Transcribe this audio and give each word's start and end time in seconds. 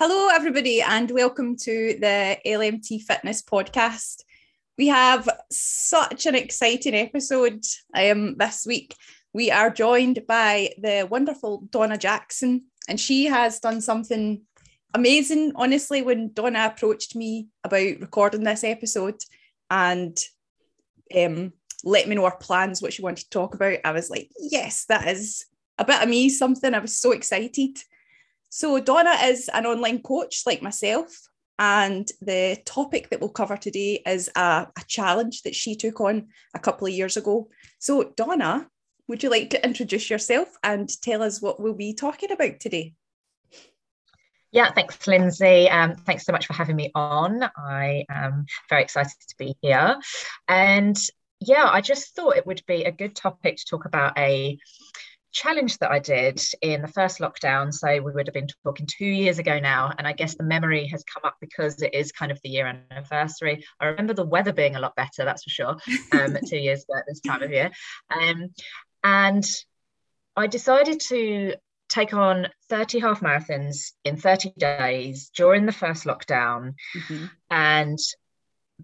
Hello, 0.00 0.28
everybody, 0.28 0.80
and 0.80 1.10
welcome 1.10 1.56
to 1.56 1.98
the 2.00 2.38
LMT 2.46 3.02
Fitness 3.02 3.42
Podcast. 3.42 4.22
We 4.78 4.86
have 4.86 5.28
such 5.50 6.24
an 6.24 6.36
exciting 6.36 6.94
episode 6.94 7.64
um, 7.96 8.36
this 8.36 8.64
week. 8.64 8.94
We 9.32 9.50
are 9.50 9.70
joined 9.70 10.20
by 10.28 10.70
the 10.80 11.08
wonderful 11.10 11.64
Donna 11.70 11.98
Jackson, 11.98 12.66
and 12.88 13.00
she 13.00 13.24
has 13.24 13.58
done 13.58 13.80
something 13.80 14.42
amazing. 14.94 15.50
Honestly, 15.56 16.02
when 16.02 16.32
Donna 16.32 16.66
approached 16.72 17.16
me 17.16 17.48
about 17.64 17.98
recording 17.98 18.44
this 18.44 18.62
episode 18.62 19.20
and 19.68 20.16
um, 21.16 21.52
let 21.82 22.06
me 22.06 22.14
know 22.14 22.26
her 22.26 22.36
plans, 22.36 22.80
what 22.80 22.92
she 22.92 23.02
wanted 23.02 23.24
to 23.24 23.30
talk 23.30 23.56
about, 23.56 23.80
I 23.84 23.90
was 23.90 24.10
like, 24.10 24.30
yes, 24.38 24.84
that 24.84 25.08
is 25.08 25.44
a 25.76 25.84
bit 25.84 26.00
of 26.00 26.08
me, 26.08 26.28
something. 26.28 26.72
I 26.72 26.78
was 26.78 26.96
so 26.96 27.10
excited. 27.10 27.80
So, 28.48 28.80
Donna 28.80 29.14
is 29.24 29.48
an 29.52 29.66
online 29.66 30.02
coach 30.02 30.42
like 30.46 30.62
myself. 30.62 31.28
And 31.58 32.08
the 32.20 32.56
topic 32.64 33.10
that 33.10 33.20
we'll 33.20 33.30
cover 33.30 33.56
today 33.56 34.00
is 34.06 34.30
a, 34.36 34.68
a, 34.76 34.84
challenge 34.86 35.42
that 35.42 35.56
she 35.56 35.74
took 35.74 36.00
on 36.00 36.28
a 36.54 36.58
couple 36.60 36.86
of 36.86 36.92
years 36.92 37.16
ago. 37.16 37.48
So, 37.80 38.12
Donna, 38.16 38.68
would 39.08 39.24
you 39.24 39.30
like 39.30 39.50
to 39.50 39.64
introduce 39.64 40.08
yourself 40.08 40.48
and 40.62 40.88
tell 41.02 41.20
us 41.20 41.42
what 41.42 41.60
we'll 41.60 41.74
be 41.74 41.94
talking 41.94 42.30
about 42.30 42.60
today? 42.60 42.94
Yeah, 44.52 44.72
thanks, 44.72 45.06
Lindsay. 45.06 45.68
Um, 45.68 45.96
thanks 45.96 46.24
so 46.24 46.32
much 46.32 46.46
for 46.46 46.52
having 46.52 46.76
me 46.76 46.90
on. 46.94 47.42
I 47.56 48.04
am 48.08 48.46
very 48.70 48.82
excited 48.82 49.12
to 49.28 49.34
be 49.36 49.56
here. 49.60 49.96
And 50.46 50.96
yeah, 51.40 51.68
I 51.68 51.80
just 51.80 52.14
thought 52.14 52.36
it 52.36 52.46
would 52.46 52.62
be 52.66 52.84
a 52.84 52.92
good 52.92 53.14
topic 53.14 53.56
to 53.56 53.64
talk 53.64 53.84
about 53.84 54.16
a 54.16 54.58
challenge 55.32 55.78
that 55.78 55.90
I 55.90 55.98
did 55.98 56.40
in 56.62 56.82
the 56.82 56.88
first 56.88 57.18
lockdown. 57.18 57.72
So 57.72 57.88
we 58.00 58.12
would 58.12 58.26
have 58.26 58.34
been 58.34 58.48
talking 58.64 58.86
two 58.86 59.06
years 59.06 59.38
ago 59.38 59.58
now. 59.58 59.92
And 59.96 60.06
I 60.06 60.12
guess 60.12 60.34
the 60.34 60.44
memory 60.44 60.86
has 60.88 61.04
come 61.04 61.22
up 61.24 61.36
because 61.40 61.80
it 61.82 61.94
is 61.94 62.12
kind 62.12 62.32
of 62.32 62.40
the 62.42 62.48
year 62.48 62.66
anniversary. 62.66 63.64
I 63.80 63.86
remember 63.86 64.14
the 64.14 64.24
weather 64.24 64.52
being 64.52 64.76
a 64.76 64.80
lot 64.80 64.96
better, 64.96 65.24
that's 65.24 65.44
for 65.44 65.50
sure, 65.50 65.76
um, 66.12 66.36
two 66.46 66.58
years 66.58 66.84
ago 66.84 66.98
at 66.98 67.04
this 67.06 67.20
time 67.20 67.42
of 67.42 67.50
year. 67.50 67.70
Um, 68.10 68.48
and 69.04 69.44
I 70.36 70.46
decided 70.46 71.00
to 71.08 71.54
take 71.88 72.12
on 72.12 72.48
30 72.68 73.00
half 73.00 73.20
marathons 73.20 73.92
in 74.04 74.16
30 74.16 74.52
days 74.58 75.30
during 75.34 75.66
the 75.66 75.72
first 75.72 76.04
lockdown. 76.04 76.74
Mm-hmm. 76.96 77.26
And 77.50 77.98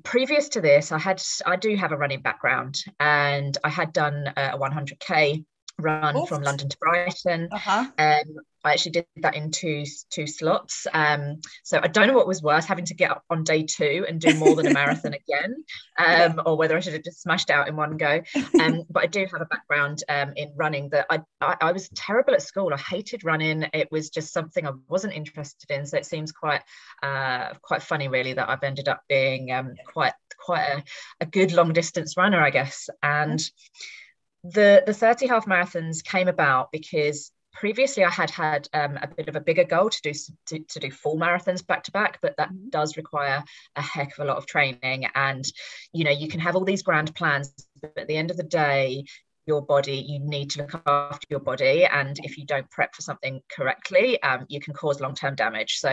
previous 0.02 0.48
to 0.50 0.60
this, 0.60 0.90
I 0.90 0.98
had 0.98 1.22
I 1.46 1.56
do 1.56 1.76
have 1.76 1.92
a 1.92 1.96
running 1.96 2.22
background 2.22 2.82
and 2.98 3.56
I 3.62 3.68
had 3.68 3.92
done 3.92 4.32
a 4.36 4.58
100k 4.58 5.44
run 5.78 6.16
Oof. 6.16 6.28
from 6.28 6.42
London 6.42 6.68
to 6.68 6.76
Brighton. 6.78 7.48
Uh-huh. 7.50 7.86
Um, 7.98 8.36
I 8.64 8.72
actually 8.72 8.92
did 8.92 9.06
that 9.16 9.36
in 9.36 9.50
two 9.50 9.84
two 10.10 10.26
slots. 10.26 10.86
Um, 10.92 11.40
so 11.64 11.80
I 11.82 11.88
don't 11.88 12.08
know 12.08 12.14
what 12.14 12.26
was 12.26 12.42
worse, 12.42 12.64
having 12.64 12.86
to 12.86 12.94
get 12.94 13.10
up 13.10 13.22
on 13.28 13.44
day 13.44 13.64
two 13.64 14.06
and 14.08 14.18
do 14.18 14.34
more 14.34 14.56
than 14.56 14.68
a 14.68 14.72
marathon 14.72 15.14
again, 15.28 15.64
um, 15.98 16.40
or 16.46 16.56
whether 16.56 16.76
I 16.76 16.80
should 16.80 16.94
have 16.94 17.04
just 17.04 17.20
smashed 17.20 17.50
out 17.50 17.68
in 17.68 17.76
one 17.76 17.98
go. 17.98 18.22
Um, 18.58 18.84
but 18.88 19.02
I 19.02 19.06
do 19.06 19.26
have 19.30 19.42
a 19.42 19.46
background 19.46 20.02
um, 20.08 20.32
in 20.36 20.52
running. 20.56 20.88
That 20.90 21.06
I, 21.10 21.20
I, 21.42 21.56
I 21.60 21.72
was 21.72 21.90
terrible 21.90 22.32
at 22.32 22.42
school. 22.42 22.72
I 22.72 22.78
hated 22.78 23.22
running. 23.24 23.66
It 23.74 23.92
was 23.92 24.08
just 24.08 24.32
something 24.32 24.66
I 24.66 24.72
wasn't 24.88 25.12
interested 25.12 25.70
in. 25.70 25.84
So 25.84 25.98
it 25.98 26.06
seems 26.06 26.32
quite 26.32 26.62
uh, 27.02 27.52
quite 27.60 27.82
funny, 27.82 28.08
really, 28.08 28.32
that 28.32 28.48
I've 28.48 28.62
ended 28.62 28.88
up 28.88 29.02
being 29.08 29.52
um, 29.52 29.74
quite 29.86 30.14
quite 30.38 30.64
a, 30.64 30.84
a 31.20 31.26
good 31.26 31.52
long 31.52 31.74
distance 31.74 32.16
runner, 32.16 32.40
I 32.40 32.50
guess, 32.50 32.88
and. 33.02 33.38
Mm-hmm 33.38 34.00
the 34.44 34.82
the 34.86 34.94
30 34.94 35.26
half 35.26 35.46
marathons 35.46 36.04
came 36.04 36.28
about 36.28 36.70
because 36.70 37.32
previously 37.54 38.04
I 38.04 38.10
had 38.10 38.30
had 38.30 38.68
um, 38.74 38.98
a 39.00 39.06
bit 39.06 39.28
of 39.28 39.36
a 39.36 39.40
bigger 39.40 39.64
goal 39.64 39.88
to 39.88 40.02
do 40.02 40.12
to, 40.46 40.58
to 40.58 40.80
do 40.80 40.90
full 40.90 41.16
marathons 41.16 41.66
back 41.66 41.84
to 41.84 41.92
back, 41.92 42.18
but 42.20 42.36
that 42.36 42.50
mm-hmm. 42.50 42.68
does 42.68 42.96
require 42.96 43.42
a 43.76 43.82
heck 43.82 44.12
of 44.12 44.24
a 44.24 44.28
lot 44.28 44.36
of 44.36 44.46
training. 44.46 45.06
And 45.14 45.44
you 45.92 46.04
know, 46.04 46.10
you 46.10 46.28
can 46.28 46.40
have 46.40 46.56
all 46.56 46.64
these 46.64 46.82
grand 46.82 47.14
plans, 47.14 47.54
but 47.80 47.92
at 47.96 48.08
the 48.08 48.16
end 48.16 48.30
of 48.30 48.36
the 48.36 48.42
day, 48.42 49.04
your 49.46 49.62
body 49.62 49.96
you 49.96 50.18
need 50.18 50.50
to 50.50 50.60
look 50.60 50.82
after 50.86 51.26
your 51.30 51.40
body. 51.40 51.84
And 51.84 52.18
if 52.22 52.38
you 52.38 52.46
don't 52.46 52.68
prep 52.70 52.94
for 52.94 53.02
something 53.02 53.42
correctly 53.50 54.22
um, 54.22 54.46
you 54.48 54.60
can 54.60 54.74
cause 54.74 55.00
long-term 55.00 55.34
damage. 55.34 55.78
So 55.78 55.88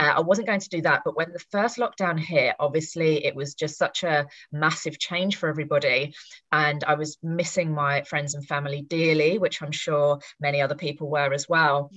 uh, 0.00 0.12
i 0.16 0.20
wasn't 0.20 0.48
going 0.48 0.60
to 0.60 0.68
do 0.68 0.82
that 0.82 1.02
but 1.04 1.16
when 1.16 1.32
the 1.32 1.44
first 1.50 1.78
lockdown 1.78 2.18
hit 2.18 2.54
obviously 2.58 3.24
it 3.24 3.34
was 3.34 3.54
just 3.54 3.78
such 3.78 4.02
a 4.02 4.26
massive 4.52 4.98
change 4.98 5.36
for 5.36 5.48
everybody. 5.48 6.14
And 6.52 6.84
i 6.84 6.94
was 6.94 7.18
missing 7.22 7.72
my 7.72 8.02
friends 8.02 8.34
and 8.34 8.46
family 8.46 8.82
dearly 8.82 9.38
which 9.38 9.62
i'm 9.62 9.72
sure 9.72 10.18
many 10.40 10.60
other 10.60 10.74
people 10.74 11.08
were 11.10 11.32
as 11.32 11.48
well. 11.48 11.90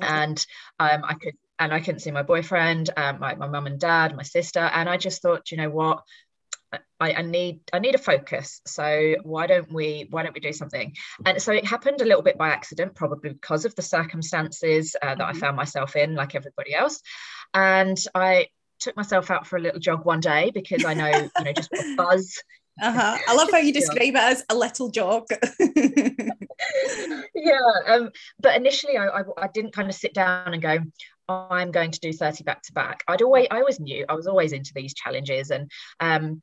And 0.00 0.44
um, 0.78 1.02
i 1.04 1.14
could 1.14 1.34
and 1.58 1.72
I 1.72 1.80
couldn't 1.80 2.00
see 2.00 2.10
my 2.10 2.22
boyfriend, 2.22 2.90
um, 2.96 3.20
my 3.20 3.34
mum 3.34 3.66
and 3.66 3.80
dad, 3.80 4.14
my 4.14 4.22
sister, 4.22 4.60
and 4.60 4.88
I 4.88 4.96
just 4.96 5.22
thought, 5.22 5.50
you 5.50 5.56
know 5.56 5.70
what, 5.70 6.02
I, 6.72 7.12
I, 7.12 7.22
need 7.22 7.60
I 7.72 7.78
need 7.78 7.94
a 7.94 7.98
focus. 7.98 8.60
So 8.66 9.16
why 9.22 9.46
don't 9.46 9.70
we 9.72 10.06
why 10.10 10.22
don't 10.22 10.34
we 10.34 10.40
do 10.40 10.52
something? 10.52 10.94
And 11.24 11.40
so 11.40 11.52
it 11.52 11.64
happened 11.64 12.00
a 12.00 12.04
little 12.04 12.22
bit 12.22 12.38
by 12.38 12.48
accident, 12.48 12.94
probably 12.94 13.30
because 13.30 13.64
of 13.64 13.74
the 13.74 13.82
circumstances 13.82 14.96
uh, 15.00 15.14
that 15.14 15.18
mm-hmm. 15.18 15.36
I 15.36 15.40
found 15.40 15.56
myself 15.56 15.96
in, 15.96 16.14
like 16.14 16.34
everybody 16.34 16.74
else. 16.74 17.00
And 17.54 17.98
I 18.14 18.48
took 18.80 18.96
myself 18.96 19.30
out 19.30 19.46
for 19.46 19.56
a 19.56 19.60
little 19.60 19.80
jog 19.80 20.04
one 20.04 20.20
day 20.20 20.50
because 20.52 20.84
I 20.84 20.94
know 20.94 21.08
you 21.08 21.44
know 21.44 21.52
just 21.52 21.70
what 21.70 21.96
buzz. 21.96 22.42
Uh-huh. 22.82 23.16
I 23.26 23.34
love 23.34 23.50
how 23.50 23.56
you 23.56 23.72
describe 23.72 24.14
it 24.14 24.16
as 24.16 24.44
a 24.50 24.54
little 24.54 24.90
jog. 24.90 25.26
yeah, 27.34 27.58
um, 27.86 28.10
but 28.38 28.54
initially 28.54 28.98
I, 28.98 29.06
I, 29.06 29.22
I 29.38 29.48
didn't 29.52 29.72
kind 29.72 29.88
of 29.88 29.94
sit 29.94 30.12
down 30.12 30.52
and 30.52 30.60
go, 30.60 30.80
I'm 31.28 31.70
going 31.70 31.90
to 31.90 32.00
do 32.00 32.12
30 32.12 32.44
back 32.44 32.62
to 32.62 32.72
back. 32.72 33.02
I'd 33.08 33.22
always 33.22 33.48
I 33.50 33.58
always 33.58 33.80
knew 33.80 34.04
I 34.08 34.14
was 34.14 34.26
always 34.26 34.52
into 34.52 34.72
these 34.74 34.94
challenges 34.94 35.50
and 35.50 35.70
um 36.00 36.42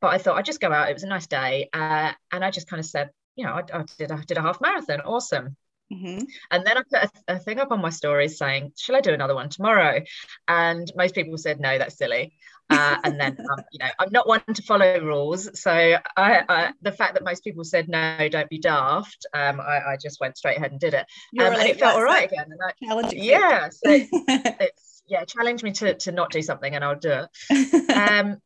but 0.00 0.08
I 0.08 0.18
thought 0.18 0.36
I'd 0.38 0.44
just 0.44 0.60
go 0.60 0.72
out. 0.72 0.88
It 0.88 0.94
was 0.94 1.02
a 1.02 1.08
nice 1.08 1.26
day. 1.26 1.68
Uh, 1.72 2.12
and 2.32 2.44
I 2.44 2.50
just 2.50 2.68
kind 2.68 2.80
of 2.80 2.86
said, 2.86 3.10
you 3.36 3.44
know, 3.44 3.52
I, 3.52 3.62
I 3.72 3.84
did, 3.98 4.10
I 4.10 4.22
did 4.24 4.38
a 4.38 4.42
half 4.42 4.60
marathon. 4.60 5.00
Awesome. 5.02 5.56
Mm-hmm. 5.92 6.24
And 6.50 6.66
then 6.66 6.78
I 6.78 6.82
put 6.82 7.10
a, 7.28 7.34
a, 7.34 7.38
thing 7.38 7.58
up 7.58 7.72
on 7.72 7.80
my 7.80 7.90
stories 7.90 8.38
saying, 8.38 8.72
"Shall 8.76 8.96
I 8.96 9.00
do 9.00 9.12
another 9.12 9.34
one 9.34 9.48
tomorrow?" 9.48 10.02
And 10.46 10.90
most 10.96 11.14
people 11.14 11.36
said, 11.36 11.58
"No, 11.58 11.78
that's 11.78 11.98
silly." 11.98 12.34
Uh, 12.70 12.96
and 13.02 13.20
then, 13.20 13.36
um, 13.50 13.64
you 13.72 13.80
know, 13.80 13.90
I'm 13.98 14.12
not 14.12 14.28
one 14.28 14.42
to 14.54 14.62
follow 14.62 15.00
rules, 15.00 15.60
so 15.60 15.72
I, 15.72 15.98
I, 16.16 16.72
the 16.82 16.92
fact 16.92 17.14
that 17.14 17.24
most 17.24 17.42
people 17.42 17.64
said, 17.64 17.88
"No, 17.88 18.28
don't 18.28 18.48
be 18.48 18.58
daft," 18.58 19.26
um, 19.34 19.60
I, 19.60 19.92
I, 19.92 19.96
just 20.00 20.20
went 20.20 20.38
straight 20.38 20.58
ahead 20.58 20.70
and 20.70 20.80
did 20.80 20.94
it, 20.94 21.06
um, 21.40 21.54
and 21.54 21.62
it 21.62 21.80
felt 21.80 21.96
all 21.96 22.04
right 22.04 22.30
again. 22.30 22.46
And 22.50 22.60
I, 22.62 23.10
yeah, 23.12 23.68
so 23.70 23.80
it's 23.84 25.02
yeah, 25.08 25.24
challenge 25.24 25.64
me 25.64 25.72
to 25.72 25.94
to 25.94 26.12
not 26.12 26.30
do 26.30 26.40
something, 26.40 26.72
and 26.72 26.84
I'll 26.84 26.98
do 26.98 27.26
it. 27.50 27.90
Um, 28.00 28.38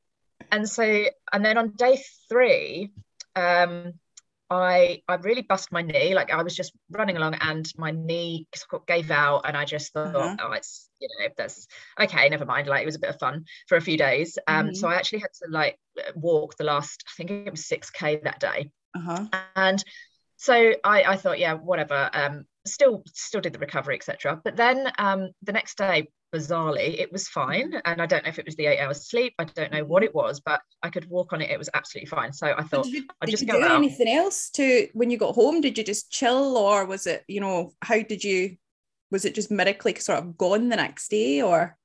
and 0.51 0.69
so, 0.69 1.05
and 1.33 1.45
then 1.45 1.59
on 1.59 1.75
day 1.77 2.03
three, 2.29 2.91
um, 3.37 3.95
I 4.51 5.03
I 5.09 5.15
really 5.17 5.43
bust 5.43 5.73
my 5.73 5.83
knee. 5.83 6.15
Like 6.15 6.33
I 6.33 6.43
was 6.43 6.55
just 6.55 6.73
running 6.91 7.17
along 7.17 7.35
and 7.41 7.71
my 7.77 7.91
knee 7.91 8.47
gave 8.87 9.11
out, 9.11 9.43
and 9.45 9.57
I 9.57 9.65
just 9.65 9.93
thought, 9.93 10.15
uh-huh. 10.15 10.37
oh, 10.41 10.53
it's 10.53 10.89
you 11.01 11.09
know 11.19 11.29
that's 11.37 11.67
okay, 12.01 12.29
never 12.29 12.45
mind. 12.45 12.69
Like 12.69 12.83
it 12.83 12.87
was 12.87 12.97
a 12.97 13.01
bit 13.01 13.11
of 13.11 13.19
fun 13.19 13.45
for 13.69 13.77
a 13.77 13.81
few 13.81 13.97
days. 13.97 14.39
Um, 14.47 14.67
mm-hmm. 14.67 14.75
so 14.75 14.89
I 14.89 14.95
actually 14.95 15.21
had 15.21 15.33
to 15.43 15.51
like 15.51 15.79
walk 16.15 16.57
the 16.57 16.65
last, 16.65 17.05
I 17.09 17.13
think 17.17 17.31
it 17.31 17.51
was 17.51 17.67
six 17.67 17.91
k 17.91 18.21
that 18.25 18.41
day, 18.41 18.71
uh-huh. 18.97 19.27
and 19.57 19.83
so 20.37 20.75
I 20.85 21.03
I 21.05 21.17
thought, 21.17 21.39
yeah, 21.39 21.55
whatever. 21.55 22.11
Um, 22.13 22.45
still 22.67 23.03
still 23.07 23.41
did 23.41 23.53
the 23.53 23.59
recovery, 23.59 23.97
etc. 23.97 24.41
But 24.43 24.57
then 24.57 24.91
um, 24.99 25.31
the 25.43 25.53
next 25.53 25.79
day, 25.79 26.09
bizarrely, 26.35 26.99
it 26.99 27.13
was 27.13 27.29
fine. 27.29 27.75
And 27.85 28.03
I 28.03 28.07
don't 28.07 28.25
know 28.25 28.29
if 28.29 28.39
it 28.39 28.47
was 28.47 28.57
the 28.57 28.67
eight 28.67 28.81
hours 28.81 29.09
sleep. 29.09 29.35
I 29.39 29.45
don't 29.45 29.73
know 29.73 29.85
what 29.85 30.03
it 30.03 30.15
was, 30.15 30.41
but 30.41 30.61
I 30.83 30.91
could 30.91 31.09
walk 31.09 31.33
on 31.33 31.41
it. 31.41 31.51
It 31.51 31.59
was 31.59 31.71
absolutely 31.75 32.09
fine. 32.09 32.33
So 32.33 32.55
I 32.57 32.63
thought 32.63 32.87
you, 32.87 33.05
I'd 33.21 33.31
just 33.31 33.47
go 33.47 33.59
do 33.59 33.65
out. 33.65 33.77
anything 33.77 34.09
else 34.09 34.51
to 34.51 34.89
when 34.93 35.11
you 35.11 35.19
got 35.19 35.35
home? 35.35 35.61
Did 35.61 35.79
you 35.79 35.85
just 35.85 36.11
chill, 36.11 36.57
or 36.57 36.85
was 36.85 37.07
it 37.07 37.25
you 37.29 37.41
know 37.41 37.73
how 37.83 38.03
did 38.03 38.25
you? 38.25 38.57
Was 39.11 39.25
it 39.25 39.35
just 39.35 39.51
medically 39.51 39.95
sort 39.97 40.19
of 40.19 40.37
gone 40.37 40.69
the 40.69 40.77
next 40.77 41.09
day, 41.09 41.41
or? 41.41 41.77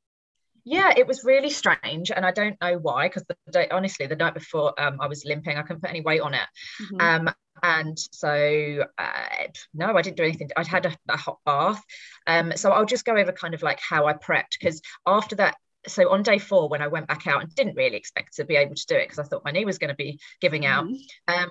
Yeah 0.70 0.94
it 0.96 1.08
was 1.08 1.24
really 1.24 1.50
strange 1.50 2.12
and 2.12 2.24
i 2.24 2.32
don't 2.32 2.56
know 2.62 2.78
why 2.78 3.08
because 3.08 3.24
the 3.28 3.36
day 3.52 3.68
honestly 3.72 4.06
the 4.06 4.16
night 4.16 4.36
before 4.36 4.80
um, 4.80 5.02
i 5.02 5.08
was 5.08 5.26
limping 5.26 5.58
i 5.58 5.64
couldn't 5.64 5.82
put 5.82 5.90
any 5.90 6.02
weight 6.02 6.22
on 6.22 6.36
it. 6.36 6.48
Mm-hmm. 6.82 7.28
um, 7.28 7.34
and 7.64 7.98
so 8.12 8.86
uh, 8.98 9.48
no 9.74 9.96
i 9.96 10.02
didn't 10.02 10.18
do 10.18 10.24
anything. 10.24 10.50
I'd 10.56 10.68
had 10.68 10.86
a, 10.86 10.96
a 11.10 11.18
hot 11.18 11.40
bath. 11.44 11.84
Um, 12.28 12.54
so 12.56 12.72
i'll 12.72 12.86
just 12.86 13.04
go 13.04 13.18
over 13.18 13.32
kind 13.32 13.56
of 13.56 13.64
like 13.64 13.80
how 13.82 14.06
i 14.06 14.14
prepped 14.14 14.60
because 14.60 14.82
after 15.08 15.36
that 15.38 15.58
so 15.88 16.12
on 16.12 16.22
day 16.22 16.38
four 16.38 16.70
when 16.70 16.84
i 16.84 16.88
went 16.88 17.08
back 17.08 17.26
out 17.26 17.42
and 17.42 17.54
didn't 17.56 17.76
really 17.76 17.98
expect 17.98 18.36
to 18.36 18.46
be 18.46 18.56
able 18.56 18.76
to 18.76 18.86
do 18.86 18.96
it 18.96 19.06
because 19.06 19.20
i 19.20 19.24
thought 19.24 19.44
my 19.44 19.52
knee 19.52 19.66
was 19.66 19.80
going 19.80 19.90
to 19.90 19.96
be 19.96 20.20
giving 20.40 20.66
out 20.68 20.86
mm-hmm. 20.86 21.44
um, 21.44 21.50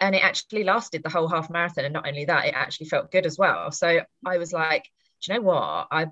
and 0.00 0.14
it 0.14 0.22
actually 0.22 0.64
lasted 0.64 1.02
the 1.02 1.10
whole 1.10 1.28
half 1.28 1.50
marathon 1.50 1.84
and 1.84 1.94
not 1.94 2.06
only 2.06 2.26
that 2.26 2.44
it 2.44 2.54
actually 2.54 2.86
felt 2.86 3.10
good 3.10 3.26
as 3.26 3.36
well. 3.36 3.72
So 3.72 4.00
i 4.24 4.38
was 4.38 4.52
like 4.52 4.84
do 5.20 5.32
you 5.32 5.38
know 5.38 5.46
what? 5.46 5.88
I 5.90 6.06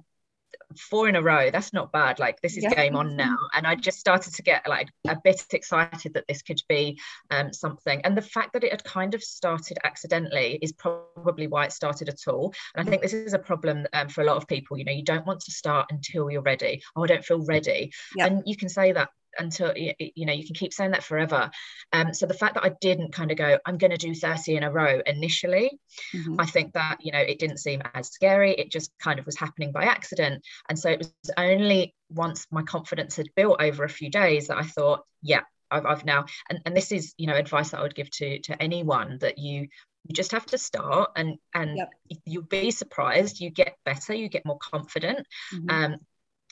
four 0.78 1.08
in 1.08 1.16
a 1.16 1.22
row 1.22 1.50
that's 1.50 1.72
not 1.72 1.92
bad. 1.92 2.18
Like 2.18 2.40
this 2.40 2.56
is 2.56 2.64
yeah. 2.64 2.74
game 2.74 2.96
on 2.96 3.16
now. 3.16 3.36
And 3.54 3.66
i 3.66 3.74
just 3.74 3.98
started 3.98 4.34
to 4.34 4.42
get 4.42 4.68
like 4.68 4.88
a 5.08 5.16
bit 5.22 5.42
excited 5.52 6.14
that 6.14 6.26
this 6.28 6.42
could 6.42 6.60
be 6.68 6.98
um, 7.30 7.52
something. 7.52 8.00
And 8.02 8.16
the 8.16 8.22
fact 8.22 8.52
that 8.52 8.64
it 8.64 8.72
had 8.72 8.84
kind 8.84 9.14
of 9.14 9.22
started 9.22 9.78
accidentally 9.84 10.58
is 10.62 10.72
probably 10.72 11.46
why 11.46 11.64
it 11.64 11.72
started 11.72 12.08
at 12.08 12.28
all. 12.28 12.54
And 12.74 12.86
i 12.86 12.90
think 12.90 13.02
this 13.02 13.14
is 13.14 13.34
a 13.34 13.38
problem 13.38 13.86
um, 13.92 14.08
for 14.08 14.22
a 14.22 14.24
lot 14.24 14.36
of 14.36 14.46
people. 14.46 14.78
You 14.78 14.84
know 14.84 14.92
you 14.92 15.04
don't 15.04 15.26
want 15.26 15.40
to 15.40 15.52
start 15.52 15.86
until 15.90 16.30
you're 16.30 16.42
ready. 16.42 16.82
Oh 16.94 17.04
i 17.04 17.06
don't 17.06 17.24
feel 17.24 17.44
ready. 17.44 17.92
Yeah. 18.14 18.26
and 18.26 18.42
you 18.46 18.56
can 18.56 18.68
say 18.68 18.92
that 18.92 19.10
until 19.38 19.72
you 19.76 20.26
know 20.26 20.32
you 20.32 20.44
can 20.44 20.54
keep 20.54 20.72
saying 20.72 20.90
that 20.92 21.02
forever 21.02 21.50
um, 21.92 22.12
so 22.14 22.26
the 22.26 22.34
fact 22.34 22.54
that 22.54 22.64
i 22.64 22.72
didn't 22.80 23.12
kind 23.12 23.30
of 23.30 23.36
go 23.36 23.58
i'm 23.66 23.78
going 23.78 23.90
to 23.90 23.96
do 23.96 24.14
30 24.14 24.56
in 24.56 24.62
a 24.62 24.70
row 24.70 25.00
initially 25.06 25.78
mm-hmm. 26.14 26.36
i 26.38 26.46
think 26.46 26.72
that 26.74 26.98
you 27.00 27.12
know 27.12 27.18
it 27.18 27.38
didn't 27.38 27.58
seem 27.58 27.82
as 27.94 28.08
scary 28.08 28.52
it 28.52 28.70
just 28.70 28.90
kind 28.98 29.18
of 29.18 29.26
was 29.26 29.36
happening 29.36 29.72
by 29.72 29.84
accident 29.84 30.42
and 30.68 30.78
so 30.78 30.90
it 30.90 30.98
was 30.98 31.12
only 31.36 31.94
once 32.10 32.46
my 32.50 32.62
confidence 32.62 33.16
had 33.16 33.28
built 33.34 33.60
over 33.60 33.84
a 33.84 33.88
few 33.88 34.10
days 34.10 34.48
that 34.48 34.58
i 34.58 34.62
thought 34.62 35.04
yeah 35.22 35.42
i've, 35.70 35.86
I've 35.86 36.04
now 36.04 36.26
and, 36.48 36.60
and 36.64 36.76
this 36.76 36.92
is 36.92 37.14
you 37.18 37.26
know 37.26 37.34
advice 37.34 37.70
that 37.70 37.80
i 37.80 37.82
would 37.82 37.94
give 37.94 38.10
to 38.12 38.40
to 38.40 38.62
anyone 38.62 39.18
that 39.20 39.38
you 39.38 39.68
you 40.08 40.14
just 40.14 40.32
have 40.32 40.46
to 40.46 40.58
start 40.58 41.10
and 41.16 41.38
and 41.54 41.76
yep. 41.76 41.90
you'll 42.24 42.42
be 42.42 42.70
surprised 42.70 43.40
you 43.40 43.50
get 43.50 43.76
better 43.84 44.14
you 44.14 44.28
get 44.28 44.46
more 44.46 44.58
confident 44.58 45.26
mm-hmm. 45.52 45.70
um, 45.70 45.96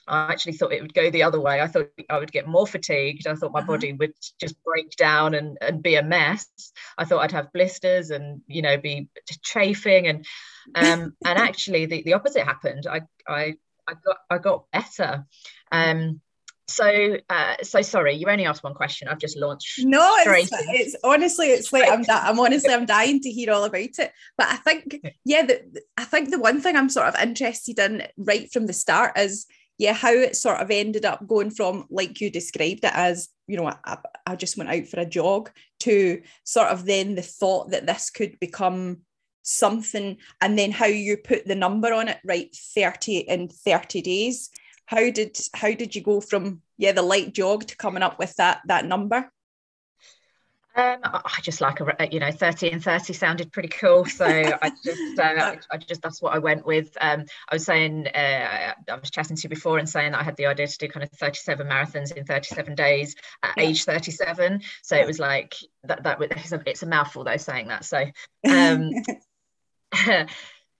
I 0.06 0.32
actually 0.32 0.54
thought 0.54 0.72
it 0.72 0.82
would 0.82 0.94
go 0.94 1.10
the 1.10 1.22
other 1.22 1.40
way. 1.40 1.60
I 1.60 1.66
thought 1.66 1.90
I 2.10 2.18
would 2.18 2.32
get 2.32 2.46
more 2.46 2.66
fatigued. 2.66 3.26
I 3.26 3.34
thought 3.34 3.52
my 3.52 3.60
uh-huh. 3.60 3.72
body 3.72 3.92
would 3.92 4.14
just 4.40 4.56
break 4.64 4.96
down 4.96 5.34
and, 5.34 5.58
and 5.60 5.82
be 5.82 5.96
a 5.96 6.02
mess. 6.02 6.46
I 6.98 7.04
thought 7.04 7.20
I'd 7.20 7.32
have 7.32 7.52
blisters 7.52 8.10
and 8.10 8.42
you 8.46 8.62
know 8.62 8.76
be 8.76 9.08
chafing 9.42 10.06
and 10.06 10.26
um, 10.74 11.14
and 11.24 11.38
actually 11.38 11.86
the, 11.86 12.02
the 12.02 12.14
opposite 12.14 12.44
happened. 12.44 12.86
I 12.86 13.02
I 13.28 13.54
I 13.86 13.94
got 13.94 14.16
I 14.30 14.38
got 14.38 14.70
better. 14.70 15.26
Um, 15.72 16.20
so 16.66 17.18
uh, 17.28 17.54
so 17.62 17.82
sorry 17.82 18.14
you 18.14 18.26
only 18.28 18.46
asked 18.46 18.64
one 18.64 18.74
question 18.74 19.06
i've 19.08 19.18
just 19.18 19.36
launched 19.36 19.80
no 19.84 20.14
it's, 20.18 20.50
it's 20.52 20.96
honestly 21.04 21.48
it's 21.48 21.72
like 21.72 21.90
i'm 21.90 22.04
i'm 22.08 22.40
honestly 22.40 22.72
i'm 22.72 22.86
dying 22.98 23.20
to 23.20 23.30
hear 23.30 23.52
all 23.52 23.64
about 23.64 23.82
it 23.82 24.12
but 24.38 24.46
i 24.46 24.56
think 24.56 24.98
yeah 25.24 25.44
the, 25.44 25.82
i 25.98 26.04
think 26.04 26.30
the 26.30 26.38
one 26.38 26.60
thing 26.60 26.74
i'm 26.74 26.88
sort 26.88 27.06
of 27.06 27.16
interested 27.20 27.78
in 27.78 28.02
right 28.16 28.50
from 28.50 28.66
the 28.66 28.72
start 28.72 29.18
is 29.18 29.46
yeah, 29.78 29.92
how 29.92 30.12
it 30.12 30.36
sort 30.36 30.60
of 30.60 30.70
ended 30.70 31.04
up 31.04 31.26
going 31.26 31.50
from 31.50 31.86
like 31.90 32.20
you 32.20 32.30
described 32.30 32.84
it 32.84 32.92
as, 32.94 33.28
you 33.46 33.56
know, 33.56 33.66
I, 33.66 33.98
I 34.26 34.36
just 34.36 34.56
went 34.56 34.70
out 34.70 34.86
for 34.86 35.00
a 35.00 35.06
jog 35.06 35.50
to 35.80 36.22
sort 36.44 36.68
of 36.68 36.84
then 36.84 37.14
the 37.14 37.22
thought 37.22 37.70
that 37.70 37.86
this 37.86 38.10
could 38.10 38.38
become 38.38 38.98
something 39.42 40.16
and 40.40 40.58
then 40.58 40.70
how 40.70 40.86
you 40.86 41.16
put 41.16 41.46
the 41.46 41.54
number 41.54 41.92
on 41.92 42.08
it 42.08 42.18
right 42.24 42.54
30 42.74 43.18
in 43.18 43.48
30 43.48 44.00
days. 44.02 44.50
How 44.86 45.10
did 45.10 45.38
how 45.54 45.72
did 45.72 45.94
you 45.94 46.02
go 46.02 46.20
from 46.20 46.60
yeah 46.76 46.92
the 46.92 47.02
light 47.02 47.32
jog 47.32 47.66
to 47.66 47.76
coming 47.76 48.02
up 48.02 48.18
with 48.18 48.34
that 48.36 48.60
that 48.66 48.84
number 48.84 49.30
um, 50.76 50.98
I 51.04 51.38
just 51.40 51.60
like 51.60 51.80
a 51.80 52.08
you 52.10 52.18
know 52.18 52.32
30 52.32 52.70
and 52.70 52.82
30 52.82 53.12
sounded 53.12 53.52
pretty 53.52 53.68
cool, 53.68 54.04
so 54.06 54.26
I 54.26 54.72
just 54.84 55.18
uh, 55.18 55.56
I 55.70 55.76
just 55.76 56.02
that's 56.02 56.20
what 56.20 56.34
I 56.34 56.38
went 56.38 56.66
with. 56.66 56.96
Um, 57.00 57.26
I 57.48 57.54
was 57.54 57.64
saying 57.64 58.08
uh, 58.08 58.74
I 58.88 58.96
was 58.96 59.10
chatting 59.10 59.36
to 59.36 59.42
you 59.44 59.48
before 59.48 59.78
and 59.78 59.88
saying 59.88 60.12
that 60.12 60.20
I 60.20 60.24
had 60.24 60.36
the 60.36 60.46
idea 60.46 60.66
to 60.66 60.78
do 60.78 60.88
kind 60.88 61.04
of 61.04 61.10
37 61.12 61.66
marathons 61.66 62.12
in 62.12 62.24
37 62.24 62.74
days 62.74 63.14
at 63.42 63.54
age 63.58 63.84
37. 63.84 64.62
So 64.82 64.96
it 64.96 65.06
was 65.06 65.18
like 65.18 65.54
that 65.84 66.02
that 66.02 66.20
it's 66.20 66.52
a, 66.52 66.62
it's 66.66 66.82
a 66.82 66.86
mouthful 66.86 67.24
though 67.24 67.36
saying 67.36 67.68
that. 67.68 67.84
So 67.84 68.04
um, 68.48 68.90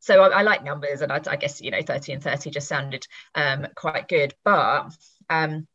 so 0.00 0.22
I, 0.22 0.28
I, 0.28 0.42
like 0.42 0.64
numbers, 0.64 1.02
and 1.02 1.12
I, 1.12 1.20
I, 1.26 1.36
guess 1.36 1.60
you 1.60 1.70
know 1.70 1.82
30 1.82 2.14
and 2.14 2.22
30 2.22 2.50
just 2.50 2.68
sounded 2.68 3.06
um, 3.34 3.68
quite 3.74 4.08
good, 4.08 4.34
but 4.44 4.92
um, 5.30 5.66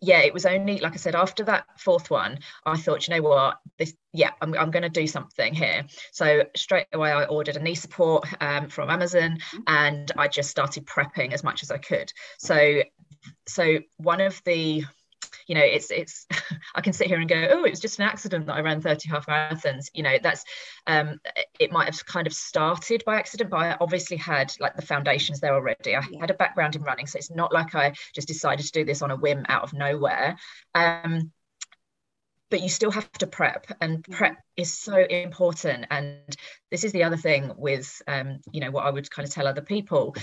yeah, 0.00 0.20
it 0.20 0.32
was 0.32 0.46
only 0.46 0.78
like 0.78 0.92
I 0.92 0.96
said 0.96 1.14
after 1.14 1.44
that 1.44 1.66
fourth 1.78 2.10
one, 2.10 2.38
I 2.64 2.76
thought, 2.76 3.06
you 3.06 3.14
know 3.14 3.22
what, 3.22 3.58
this 3.78 3.94
yeah, 4.12 4.30
I'm, 4.40 4.54
I'm 4.54 4.70
going 4.70 4.82
to 4.82 4.88
do 4.88 5.06
something 5.06 5.54
here. 5.54 5.84
So 6.12 6.44
straight 6.56 6.86
away, 6.92 7.10
I 7.12 7.24
ordered 7.24 7.56
a 7.56 7.62
knee 7.62 7.74
support 7.74 8.26
um, 8.40 8.68
from 8.68 8.90
Amazon, 8.90 9.38
mm-hmm. 9.38 9.58
and 9.66 10.12
I 10.16 10.28
just 10.28 10.50
started 10.50 10.86
prepping 10.86 11.32
as 11.32 11.44
much 11.44 11.62
as 11.62 11.70
I 11.70 11.78
could. 11.78 12.12
So 12.38 12.82
so 13.46 13.78
one 13.96 14.20
of 14.20 14.40
the 14.44 14.84
you 15.48 15.54
know 15.54 15.62
it's 15.62 15.90
it's 15.90 16.26
i 16.76 16.80
can 16.80 16.92
sit 16.92 17.08
here 17.08 17.18
and 17.18 17.28
go 17.28 17.48
oh 17.50 17.64
it 17.64 17.70
was 17.70 17.80
just 17.80 17.98
an 17.98 18.04
accident 18.04 18.46
that 18.46 18.54
i 18.54 18.60
ran 18.60 18.80
30 18.80 19.08
half 19.08 19.26
marathons. 19.26 19.88
You 19.94 20.04
know 20.04 20.16
that's 20.22 20.44
um 20.86 21.18
it 21.58 21.72
might 21.72 21.86
have 21.86 22.06
kind 22.06 22.26
of 22.26 22.32
started 22.32 23.02
by 23.04 23.16
accident 23.16 23.50
but 23.50 23.56
i 23.56 23.76
obviously 23.80 24.16
had 24.16 24.52
like 24.60 24.76
the 24.76 24.82
foundations 24.82 25.40
there 25.40 25.54
already. 25.54 25.96
I 25.96 26.02
had 26.20 26.30
a 26.30 26.34
background 26.34 26.76
in 26.76 26.82
running 26.82 27.06
so 27.06 27.18
it's 27.18 27.30
not 27.30 27.52
like 27.52 27.74
i 27.74 27.94
just 28.14 28.28
decided 28.28 28.66
to 28.66 28.72
do 28.72 28.84
this 28.84 29.02
on 29.02 29.10
a 29.10 29.16
whim 29.16 29.44
out 29.48 29.64
of 29.64 29.72
nowhere. 29.72 30.36
Um 30.74 31.32
but 32.50 32.62
you 32.62 32.68
still 32.68 32.90
have 32.90 33.10
to 33.12 33.26
prep 33.26 33.66
and 33.80 34.02
prep 34.04 34.38
is 34.56 34.72
so 34.72 34.96
important. 34.96 35.86
And 35.90 36.16
this 36.70 36.84
is 36.84 36.92
the 36.92 37.04
other 37.04 37.16
thing 37.16 37.52
with 37.56 38.00
um, 38.06 38.38
you 38.52 38.60
know 38.60 38.70
what 38.70 38.86
i 38.86 38.90
would 38.90 39.10
kind 39.10 39.26
of 39.26 39.34
tell 39.34 39.46
other 39.46 39.62
people. 39.62 40.14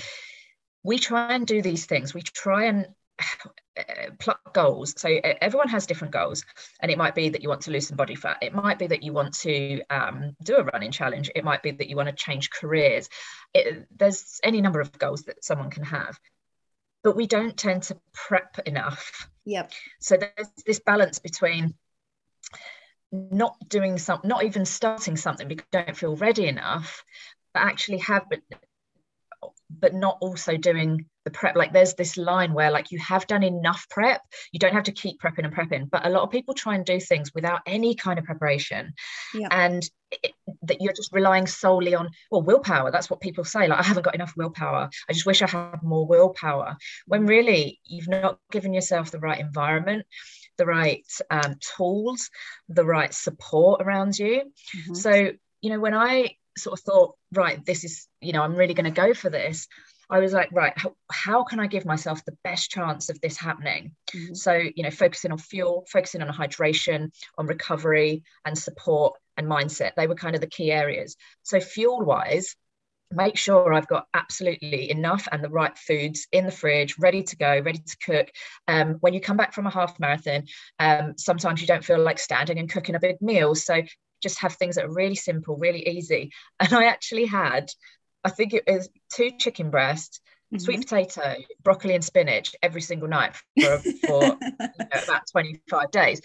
We 0.84 1.00
try 1.00 1.34
and 1.34 1.48
do 1.48 1.62
these 1.62 1.86
things. 1.86 2.14
We 2.14 2.22
try 2.22 2.66
and 2.66 2.88
pluck 4.20 4.54
goals. 4.54 4.94
So 4.98 5.10
everyone 5.10 5.70
has 5.70 5.86
different 5.86 6.14
goals, 6.14 6.46
and 6.80 6.92
it 6.92 6.98
might 6.98 7.16
be 7.16 7.30
that 7.30 7.42
you 7.42 7.50
want 7.50 7.62
to 7.62 7.72
lose 7.72 7.88
some 7.88 7.98
body 7.98 8.16
fat. 8.16 8.38
It 8.42 8.54
might 8.54 8.80
be 8.80 8.88
that 8.88 9.04
you 9.04 9.14
want 9.14 9.34
to 9.40 9.82
um, 9.90 10.36
do 10.44 10.58
a 10.58 10.64
running 10.64 10.92
challenge. 10.92 11.30
It 11.36 11.44
might 11.44 11.64
be 11.64 11.72
that 11.72 11.90
you 11.90 11.96
want 11.96 12.10
to 12.10 12.16
change 12.16 12.50
careers. 12.50 13.10
It, 13.54 13.88
there's 13.96 14.40
any 14.44 14.62
number 14.62 14.80
of 14.80 14.98
goals 14.98 15.24
that 15.24 15.44
someone 15.44 15.70
can 15.70 15.84
have, 15.84 16.20
but 17.04 17.16
we 17.16 17.28
don't 17.28 17.58
tend 17.58 17.84
to 17.84 17.98
prep 18.14 18.60
enough. 18.66 19.30
Yep. 19.46 19.72
So 20.00 20.18
there's 20.18 20.50
this 20.66 20.80
balance 20.80 21.20
between 21.20 21.76
not 23.12 23.56
doing 23.68 23.98
something, 23.98 24.28
not 24.28 24.44
even 24.44 24.66
starting 24.66 25.16
something 25.18 25.48
because 25.48 25.66
you 25.72 25.82
don't 25.84 25.98
feel 25.98 26.16
ready 26.16 26.48
enough, 26.48 27.04
but 27.54 27.62
actually 27.62 28.00
have, 28.00 28.26
but 28.30 28.40
but 29.70 29.94
not 29.94 30.18
also 30.22 30.58
doing 30.58 31.06
the 31.26 31.32
prep 31.32 31.56
like 31.56 31.74
there's 31.74 31.96
this 31.96 32.18
line 32.18 32.54
where 32.54 32.72
like 32.72 32.92
you 32.92 33.00
have 33.00 33.28
done 33.28 33.44
enough 33.44 33.88
prep 33.90 34.22
you 34.52 34.60
don't 34.60 34.74
have 34.74 34.84
to 34.84 34.92
keep 34.92 35.20
prepping 35.20 35.44
and 35.44 35.54
prepping 35.54 35.90
but 35.90 36.06
a 36.06 36.10
lot 36.10 36.22
of 36.22 36.30
people 36.30 36.54
try 36.54 36.76
and 36.76 36.86
do 36.86 37.00
things 37.00 37.34
without 37.34 37.62
any 37.66 37.96
kind 37.96 38.18
of 38.18 38.26
preparation 38.26 38.94
yeah. 39.34 39.48
and 39.52 39.90
it, 40.24 40.34
that 40.62 40.80
you're 40.80 40.94
just 40.94 41.12
relying 41.12 41.48
solely 41.48 41.96
on 41.96 42.10
well 42.32 42.44
willpower 42.44 42.92
that's 42.92 43.10
what 43.10 43.20
people 43.20 43.44
say 43.44 43.68
like 43.68 43.80
i 43.80 43.84
haven't 43.84 44.04
got 44.04 44.16
enough 44.16 44.34
willpower 44.38 44.90
i 45.10 45.14
just 45.14 45.26
wish 45.26 45.42
i 45.42 45.48
had 45.48 45.82
more 45.84 46.08
willpower 46.08 46.78
when 47.08 47.26
really 47.26 47.82
you've 47.86 48.08
not 48.08 48.40
given 48.52 48.74
yourself 48.74 49.12
the 49.12 49.20
right 49.20 49.40
environment 49.40 50.06
the 50.58 50.66
right 50.66 51.06
um, 51.30 51.56
tools 51.76 52.30
the 52.70 52.86
right 52.86 53.14
support 53.14 53.82
around 53.82 54.18
you 54.18 54.44
mm-hmm. 54.78 54.94
so 54.94 55.32
you 55.62 55.70
know 55.70 55.80
when 55.80 55.96
i 55.96 56.36
sort 56.58 56.80
of 56.80 56.84
thought 56.86 57.16
right 57.34 57.66
this 57.66 57.84
is 57.84 58.08
you 58.22 58.32
know 58.32 58.42
i'm 58.42 58.56
really 58.56 58.74
going 58.74 58.86
to 58.86 58.92
go 58.92 59.14
for 59.14 59.30
this 59.30 59.68
I 60.10 60.20
was 60.20 60.34
like, 60.34 60.50
right, 60.52 60.74
how, 60.76 60.96
how 61.12 61.44
can 61.44 61.60
I 61.60 61.68
give 61.68 61.86
myself 61.86 62.24
the 62.26 62.38
best 62.44 62.70
chance 62.70 63.10
of 63.10 63.20
this 63.22 63.38
happening? 63.38 63.96
Mm-hmm. 64.14 64.34
So, 64.34 64.54
you 64.54 64.84
know, 64.84 64.92
focusing 64.92 65.32
on 65.32 65.38
fuel, 65.38 65.86
focusing 65.92 66.22
on 66.22 66.34
hydration, 66.34 67.12
on 67.38 67.48
recovery 67.48 68.24
and 68.46 68.58
support 68.58 69.16
and 69.38 69.48
mindset. 69.48 69.92
They 69.96 70.08
were 70.08 70.16
kind 70.16 70.36
of 70.36 70.42
the 70.42 70.48
key 70.48 70.72
areas. 70.72 71.16
So, 71.44 71.60
fuel 71.60 72.02
wise, 72.02 72.56
make 73.12 73.38
sure 73.38 73.74
I've 73.74 73.88
got 73.88 74.08
absolutely 74.14 74.90
enough 74.90 75.28
and 75.32 75.44
the 75.44 75.50
right 75.50 75.78
foods 75.78 76.28
in 76.32 76.46
the 76.46 76.52
fridge, 76.52 76.96
ready 77.00 77.24
to 77.24 77.38
go, 77.38 77.60
ready 77.60 77.80
to 77.80 77.98
cook. 78.04 78.30
Um, 78.68 78.96
when 79.00 79.14
you 79.14 79.22
come 79.22 79.38
back 79.38 79.54
from 79.54 79.68
a 79.68 79.72
half 79.72 80.00
marathon, 80.00 80.46
um, 80.80 81.14
sometimes 81.18 81.62
you 81.62 81.68
don't 81.68 81.86
feel 81.86 82.00
like 82.00 82.20
standing 82.20 82.60
and 82.60 82.70
cooking 82.70 82.96
a 82.96 83.00
big 83.00 83.22
meal. 83.22 83.56
So 83.56 83.82
just 84.22 84.40
have 84.42 84.54
things 84.54 84.76
that 84.76 84.86
are 84.86 84.94
really 84.94 85.16
simple, 85.16 85.56
really 85.58 85.88
easy. 85.88 86.32
And 86.60 86.74
I 86.74 86.86
actually 86.86 87.26
had 87.26 87.70
I 88.26 88.30
think 88.30 88.54
it 88.54 88.64
was 88.68 88.90
two 89.14 89.32
chicken 89.38 89.70
breasts, 89.70 90.20
mm-hmm. 90.52 90.60
sweet 90.60 90.82
potato, 90.82 91.36
broccoli, 91.64 91.94
and 91.94 92.04
spinach 92.04 92.56
every 92.64 92.82
single 92.82 93.08
night 93.08 93.36
for, 93.62 93.78
for 93.78 94.24
you 94.42 94.58
know, 94.60 95.04
about 95.04 95.22
25 95.32 95.92
days 95.92 96.22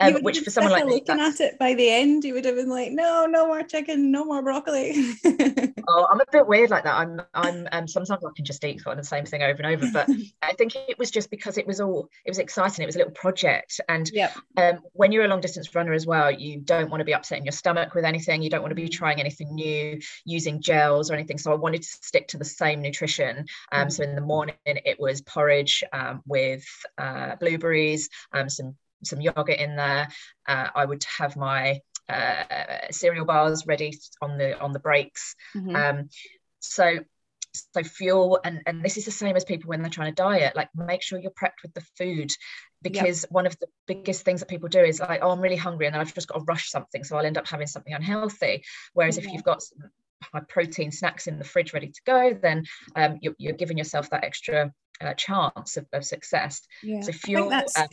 um, 0.00 0.22
which 0.22 0.40
for 0.40 0.50
someone 0.50 0.72
like 0.72 0.84
looking 0.84 1.20
at 1.20 1.40
it 1.40 1.58
by 1.58 1.74
the 1.74 1.88
end, 1.88 2.24
you 2.24 2.34
would 2.34 2.44
have 2.44 2.56
been 2.56 2.68
like, 2.68 2.92
no, 2.92 3.26
no 3.26 3.46
more 3.46 3.62
chicken, 3.62 4.10
no 4.10 4.24
more 4.24 4.42
broccoli. 4.42 4.94
oh, 5.88 6.08
I'm 6.10 6.20
a 6.20 6.24
bit 6.30 6.46
weird 6.46 6.70
like 6.70 6.84
that. 6.84 6.94
I'm, 6.94 7.20
I'm, 7.34 7.68
um, 7.72 7.88
sometimes 7.88 8.24
I 8.24 8.30
can 8.34 8.44
just 8.44 8.64
eat 8.64 8.82
the 8.84 9.04
same 9.04 9.24
thing 9.24 9.42
over 9.42 9.62
and 9.62 9.66
over. 9.66 9.90
But 9.92 10.08
I 10.42 10.52
think 10.54 10.74
it 10.74 10.98
was 10.98 11.10
just 11.10 11.30
because 11.30 11.58
it 11.58 11.66
was 11.66 11.80
all, 11.80 12.08
it 12.24 12.30
was 12.30 12.38
exciting. 12.38 12.82
It 12.82 12.86
was 12.86 12.96
a 12.96 12.98
little 12.98 13.12
project, 13.12 13.80
and 13.88 14.10
yep. 14.12 14.36
um, 14.56 14.80
when 14.92 15.12
you're 15.12 15.24
a 15.24 15.28
long 15.28 15.40
distance 15.40 15.74
runner 15.74 15.92
as 15.92 16.06
well, 16.06 16.30
you 16.30 16.60
don't 16.60 16.90
want 16.90 17.00
to 17.00 17.04
be 17.04 17.12
upsetting 17.12 17.44
your 17.44 17.52
stomach 17.52 17.94
with 17.94 18.04
anything. 18.04 18.42
You 18.42 18.50
don't 18.50 18.62
want 18.62 18.72
to 18.72 18.76
be 18.76 18.88
trying 18.88 19.20
anything 19.20 19.54
new, 19.54 20.00
using 20.24 20.60
gels 20.60 21.10
or 21.10 21.14
anything. 21.14 21.38
So 21.38 21.52
I 21.52 21.56
wanted 21.56 21.82
to 21.82 21.88
stick 21.88 22.28
to 22.28 22.38
the 22.38 22.44
same 22.44 22.82
nutrition. 22.82 23.46
Um, 23.70 23.88
mm. 23.88 23.92
So 23.92 24.02
in 24.02 24.14
the 24.14 24.20
morning, 24.20 24.56
it 24.64 24.98
was 24.98 25.20
porridge 25.22 25.84
um, 25.92 26.22
with 26.26 26.64
uh, 26.98 27.36
blueberries, 27.36 28.08
um, 28.32 28.48
some 28.48 28.74
some 29.04 29.20
yogurt 29.20 29.58
in 29.58 29.76
there. 29.76 30.08
Uh, 30.46 30.68
I 30.74 30.84
would 30.84 31.04
have 31.18 31.36
my 31.36 31.80
uh, 32.08 32.44
cereal 32.90 33.24
bars 33.24 33.66
ready 33.66 33.98
on 34.20 34.38
the 34.38 34.58
on 34.60 34.72
the 34.72 34.78
breaks. 34.78 35.34
Mm-hmm. 35.56 35.76
Um, 35.76 36.08
so 36.60 36.98
so 37.54 37.82
fuel 37.82 38.40
and 38.44 38.62
and 38.66 38.82
this 38.82 38.96
is 38.96 39.04
the 39.04 39.10
same 39.10 39.36
as 39.36 39.44
people 39.44 39.68
when 39.68 39.82
they're 39.82 39.90
trying 39.90 40.10
to 40.10 40.22
diet 40.22 40.56
like 40.56 40.68
make 40.74 41.02
sure 41.02 41.18
you're 41.18 41.30
prepped 41.30 41.62
with 41.62 41.74
the 41.74 41.84
food 41.98 42.30
because 42.80 43.22
yep. 43.22 43.30
one 43.30 43.46
of 43.46 43.58
the 43.58 43.66
biggest 43.86 44.24
things 44.24 44.40
that 44.40 44.48
people 44.48 44.68
do 44.68 44.80
is 44.80 45.00
like 45.00 45.20
oh 45.22 45.30
i'm 45.30 45.40
really 45.40 45.56
hungry 45.56 45.86
and 45.86 45.94
then 45.94 46.00
i've 46.00 46.14
just 46.14 46.28
got 46.28 46.38
to 46.38 46.44
rush 46.44 46.70
something 46.70 47.04
so 47.04 47.16
i'll 47.16 47.26
end 47.26 47.38
up 47.38 47.46
having 47.46 47.66
something 47.66 47.92
unhealthy 47.92 48.64
whereas 48.94 49.18
if 49.18 49.26
you've 49.26 49.44
got 49.44 49.62
some 49.62 49.78
high 50.32 50.40
protein 50.48 50.90
snacks 50.90 51.26
in 51.26 51.38
the 51.38 51.44
fridge 51.44 51.74
ready 51.74 51.88
to 51.88 52.00
go 52.06 52.32
then 52.32 52.64
um, 52.96 53.18
you're, 53.20 53.34
you're 53.38 53.52
giving 53.52 53.76
yourself 53.76 54.08
that 54.10 54.24
extra 54.24 54.72
uh, 55.00 55.14
chance 55.14 55.76
of, 55.76 55.86
of 55.92 56.04
success 56.04 56.62
yeah. 56.82 57.00
so 57.00 57.12
fuel 57.12 57.52
um, 57.52 57.88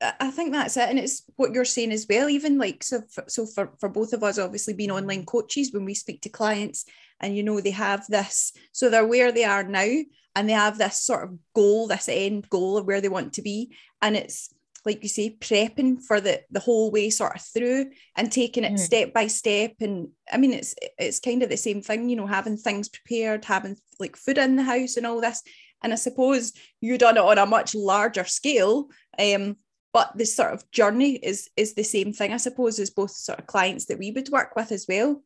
I 0.00 0.30
think 0.30 0.52
that's 0.52 0.76
it, 0.76 0.88
and 0.88 0.98
it's 0.98 1.22
what 1.36 1.52
you're 1.52 1.64
saying 1.64 1.92
as 1.92 2.06
well. 2.08 2.28
Even 2.28 2.56
like 2.56 2.84
so, 2.84 3.02
for, 3.10 3.24
so 3.26 3.46
for 3.46 3.72
for 3.80 3.88
both 3.88 4.12
of 4.12 4.22
us, 4.22 4.38
obviously 4.38 4.74
being 4.74 4.92
online 4.92 5.24
coaches, 5.24 5.72
when 5.72 5.84
we 5.84 5.94
speak 5.94 6.20
to 6.22 6.28
clients, 6.28 6.84
and 7.20 7.36
you 7.36 7.42
know 7.42 7.60
they 7.60 7.70
have 7.70 8.06
this 8.08 8.52
so 8.72 8.88
they're 8.88 9.06
where 9.06 9.32
they 9.32 9.44
are 9.44 9.62
now 9.62 9.88
and 10.34 10.48
they 10.48 10.52
have 10.52 10.78
this 10.78 11.00
sort 11.00 11.24
of 11.24 11.38
goal 11.54 11.86
this 11.86 12.08
end 12.08 12.48
goal 12.48 12.76
of 12.76 12.86
where 12.86 13.00
they 13.00 13.08
want 13.08 13.32
to 13.32 13.42
be 13.42 13.74
and 14.02 14.16
it's 14.16 14.52
like 14.84 15.02
you 15.02 15.08
say 15.08 15.36
prepping 15.40 16.00
for 16.00 16.20
the 16.20 16.40
the 16.50 16.60
whole 16.60 16.90
way 16.90 17.10
sort 17.10 17.34
of 17.34 17.42
through 17.42 17.86
and 18.16 18.30
taking 18.30 18.64
it 18.64 18.72
mm. 18.72 18.78
step 18.78 19.12
by 19.12 19.26
step 19.26 19.72
and 19.80 20.08
i 20.32 20.36
mean 20.36 20.52
it's 20.52 20.74
it's 20.98 21.20
kind 21.20 21.42
of 21.42 21.50
the 21.50 21.56
same 21.56 21.82
thing 21.82 22.08
you 22.08 22.16
know 22.16 22.26
having 22.26 22.56
things 22.56 22.88
prepared 22.88 23.44
having 23.44 23.76
like 23.98 24.16
food 24.16 24.38
in 24.38 24.56
the 24.56 24.62
house 24.62 24.96
and 24.96 25.06
all 25.06 25.20
this 25.20 25.42
and 25.82 25.92
i 25.92 25.96
suppose 25.96 26.52
you 26.80 26.96
done 26.96 27.16
it 27.16 27.22
on 27.22 27.38
a 27.38 27.46
much 27.46 27.74
larger 27.74 28.24
scale 28.24 28.88
um 29.18 29.56
but 29.98 30.16
this 30.16 30.36
sort 30.36 30.52
of 30.52 30.70
journey 30.70 31.16
is 31.16 31.50
is 31.56 31.74
the 31.74 31.82
same 31.82 32.12
thing 32.12 32.32
i 32.32 32.36
suppose 32.36 32.78
as 32.78 32.88
both 32.88 33.10
sort 33.10 33.40
of 33.40 33.48
clients 33.48 33.86
that 33.86 33.98
we 33.98 34.12
would 34.12 34.28
work 34.28 34.54
with 34.54 34.70
as 34.70 34.86
well 34.88 35.20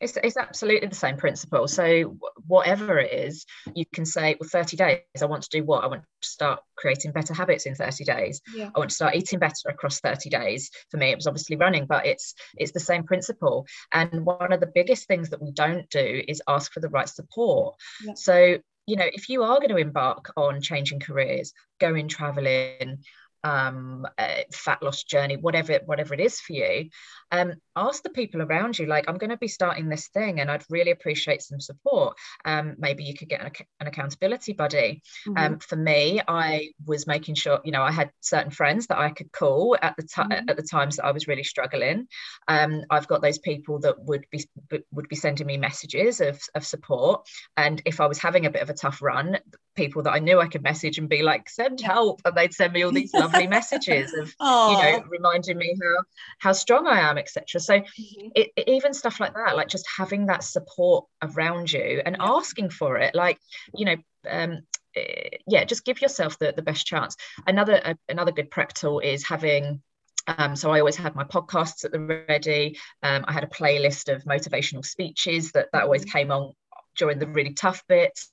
it's, 0.00 0.16
it's 0.22 0.36
absolutely 0.36 0.86
the 0.86 0.94
same 0.94 1.16
principle. 1.16 1.66
So 1.66 2.16
whatever 2.46 3.00
it 3.00 3.12
is, 3.12 3.44
you 3.74 3.84
can 3.92 4.06
say, 4.06 4.36
well, 4.38 4.48
30 4.48 4.76
days, 4.76 5.00
I 5.20 5.24
want 5.24 5.42
to 5.42 5.48
do 5.50 5.64
what? 5.64 5.82
I 5.82 5.88
want 5.88 6.02
to 6.02 6.28
start 6.28 6.60
creating 6.76 7.10
better 7.10 7.34
habits 7.34 7.66
in 7.66 7.74
30 7.74 8.04
days. 8.04 8.40
Yeah. 8.54 8.70
I 8.72 8.78
want 8.78 8.90
to 8.90 8.94
start 8.94 9.16
eating 9.16 9.40
better 9.40 9.68
across 9.68 9.98
30 9.98 10.30
days. 10.30 10.70
For 10.92 10.98
me, 10.98 11.10
it 11.10 11.16
was 11.16 11.26
obviously 11.26 11.56
running, 11.56 11.86
but 11.86 12.06
it's 12.06 12.34
it's 12.56 12.70
the 12.70 12.78
same 12.78 13.02
principle. 13.02 13.66
And 13.92 14.24
one 14.24 14.52
of 14.52 14.60
the 14.60 14.70
biggest 14.72 15.08
things 15.08 15.30
that 15.30 15.42
we 15.42 15.50
don't 15.50 15.90
do 15.90 16.22
is 16.28 16.40
ask 16.46 16.72
for 16.72 16.78
the 16.78 16.90
right 16.90 17.08
support. 17.08 17.74
Yeah. 18.04 18.14
So 18.14 18.58
you 18.88 18.96
know, 18.96 19.08
if 19.12 19.28
you 19.28 19.42
are 19.42 19.58
going 19.58 19.68
to 19.68 19.76
embark 19.76 20.32
on 20.34 20.62
changing 20.62 21.00
careers, 21.00 21.52
going 21.78 22.08
traveling, 22.08 23.02
um, 23.48 24.06
uh, 24.18 24.42
fat 24.52 24.82
loss 24.82 25.04
journey, 25.04 25.36
whatever 25.36 25.80
whatever 25.86 26.14
it 26.14 26.20
is 26.20 26.40
for 26.40 26.52
you, 26.52 26.90
um, 27.32 27.54
ask 27.86 28.02
the 28.02 28.10
people 28.10 28.42
around 28.42 28.78
you. 28.78 28.86
Like, 28.86 29.08
I'm 29.08 29.18
going 29.18 29.30
to 29.30 29.36
be 29.36 29.48
starting 29.48 29.88
this 29.88 30.08
thing, 30.08 30.40
and 30.40 30.50
I'd 30.50 30.64
really 30.70 30.90
appreciate 30.90 31.42
some 31.42 31.60
support. 31.60 32.16
Um, 32.44 32.76
maybe 32.78 33.04
you 33.04 33.14
could 33.14 33.28
get 33.28 33.40
an, 33.40 33.52
an 33.80 33.86
accountability 33.86 34.52
buddy. 34.52 35.02
Mm-hmm. 35.26 35.36
Um, 35.36 35.58
for 35.58 35.76
me, 35.76 36.20
I 36.26 36.70
was 36.84 37.06
making 37.06 37.36
sure, 37.36 37.60
you 37.64 37.72
know, 37.72 37.82
I 37.82 37.92
had 37.92 38.10
certain 38.20 38.50
friends 38.50 38.86
that 38.88 38.98
I 38.98 39.10
could 39.10 39.32
call 39.32 39.76
at 39.80 39.96
the 39.96 40.02
mm-hmm. 40.02 40.48
at 40.48 40.56
the 40.56 40.62
times 40.62 40.96
that 40.96 41.04
I 41.04 41.12
was 41.12 41.28
really 41.28 41.44
struggling. 41.44 42.08
Um, 42.46 42.82
I've 42.90 43.08
got 43.08 43.22
those 43.22 43.38
people 43.38 43.80
that 43.80 44.00
would 44.00 44.26
be 44.30 44.44
would 44.92 45.08
be 45.08 45.16
sending 45.16 45.46
me 45.46 45.56
messages 45.56 46.20
of 46.20 46.40
of 46.54 46.64
support, 46.64 47.26
and 47.56 47.80
if 47.84 48.00
I 48.00 48.06
was 48.06 48.18
having 48.18 48.46
a 48.46 48.50
bit 48.50 48.62
of 48.62 48.70
a 48.70 48.74
tough 48.74 49.02
run, 49.02 49.38
people 49.78 50.02
that 50.02 50.12
I 50.12 50.18
knew 50.18 50.40
I 50.40 50.48
could 50.48 50.62
message 50.62 50.98
and 50.98 51.08
be 51.08 51.22
like, 51.22 51.48
send 51.48 51.80
help, 51.80 52.20
and 52.24 52.36
they'd 52.36 52.52
send 52.52 52.72
me 52.72 52.82
all 52.82 52.92
these 52.92 53.14
lovely 53.14 53.46
messages 53.46 54.12
of 54.12 54.34
you 54.40 54.82
know 54.82 55.04
reminding 55.08 55.56
me 55.56 55.76
how 55.80 56.04
how 56.38 56.52
strong 56.52 56.86
I 56.86 57.00
am, 57.00 57.18
etc. 57.18 57.60
So 57.68 57.80
mm-hmm. 57.80 58.28
it, 58.34 58.50
it, 58.56 58.68
even 58.68 58.94
stuff 58.94 59.20
like 59.20 59.34
that, 59.34 59.56
like 59.56 59.68
just 59.68 59.86
having 59.96 60.26
that 60.26 60.42
support 60.42 61.06
around 61.22 61.72
you 61.72 62.02
and 62.04 62.16
yeah. 62.18 62.26
asking 62.26 62.70
for 62.70 62.96
it, 62.96 63.14
like 63.14 63.38
you 63.74 63.84
know. 63.84 63.96
Um, 64.28 64.62
eh, 64.96 65.38
yeah, 65.46 65.64
just 65.64 65.84
give 65.84 66.02
yourself 66.02 66.38
the, 66.38 66.52
the 66.54 66.62
best 66.62 66.86
chance. 66.86 67.16
Another 67.46 67.80
uh, 67.84 67.94
another 68.08 68.32
good 68.32 68.50
prep 68.50 68.72
tool 68.74 68.98
is 68.98 69.26
having 69.26 69.80
um, 70.26 70.56
so 70.56 70.70
I 70.70 70.80
always 70.80 70.96
had 70.96 71.14
my 71.14 71.24
podcasts 71.24 71.84
at 71.84 71.92
the 71.92 72.00
ready. 72.28 72.78
Um, 73.02 73.24
I 73.26 73.32
had 73.32 73.44
a 73.44 73.48
playlist 73.48 74.14
of 74.14 74.24
motivational 74.24 74.84
speeches 74.84 75.52
that 75.52 75.68
that 75.72 75.84
always 75.84 76.02
mm-hmm. 76.02 76.18
came 76.18 76.30
on 76.30 76.52
during 76.96 77.18
the 77.18 77.28
really 77.28 77.54
tough 77.54 77.82
bits. 77.88 78.30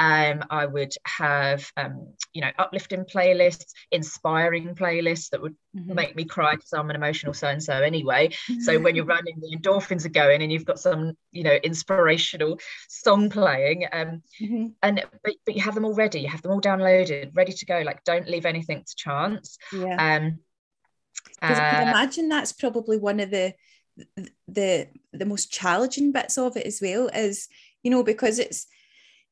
Um, 0.00 0.42
I 0.48 0.64
would 0.64 0.94
have, 1.04 1.70
um, 1.76 2.14
you 2.32 2.40
know, 2.40 2.50
uplifting 2.58 3.04
playlists, 3.04 3.72
inspiring 3.92 4.74
playlists 4.74 5.28
that 5.28 5.42
would 5.42 5.54
mm-hmm. 5.76 5.94
make 5.94 6.16
me 6.16 6.24
cry 6.24 6.54
because 6.56 6.72
I'm 6.72 6.88
an 6.88 6.96
emotional 6.96 7.34
so 7.34 7.48
and 7.48 7.62
so 7.62 7.74
anyway. 7.74 8.30
So 8.60 8.80
when 8.80 8.96
you're 8.96 9.04
running, 9.04 9.38
the 9.38 9.54
endorphins 9.54 10.06
are 10.06 10.08
going, 10.08 10.42
and 10.42 10.50
you've 10.50 10.64
got 10.64 10.80
some, 10.80 11.12
you 11.32 11.42
know, 11.42 11.52
inspirational 11.52 12.58
song 12.88 13.28
playing, 13.28 13.84
um, 13.92 14.22
mm-hmm. 14.40 14.68
and 14.82 15.04
but, 15.22 15.34
but 15.44 15.54
you 15.54 15.60
have 15.60 15.74
them 15.74 15.84
all 15.84 15.94
ready, 15.94 16.20
you 16.20 16.28
have 16.28 16.40
them 16.40 16.52
all 16.52 16.62
downloaded, 16.62 17.32
ready 17.34 17.52
to 17.52 17.66
go. 17.66 17.82
Like, 17.84 18.02
don't 18.04 18.26
leave 18.26 18.46
anything 18.46 18.82
to 18.82 18.96
chance. 18.96 19.58
Yeah. 19.70 20.16
Um, 20.16 20.38
because 21.34 21.58
uh, 21.58 21.62
I 21.62 21.70
can 21.70 21.88
imagine 21.88 22.28
that's 22.30 22.52
probably 22.52 22.96
one 22.96 23.20
of 23.20 23.30
the 23.30 23.52
the 24.48 24.88
the 25.12 25.26
most 25.26 25.52
challenging 25.52 26.10
bits 26.10 26.38
of 26.38 26.56
it 26.56 26.64
as 26.64 26.80
well 26.80 27.08
is 27.08 27.48
you 27.82 27.90
know 27.90 28.02
because 28.02 28.38
it's 28.38 28.66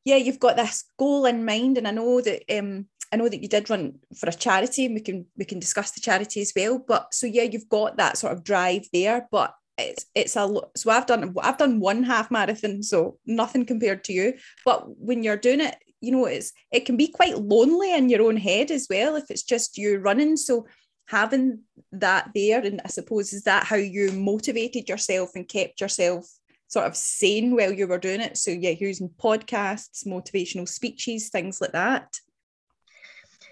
yeah, 0.04 0.16
you've 0.16 0.40
got 0.40 0.56
this 0.56 0.84
goal 0.98 1.26
in 1.26 1.44
mind, 1.44 1.78
and 1.78 1.86
I 1.86 1.90
know 1.90 2.20
that 2.20 2.42
um, 2.56 2.86
I 3.12 3.16
know 3.16 3.28
that 3.28 3.42
you 3.42 3.48
did 3.48 3.70
run 3.70 3.98
for 4.16 4.28
a 4.28 4.32
charity, 4.32 4.86
and 4.86 4.94
we 4.94 5.00
can 5.00 5.26
we 5.36 5.44
can 5.44 5.58
discuss 5.58 5.92
the 5.92 6.00
charity 6.00 6.40
as 6.40 6.52
well. 6.54 6.78
But 6.78 7.12
so 7.12 7.26
yeah, 7.26 7.44
you've 7.44 7.68
got 7.68 7.96
that 7.96 8.18
sort 8.18 8.32
of 8.32 8.44
drive 8.44 8.86
there, 8.92 9.28
but 9.30 9.54
it's 9.78 10.06
it's 10.14 10.36
a 10.36 10.48
so 10.76 10.90
I've 10.90 11.06
done 11.06 11.34
I've 11.40 11.58
done 11.58 11.80
one 11.80 12.02
half 12.02 12.30
marathon, 12.30 12.82
so 12.82 13.18
nothing 13.26 13.64
compared 13.64 14.04
to 14.04 14.12
you. 14.12 14.34
But 14.64 14.84
when 14.98 15.22
you're 15.22 15.36
doing 15.36 15.60
it, 15.60 15.76
you 16.00 16.12
know, 16.12 16.26
it's 16.26 16.52
it 16.72 16.84
can 16.84 16.96
be 16.96 17.08
quite 17.08 17.38
lonely 17.38 17.94
in 17.94 18.08
your 18.08 18.22
own 18.22 18.36
head 18.36 18.70
as 18.70 18.86
well 18.90 19.16
if 19.16 19.30
it's 19.30 19.42
just 19.42 19.78
you 19.78 19.98
running. 19.98 20.36
So 20.36 20.66
having 21.06 21.60
that 21.92 22.30
there, 22.34 22.60
and 22.60 22.80
I 22.84 22.88
suppose 22.88 23.32
is 23.32 23.44
that 23.44 23.64
how 23.64 23.76
you 23.76 24.12
motivated 24.12 24.88
yourself 24.88 25.30
and 25.34 25.48
kept 25.48 25.80
yourself 25.80 26.26
sort 26.68 26.86
of 26.86 26.96
sane 26.96 27.56
while 27.56 27.72
you 27.72 27.86
were 27.86 27.98
doing 27.98 28.20
it. 28.20 28.36
So 28.36 28.50
yeah, 28.50 28.74
using 28.78 29.08
podcasts, 29.08 30.06
motivational 30.06 30.68
speeches, 30.68 31.30
things 31.30 31.60
like 31.60 31.72
that. 31.72 32.16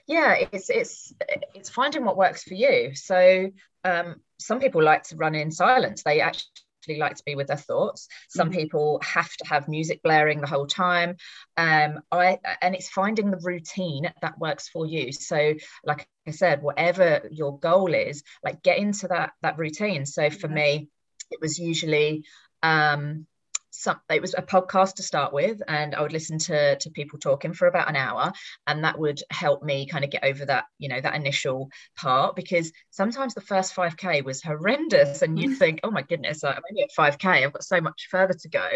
Yeah, 0.07 0.37
it's 0.53 0.71
it's 0.71 1.13
it's 1.55 1.71
finding 1.71 2.05
what 2.05 2.17
works 2.17 2.45
for 2.45 2.55
you. 2.55 2.95
So 2.95 3.51
um, 3.85 4.17
some 4.39 4.61
people 4.61 4.83
like 4.83 5.03
to 5.05 5.17
run 5.17 5.35
in 5.35 5.51
silence. 5.51 6.03
They 6.03 6.21
actually 6.21 6.99
like 6.99 7.17
to 7.17 7.25
be 7.25 7.35
with 7.35 7.49
their 7.49 7.57
thoughts. 7.57 8.07
Some 8.29 8.51
mm-hmm. 8.51 8.59
people 8.59 9.01
have 9.03 9.33
to 9.39 9.47
have 9.49 9.67
music 9.67 10.03
blaring 10.05 10.41
the 10.41 10.47
whole 10.47 10.67
time. 10.67 11.17
Um, 11.57 12.01
I 12.13 12.39
and 12.63 12.77
it's 12.77 12.89
finding 12.89 13.31
the 13.31 13.41
routine 13.43 14.13
that 14.23 14.39
works 14.39 14.69
for 14.69 14.87
you. 14.87 15.11
So, 15.11 15.55
like 15.85 16.07
I 16.29 16.31
said, 16.31 16.63
whatever 16.63 17.23
your 17.33 17.59
goal 17.59 17.93
is, 17.93 18.23
like 18.45 18.63
get 18.63 18.79
into 18.79 19.09
that 19.09 19.33
that 19.43 19.59
routine. 19.59 20.07
So 20.07 20.31
for 20.31 20.49
me, 20.49 20.89
it 21.31 21.41
was 21.41 21.59
usually 21.59 22.25
um, 22.63 23.27
some, 23.77 24.01
it 24.09 24.23
was 24.23 24.35
a 24.35 24.43
podcast 24.43 24.95
to 24.95 25.03
start 25.03 25.33
with 25.33 25.61
and 25.69 25.95
i 25.95 26.01
would 26.01 26.13
listen 26.13 26.39
to 26.39 26.77
to 26.77 26.91
people 26.91 27.19
talking 27.19 27.53
for 27.53 27.67
about 27.69 27.89
an 27.89 27.97
hour 27.97 28.33
and 28.67 28.85
that 28.85 28.99
would 28.99 29.21
help 29.31 29.63
me 29.63 29.87
kind 29.87 30.05
of 30.05 30.11
get 30.11 30.25
over 30.25 30.45
that 30.47 30.65
you 30.79 30.89
know 30.89 31.01
that 31.01 31.15
initial 31.15 31.69
part 31.97 32.35
because 32.35 32.73
sometimes 32.91 33.35
the 33.35 33.41
first 33.41 33.75
5k 33.77 34.25
was 34.25 34.43
horrendous 34.43 35.23
and 35.23 35.39
you 35.39 35.51
mm. 35.51 35.57
think 35.57 35.81
oh 35.85 35.91
my 35.91 36.03
goodness 36.03 36.43
i'm 36.43 36.61
only 36.71 36.83
at 36.83 36.91
5k 36.99 37.45
i've 37.45 37.53
got 37.53 37.65
so 37.65 37.81
much 37.81 38.09
further 38.11 38.35
to 38.35 38.49
go 38.49 38.69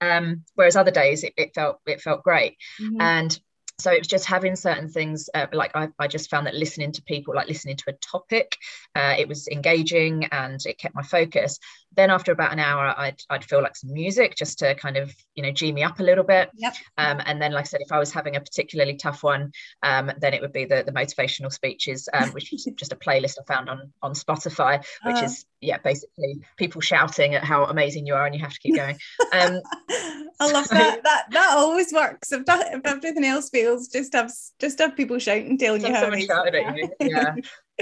um, 0.00 0.44
whereas 0.54 0.76
other 0.76 0.90
days 0.90 1.24
it, 1.24 1.34
it 1.36 1.54
felt 1.54 1.78
it 1.86 2.00
felt 2.00 2.22
great 2.22 2.56
mm-hmm. 2.80 3.00
and 3.00 3.38
so 3.80 3.92
it 3.92 4.00
was 4.00 4.08
just 4.08 4.24
having 4.24 4.56
certain 4.56 4.88
things 4.88 5.30
uh, 5.34 5.46
like 5.52 5.70
I, 5.74 5.88
I, 5.98 6.08
just 6.08 6.30
found 6.30 6.46
that 6.46 6.54
listening 6.54 6.90
to 6.92 7.02
people 7.02 7.34
like 7.34 7.46
listening 7.46 7.76
to 7.76 7.84
a 7.88 7.92
topic 7.92 8.56
uh, 8.96 9.14
it 9.18 9.28
was 9.28 9.46
engaging 9.48 10.24
and 10.32 10.60
it 10.66 10.78
kept 10.78 10.94
my 10.94 11.02
focus 11.02 11.58
then 11.94 12.10
after 12.10 12.32
about 12.32 12.52
an 12.52 12.58
hour 12.58 12.94
I'd, 12.96 13.20
I'd 13.30 13.44
feel 13.44 13.62
like 13.62 13.76
some 13.76 13.92
music 13.92 14.34
just 14.36 14.58
to 14.60 14.74
kind 14.74 14.96
of 14.96 15.14
you 15.34 15.42
know 15.42 15.52
g 15.52 15.70
me 15.72 15.82
up 15.82 16.00
a 16.00 16.02
little 16.02 16.24
bit 16.24 16.50
yep. 16.56 16.74
um, 16.96 17.20
and 17.24 17.40
then 17.40 17.52
like 17.52 17.62
i 17.62 17.64
said 17.64 17.80
if 17.80 17.92
i 17.92 17.98
was 17.98 18.12
having 18.12 18.36
a 18.36 18.40
particularly 18.40 18.96
tough 18.96 19.22
one 19.22 19.52
um, 19.82 20.10
then 20.20 20.34
it 20.34 20.40
would 20.40 20.52
be 20.52 20.64
the, 20.64 20.82
the 20.84 20.92
motivational 20.92 21.52
speeches 21.52 22.08
um, 22.12 22.30
which 22.30 22.52
is 22.52 22.68
just 22.76 22.92
a 22.92 22.96
playlist 22.96 23.36
i 23.40 23.44
found 23.44 23.68
on 23.68 23.92
on 24.02 24.12
spotify 24.12 24.84
which 25.04 25.16
uh. 25.16 25.24
is 25.24 25.44
yeah 25.60 25.78
basically 25.78 26.40
people 26.56 26.80
shouting 26.80 27.34
at 27.34 27.44
how 27.44 27.64
amazing 27.64 28.06
you 28.06 28.14
are 28.14 28.26
and 28.26 28.34
you 28.34 28.40
have 28.40 28.52
to 28.52 28.60
keep 28.60 28.76
going 28.76 28.98
um, 29.32 29.60
i 30.40 30.50
love 30.50 30.68
that 30.70 31.02
that 31.02 31.24
that 31.30 31.56
always 31.56 31.92
works. 31.92 32.32
If, 32.32 32.44
that, 32.46 32.74
if 32.74 32.80
everything 32.84 33.24
else 33.24 33.50
fails 33.50 33.88
just 33.88 34.12
have 34.14 34.30
just 34.60 34.78
have 34.78 34.96
people 34.96 35.18
shouting 35.18 35.58
telling 35.58 35.84
you 35.84 35.92
how 35.92 36.06
amazing 36.06 36.30
at 36.30 36.76
you. 36.76 36.90
yeah. 37.00 37.34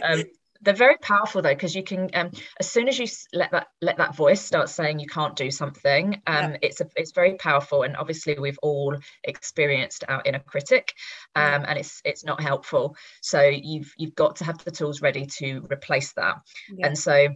Um, 0.02 0.24
they're 0.62 0.74
very 0.74 0.96
powerful 0.96 1.42
though 1.42 1.54
because 1.54 1.76
you 1.76 1.82
can 1.82 2.10
um, 2.14 2.30
as 2.58 2.70
soon 2.70 2.88
as 2.88 2.98
you 2.98 3.06
let 3.32 3.52
that 3.52 3.68
let 3.82 3.98
that 3.98 4.16
voice 4.16 4.40
start 4.40 4.68
saying 4.68 4.98
you 4.98 5.06
can't 5.06 5.36
do 5.36 5.50
something 5.50 6.14
um, 6.26 6.52
yeah. 6.52 6.56
it's 6.62 6.80
a, 6.80 6.88
it's 6.96 7.12
very 7.12 7.34
powerful 7.34 7.82
and 7.82 7.96
obviously 7.96 8.36
we've 8.38 8.58
all 8.62 8.96
experienced 9.24 10.04
our 10.08 10.22
inner 10.24 10.40
critic 10.40 10.94
um, 11.36 11.66
and 11.68 11.78
it's 11.78 12.00
it's 12.04 12.24
not 12.24 12.40
helpful. 12.40 12.96
So 13.20 13.42
you've 13.42 13.92
you've 13.98 14.14
got 14.14 14.36
to 14.36 14.44
have 14.44 14.64
the 14.64 14.70
tools 14.70 15.02
ready 15.02 15.26
to 15.38 15.66
replace 15.70 16.14
that. 16.14 16.36
Yeah. 16.74 16.86
and 16.86 16.98
so 16.98 17.28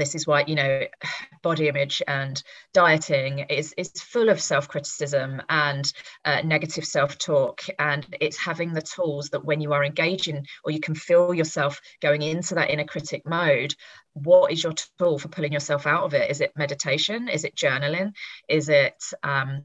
this 0.00 0.14
is 0.14 0.26
why 0.26 0.44
you 0.46 0.54
know 0.54 0.86
body 1.42 1.68
image 1.68 2.02
and 2.06 2.42
dieting 2.72 3.40
is 3.50 3.74
is 3.76 3.90
full 3.96 4.28
of 4.28 4.40
self-criticism 4.40 5.42
and 5.48 5.92
uh, 6.24 6.42
negative 6.42 6.84
self-talk. 6.84 7.62
And 7.78 8.06
it's 8.20 8.36
having 8.36 8.72
the 8.72 8.82
tools 8.82 9.30
that 9.30 9.44
when 9.44 9.60
you 9.60 9.72
are 9.72 9.84
engaging 9.84 10.46
or 10.64 10.70
you 10.70 10.80
can 10.80 10.94
feel 10.94 11.34
yourself 11.34 11.80
going 12.02 12.22
into 12.22 12.54
that 12.54 12.70
inner 12.70 12.84
critic 12.84 13.22
mode 13.26 13.74
what 14.14 14.52
is 14.52 14.62
your 14.62 14.74
tool 14.98 15.18
for 15.18 15.28
pulling 15.28 15.52
yourself 15.52 15.86
out 15.86 16.02
of 16.02 16.14
it? 16.14 16.30
Is 16.30 16.40
it 16.40 16.52
meditation? 16.56 17.28
Is 17.28 17.44
it 17.44 17.54
journaling? 17.54 18.12
Is 18.48 18.68
it 18.68 19.00
um, 19.22 19.62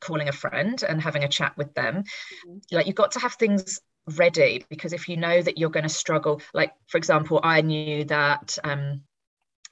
calling 0.00 0.28
a 0.28 0.32
friend 0.32 0.82
and 0.88 1.00
having 1.00 1.24
a 1.24 1.28
chat 1.28 1.56
with 1.56 1.74
them? 1.74 2.04
Mm-hmm. 2.04 2.58
like 2.70 2.86
you've 2.86 2.96
got 2.96 3.12
to 3.12 3.18
have 3.18 3.34
things 3.34 3.80
ready 4.16 4.64
because 4.70 4.92
if 4.92 5.08
you 5.08 5.16
know 5.16 5.42
that 5.42 5.58
you're 5.58 5.70
going 5.70 5.84
to 5.84 5.88
struggle 5.88 6.40
like 6.54 6.72
for 6.88 6.98
example 6.98 7.38
i 7.42 7.60
knew 7.60 8.02
that 8.04 8.58
um 8.64 9.02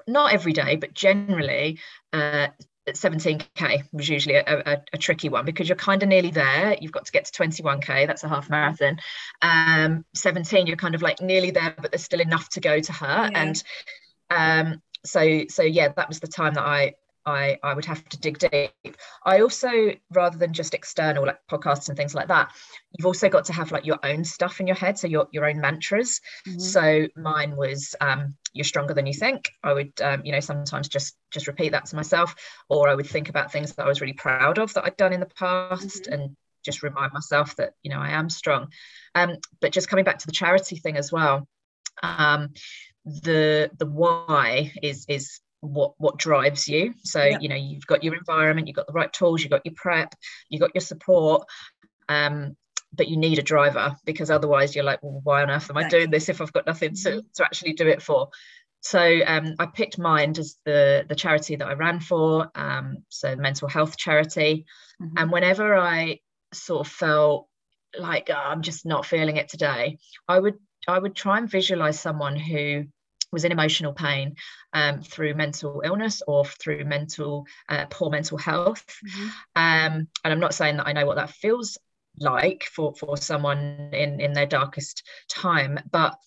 not 0.09 0.33
every 0.33 0.53
day 0.53 0.77
but 0.77 0.95
generally 0.95 1.79
uh 2.13 2.49
17k 2.89 3.85
was 3.93 4.09
usually 4.09 4.37
a, 4.37 4.45
a, 4.47 4.83
a, 4.95 4.99
tricky 4.99 5.29
one 5.29 5.45
because 5.45 5.69
you're 5.69 5.77
kind 5.77 6.03
of 6.03 6.09
nearly 6.09 6.31
there 6.31 6.77
you've 6.81 6.93
got 6.93 7.05
to 7.05 7.13
get 7.13 7.27
to 7.27 7.33
21k 7.43 8.07
that's 8.07 8.25
a 8.25 8.29
half 8.29 8.49
marathon 8.49 8.99
um 9.43 10.05
17 10.15 10.67
you're 10.67 10.77
kind 10.77 10.95
of 10.95 11.03
like 11.03 11.21
nearly 11.21 11.51
there 11.51 11.75
but 11.81 11.91
there's 11.91 12.05
still 12.05 12.21
enough 12.21 12.49
to 12.49 12.61
go 12.61 12.81
to 12.81 12.93
her 12.93 13.29
yeah. 13.31 13.43
and 13.43 13.63
um 14.31 14.83
so 15.05 15.45
so 15.49 15.63
yeah 15.63 15.89
that 15.97 16.09
was 16.09 16.21
the 16.21 16.27
time 16.27 16.55
that 16.55 16.65
i 16.65 16.95
I, 17.29 17.59
I 17.63 17.75
would 17.75 17.85
have 17.85 18.09
to 18.09 18.19
dig 18.19 18.39
deep. 18.39 18.97
I 19.25 19.41
also, 19.41 19.71
rather 20.11 20.39
than 20.39 20.55
just 20.55 20.73
external 20.73 21.27
like 21.27 21.39
podcasts 21.51 21.89
and 21.89 21.97
things 21.97 22.15
like 22.15 22.29
that, 22.29 22.53
you've 22.97 23.07
also 23.07 23.29
got 23.29 23.45
to 23.47 23.53
have 23.53 23.71
like 23.71 23.85
your 23.85 23.99
own 24.03 24.25
stuff 24.25 24.61
in 24.61 24.67
your 24.67 24.77
head, 24.77 24.99
so 24.99 25.07
your 25.07 25.29
your 25.31 25.45
own 25.45 25.61
mantras. 25.61 26.23
Mm-hmm. 26.47 26.59
So 26.59 27.07
mine 27.17 27.55
was 27.55 27.95
um, 28.01 28.35
"You're 28.59 28.65
stronger 28.65 28.95
than 28.95 29.07
you 29.07 29.15
think." 29.15 29.51
I 29.63 29.73
would, 29.73 29.93
um, 30.03 30.25
you 30.25 30.33
know, 30.33 30.41
sometimes 30.41 30.89
just 30.89 31.17
just 31.31 31.47
repeat 31.47 31.71
that 31.71 31.87
to 31.87 31.97
myself, 31.97 32.35
or 32.69 32.89
I 32.89 32.95
would 32.95 33.07
think 33.07 33.29
about 33.29 33.53
things 33.53 33.75
that 33.75 33.85
I 33.85 33.89
was 33.89 34.01
really 34.01 34.13
proud 34.13 34.59
of 34.59 34.75
that 34.75 34.85
I'd 34.85 34.97
done 34.97 35.13
in 35.13 35.21
the 35.21 35.27
past, 35.27 36.05
mm-hmm. 36.05 36.13
and 36.13 36.37
just 36.65 36.83
remind 36.83 37.13
myself 37.13 37.57
that 37.57 37.73
you 37.83 37.91
know 37.91 38.01
I 38.01 38.11
am 38.11 38.29
strong. 38.29 38.69
Um, 39.15 39.37
but 39.61 39.73
just 39.73 39.89
coming 39.89 40.05
back 40.05 40.19
to 40.19 40.27
the 40.27 40.33
charity 40.33 40.77
thing 40.77 40.97
as 40.97 41.11
well. 41.11 41.49
Um, 42.03 42.51
the 43.05 43.71
the 43.79 43.87
why 43.87 44.73
is 44.83 45.07
is 45.09 45.41
what 45.61 45.95
what 45.99 46.19
drives 46.19 46.69
you 46.69 46.95
so 47.03 47.25
yeah. 47.25 47.39
you 47.41 47.49
know 47.49 47.57
you've 47.57 47.87
got 47.87 48.05
your 48.05 48.15
environment 48.15 48.69
you've 48.69 48.77
got 48.77 48.87
the 48.87 48.93
right 48.93 49.13
tools 49.13 49.43
you've 49.43 49.51
got 49.51 49.65
your 49.65 49.75
prep 49.75 50.15
you've 50.49 50.61
got 50.61 50.75
your 50.75 50.81
support 50.81 51.43
um, 52.09 52.57
but 52.99 53.09
you 53.09 53.17
need 53.17 53.39
a 53.39 53.43
driver 53.43 53.97
because 54.05 54.31
otherwise 54.31 54.75
you're 54.75 54.85
like 54.85 55.03
well, 55.03 55.21
why 55.23 55.43
on 55.43 55.51
earth 55.51 55.71
am 55.71 55.79
i 55.79 55.89
doing 55.89 56.11
this 56.11 56.29
if 56.29 56.43
i've 56.43 56.53
got 56.53 56.67
nothing 56.67 56.95
to, 56.95 57.09
mm-hmm. 57.11 57.19
to 57.35 57.45
actually 57.45 57.73
do 57.73 57.87
it 57.89 58.03
for 58.03 58.29
so 58.81 59.21
um, 59.27 59.55
i 59.59 59.65
picked 59.65 59.99
mind 59.99 60.39
as 60.39 60.59
the 60.67 61.07
the 61.09 61.15
charity 61.15 61.57
that 61.57 61.67
i 61.67 61.73
ran 61.73 62.01
for 62.01 62.51
um, 62.55 62.99
so 63.09 63.35
mental 63.37 63.69
health 63.69 63.97
charity 63.97 64.67
mm-hmm. 65.01 65.17
and 65.17 65.33
whenever 65.33 65.75
i 65.77 66.19
sort 66.53 66.87
of 66.87 66.93
felt 66.93 67.49
like 67.99 68.29
oh, 68.31 68.35
i'm 68.35 68.63
just 68.63 68.85
not 68.85 69.07
feeling 69.07 69.37
it 69.37 69.49
today 69.49 69.97
i 70.29 70.39
would 70.39 70.59
i 70.87 70.99
would 70.99 71.15
try 71.15 71.39
and 71.39 71.51
visualize 71.51 71.99
someone 71.99 72.37
who 72.37 72.85
was 73.31 73.45
in 73.45 73.53
emotional 73.53 73.93
pain 73.93 74.35
um, 74.73 75.03
through 75.03 75.35
mental 75.35 75.83
illness 75.85 76.23
or 76.27 76.45
through 76.45 76.85
mental 76.85 77.47
uh, 77.69 77.87
poor 77.91 78.11
mental 78.11 78.39
health. 78.39 78.85
Mm-hmm. 79.07 79.29
Um, 79.55 80.09
and 80.25 80.33
I'm 80.33 80.41
not 80.41 80.55
saying 80.55 80.79
that 80.79 80.87
I 80.87 80.93
know 80.93 81.07
what 81.07 81.17
that 81.17 81.31
feels 81.31 81.79
like 82.21 82.65
for 82.65 82.95
for 82.95 83.17
someone 83.17 83.91
in 83.93 84.21
in 84.21 84.33
their 84.33 84.47
darkest 84.47 85.03
time, 85.29 85.79
but 85.91 86.19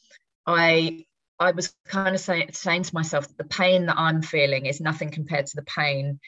I 0.45 1.05
I 1.39 1.51
was 1.51 1.73
kind 1.85 2.15
of 2.15 2.21
saying 2.21 2.49
saying 2.53 2.83
to 2.83 2.95
myself 2.95 3.27
that 3.27 3.37
the 3.37 3.43
pain 3.43 3.87
that 3.87 3.97
I'm 3.97 4.21
feeling 4.21 4.65
is 4.65 4.81
nothing 4.81 5.11
compared 5.11 5.47
to 5.47 5.55
the 5.55 5.63
pain 5.63 6.19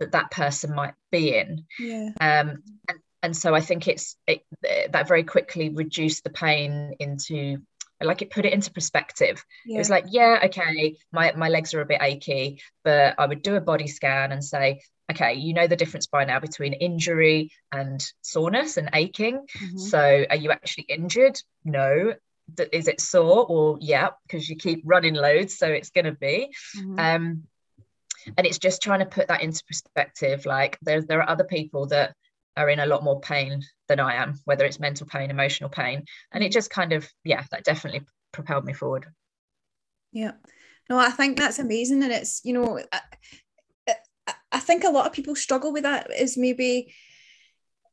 that 0.00 0.12
that 0.12 0.30
person 0.30 0.74
might 0.74 0.94
be 1.10 1.36
in. 1.36 1.64
Yeah. 1.78 2.10
Um, 2.20 2.62
and, 2.88 2.98
and 3.22 3.36
so 3.36 3.54
I 3.54 3.60
think 3.60 3.86
it's 3.86 4.16
it, 4.26 4.44
that 4.62 5.08
very 5.08 5.24
quickly 5.24 5.68
reduced 5.68 6.24
the 6.24 6.30
pain 6.30 6.94
into 6.98 7.58
like 8.04 8.22
it 8.22 8.30
put 8.30 8.44
it 8.44 8.52
into 8.52 8.72
perspective 8.72 9.44
yeah. 9.64 9.76
it 9.76 9.78
was 9.78 9.90
like 9.90 10.06
yeah 10.08 10.40
okay 10.44 10.96
my, 11.12 11.32
my 11.36 11.48
legs 11.48 11.72
are 11.72 11.80
a 11.80 11.86
bit 11.86 12.02
achy 12.02 12.60
but 12.82 13.14
i 13.16 13.24
would 13.24 13.42
do 13.42 13.54
a 13.54 13.60
body 13.60 13.86
scan 13.86 14.32
and 14.32 14.44
say 14.44 14.80
okay 15.10 15.34
you 15.34 15.52
know 15.52 15.66
the 15.66 15.76
difference 15.76 16.06
by 16.06 16.24
now 16.24 16.38
between 16.38 16.72
injury 16.72 17.50
and 17.70 18.04
soreness 18.20 18.76
and 18.76 18.90
aching 18.94 19.46
mm-hmm. 19.56 19.78
so 19.78 20.24
are 20.28 20.36
you 20.36 20.50
actually 20.50 20.84
injured 20.84 21.38
no 21.64 22.14
is 22.72 22.88
it 22.88 23.00
sore 23.00 23.46
or 23.46 23.78
yeah 23.80 24.10
because 24.26 24.48
you 24.48 24.56
keep 24.56 24.82
running 24.84 25.14
loads 25.14 25.56
so 25.56 25.66
it's 25.66 25.90
going 25.90 26.04
to 26.04 26.12
be 26.12 26.52
mm-hmm. 26.76 26.98
um 26.98 27.42
and 28.36 28.46
it's 28.46 28.58
just 28.58 28.82
trying 28.82 29.00
to 29.00 29.06
put 29.06 29.28
that 29.28 29.42
into 29.42 29.64
perspective 29.64 30.46
like 30.46 30.78
there, 30.82 31.02
there 31.02 31.20
are 31.20 31.28
other 31.28 31.44
people 31.44 31.86
that 31.86 32.14
are 32.56 32.68
in 32.68 32.80
a 32.80 32.86
lot 32.86 33.02
more 33.02 33.20
pain 33.20 33.62
than 33.88 34.00
I 34.00 34.14
am, 34.14 34.38
whether 34.44 34.64
it's 34.64 34.80
mental 34.80 35.06
pain, 35.06 35.30
emotional 35.30 35.70
pain. 35.70 36.04
And 36.32 36.44
it 36.44 36.52
just 36.52 36.70
kind 36.70 36.92
of, 36.92 37.08
yeah, 37.24 37.44
that 37.50 37.64
definitely 37.64 38.02
propelled 38.32 38.64
me 38.64 38.72
forward. 38.72 39.06
Yeah. 40.12 40.32
No, 40.90 40.98
I 40.98 41.10
think 41.10 41.38
that's 41.38 41.58
amazing. 41.58 42.02
And 42.02 42.12
it's, 42.12 42.42
you 42.44 42.52
know, 42.52 42.80
I 42.92 43.00
think 44.62 44.84
a 44.84 44.90
lot 44.90 45.06
of 45.06 45.12
people 45.12 45.34
struggle 45.34 45.72
with 45.72 45.82
that 45.82 46.10
is 46.10 46.36
maybe, 46.36 46.94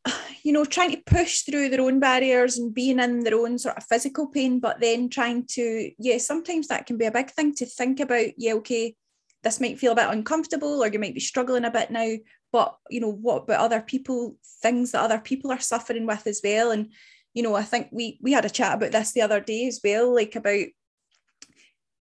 you 0.43 0.53
know, 0.53 0.65
trying 0.65 0.91
to 0.91 1.01
push 1.05 1.41
through 1.41 1.69
their 1.69 1.82
own 1.82 1.99
barriers 1.99 2.58
and 2.58 2.73
being 2.73 2.99
in 2.99 3.21
their 3.21 3.36
own 3.36 3.58
sort 3.60 3.77
of 3.77 3.84
physical 3.84 4.27
pain, 4.27 4.60
but 4.60 4.79
then 4.79 5.10
trying 5.10 5.45
to, 5.51 5.91
yeah, 5.99 6.17
sometimes 6.17 6.67
that 6.67 6.86
can 6.86 6.97
be 6.97 7.05
a 7.05 7.12
big 7.12 7.32
thing 7.32 7.53
to 7.55 7.65
think 7.65 7.99
about. 7.99 8.27
Yeah, 8.38 8.53
okay, 8.53 8.95
this 9.43 9.60
might 9.60 9.79
feel 9.79 9.93
a 9.93 9.95
bit 9.95 10.10
uncomfortable 10.10 10.84
or 10.84 10.88
you 10.88 10.99
might 10.99 11.13
be 11.13 11.19
struggling 11.19 11.65
a 11.65 11.71
bit 11.71 11.91
now 11.91 12.15
but 12.51 12.77
you 12.89 12.99
know 12.99 13.12
what 13.12 13.43
about 13.43 13.60
other 13.60 13.82
people 13.82 14.36
things 14.62 14.91
that 14.91 15.01
other 15.01 15.19
people 15.19 15.51
are 15.51 15.60
suffering 15.60 16.05
with 16.05 16.25
as 16.27 16.41
well 16.43 16.71
and 16.71 16.91
you 17.34 17.43
know 17.43 17.55
i 17.55 17.63
think 17.63 17.88
we 17.91 18.19
we 18.21 18.32
had 18.32 18.45
a 18.45 18.49
chat 18.49 18.75
about 18.75 18.91
this 18.91 19.12
the 19.12 19.21
other 19.21 19.39
day 19.39 19.67
as 19.67 19.79
well 19.84 20.13
like 20.13 20.36
about 20.36 20.65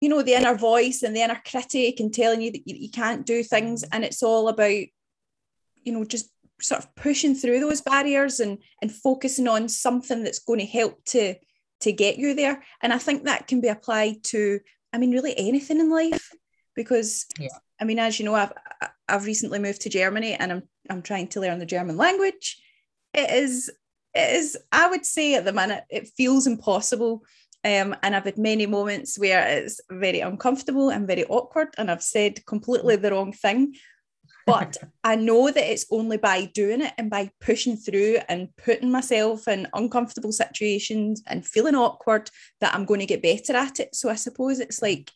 you 0.02 0.10
know 0.10 0.22
the 0.22 0.34
inner 0.34 0.56
voice 0.56 1.04
and 1.04 1.16
the 1.16 1.22
inner 1.22 1.42
critic 1.50 2.00
and 2.00 2.14
telling 2.14 2.42
you 2.42 2.52
that 2.52 2.68
you, 2.68 2.76
you 2.76 2.90
can't 2.90 3.26
do 3.26 3.44
things 3.44 3.84
and 3.92 4.04
it's 4.04 4.22
all 4.22 4.48
about 4.50 4.70
you 4.70 5.94
know 5.94 6.04
just 6.04 6.30
sort 6.60 6.84
of 6.84 6.94
pushing 6.96 7.34
through 7.34 7.60
those 7.60 7.82
barriers 7.82 8.40
and 8.40 8.58
and 8.82 8.92
focusing 8.92 9.48
on 9.48 9.70
something 9.70 10.24
that's 10.24 10.40
going 10.40 10.60
to 10.60 10.66
help 10.66 11.04
to 11.06 11.36
to 11.80 11.92
get 11.92 12.18
you 12.18 12.36
there 12.36 12.62
and 12.82 12.94
i 12.94 12.98
think 12.98 13.24
that 13.24 13.48
can 13.48 13.62
be 13.62 13.68
applied 13.68 14.24
to 14.24 14.60
i 14.94 14.98
mean 14.98 15.12
really 15.12 15.34
anything 15.38 15.80
in 15.80 15.90
life 15.90 16.32
because 16.76 17.26
yeah. 17.40 17.48
I 17.82 17.84
mean, 17.84 17.98
as 17.98 18.20
you 18.20 18.26
know, 18.26 18.36
I've 18.36 18.54
I've 19.10 19.26
recently 19.26 19.60
moved 19.60 19.82
to 19.82 19.90
Germany 19.90 20.36
and 20.36 20.52
I'm 20.52 20.64
I'm 20.90 21.02
trying 21.02 21.28
to 21.30 21.42
learn 21.42 21.58
the 21.58 21.66
German 21.66 21.98
language. 21.98 22.62
It 23.14 23.30
is 23.32 23.72
it 24.14 24.36
is 24.36 24.58
I 24.72 24.88
would 24.88 25.06
say 25.06 25.34
at 25.36 25.46
the 25.46 25.52
minute 25.52 25.84
it 25.90 26.10
feels 26.10 26.46
impossible. 26.46 27.24
Um, 27.64 27.96
and 28.02 28.16
I've 28.16 28.26
had 28.26 28.38
many 28.38 28.66
moments 28.66 29.20
where 29.20 29.48
it's 29.48 29.80
very 29.90 30.20
uncomfortable 30.20 30.90
and 30.90 31.08
very 31.08 31.26
awkward, 31.26 31.70
and 31.78 31.92
I've 31.92 32.04
said 32.04 32.46
completely 32.46 32.96
the 32.96 33.12
wrong 33.12 33.34
thing. 33.34 33.76
But 34.48 34.78
I 35.04 35.16
know 35.16 35.52
that 35.52 35.72
it's 35.72 35.86
only 35.92 36.18
by 36.18 36.46
doing 36.46 36.82
it 36.82 36.94
and 36.98 37.10
by 37.10 37.32
pushing 37.40 37.78
through 37.78 38.18
and 38.28 38.50
putting 38.58 38.92
myself 38.92 39.48
in 39.48 39.68
uncomfortable 39.74 40.32
situations 40.32 41.22
and 41.28 41.46
feeling 41.46 41.76
awkward 41.76 42.30
that 42.62 42.74
I'm 42.74 42.86
going 42.86 43.02
to 43.02 43.06
get 43.06 43.22
better 43.22 43.56
at 43.56 43.80
it. 43.80 43.96
So 43.96 44.10
I 44.10 44.16
suppose 44.16 44.60
it's 44.60 44.82
like 44.82 45.12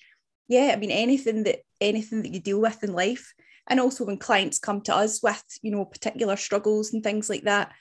yeah, 0.48 0.72
I 0.74 0.76
mean 0.76 0.92
anything 0.92 1.44
that 1.44 1.62
anything 1.82 2.22
that 2.22 2.34
you 2.34 2.40
deal 2.40 2.62
with 2.62 2.84
in 2.84 2.94
life, 2.94 3.34
and 3.68 3.80
also 3.80 4.06
when 4.06 4.18
clients 4.18 4.60
come 4.60 4.82
to 4.82 4.96
us 4.96 5.22
with 5.24 5.44
you 5.62 5.72
know 5.72 5.86
particular 5.86 6.36
struggles 6.36 6.94
and 6.94 7.04
things 7.04 7.30
like 7.30 7.44
that, 7.44 7.72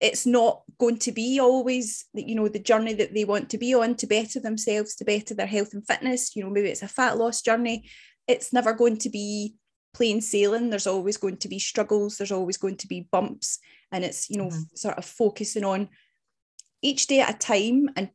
it's 0.00 0.26
not 0.26 0.62
going 0.78 0.98
to 0.98 1.12
be 1.12 1.40
always 1.40 2.06
you 2.14 2.34
know 2.34 2.48
the 2.48 2.58
journey 2.58 2.94
that 2.94 3.14
they 3.14 3.24
want 3.24 3.50
to 3.50 3.58
be 3.58 3.74
on 3.74 3.94
to 3.96 4.06
better 4.06 4.40
themselves, 4.40 4.94
to 4.96 5.04
better 5.04 5.34
their 5.34 5.46
health 5.46 5.72
and 5.72 5.86
fitness. 5.86 6.34
You 6.36 6.44
know 6.44 6.50
maybe 6.50 6.68
it's 6.68 6.82
a 6.82 6.88
fat 6.88 7.18
loss 7.18 7.42
journey. 7.42 7.88
It's 8.26 8.52
never 8.52 8.72
going 8.72 8.98
to 8.98 9.10
be 9.10 9.54
plain 9.94 10.20
sailing. 10.20 10.70
There's 10.70 10.86
always 10.86 11.16
going 11.16 11.38
to 11.38 11.48
be 11.48 11.58
struggles. 11.58 12.16
There's 12.16 12.32
always 12.32 12.56
going 12.56 12.76
to 12.76 12.86
be 12.86 13.08
bumps, 13.10 13.58
and 13.90 14.04
it's 14.04 14.30
you 14.30 14.38
know 14.38 14.48
mm-hmm. 14.48 14.74
sort 14.74 14.98
of 14.98 15.04
focusing 15.04 15.64
on 15.64 15.88
each 16.82 17.06
day 17.06 17.20
at 17.20 17.34
a 17.34 17.38
time 17.38 17.88
and 17.96 18.08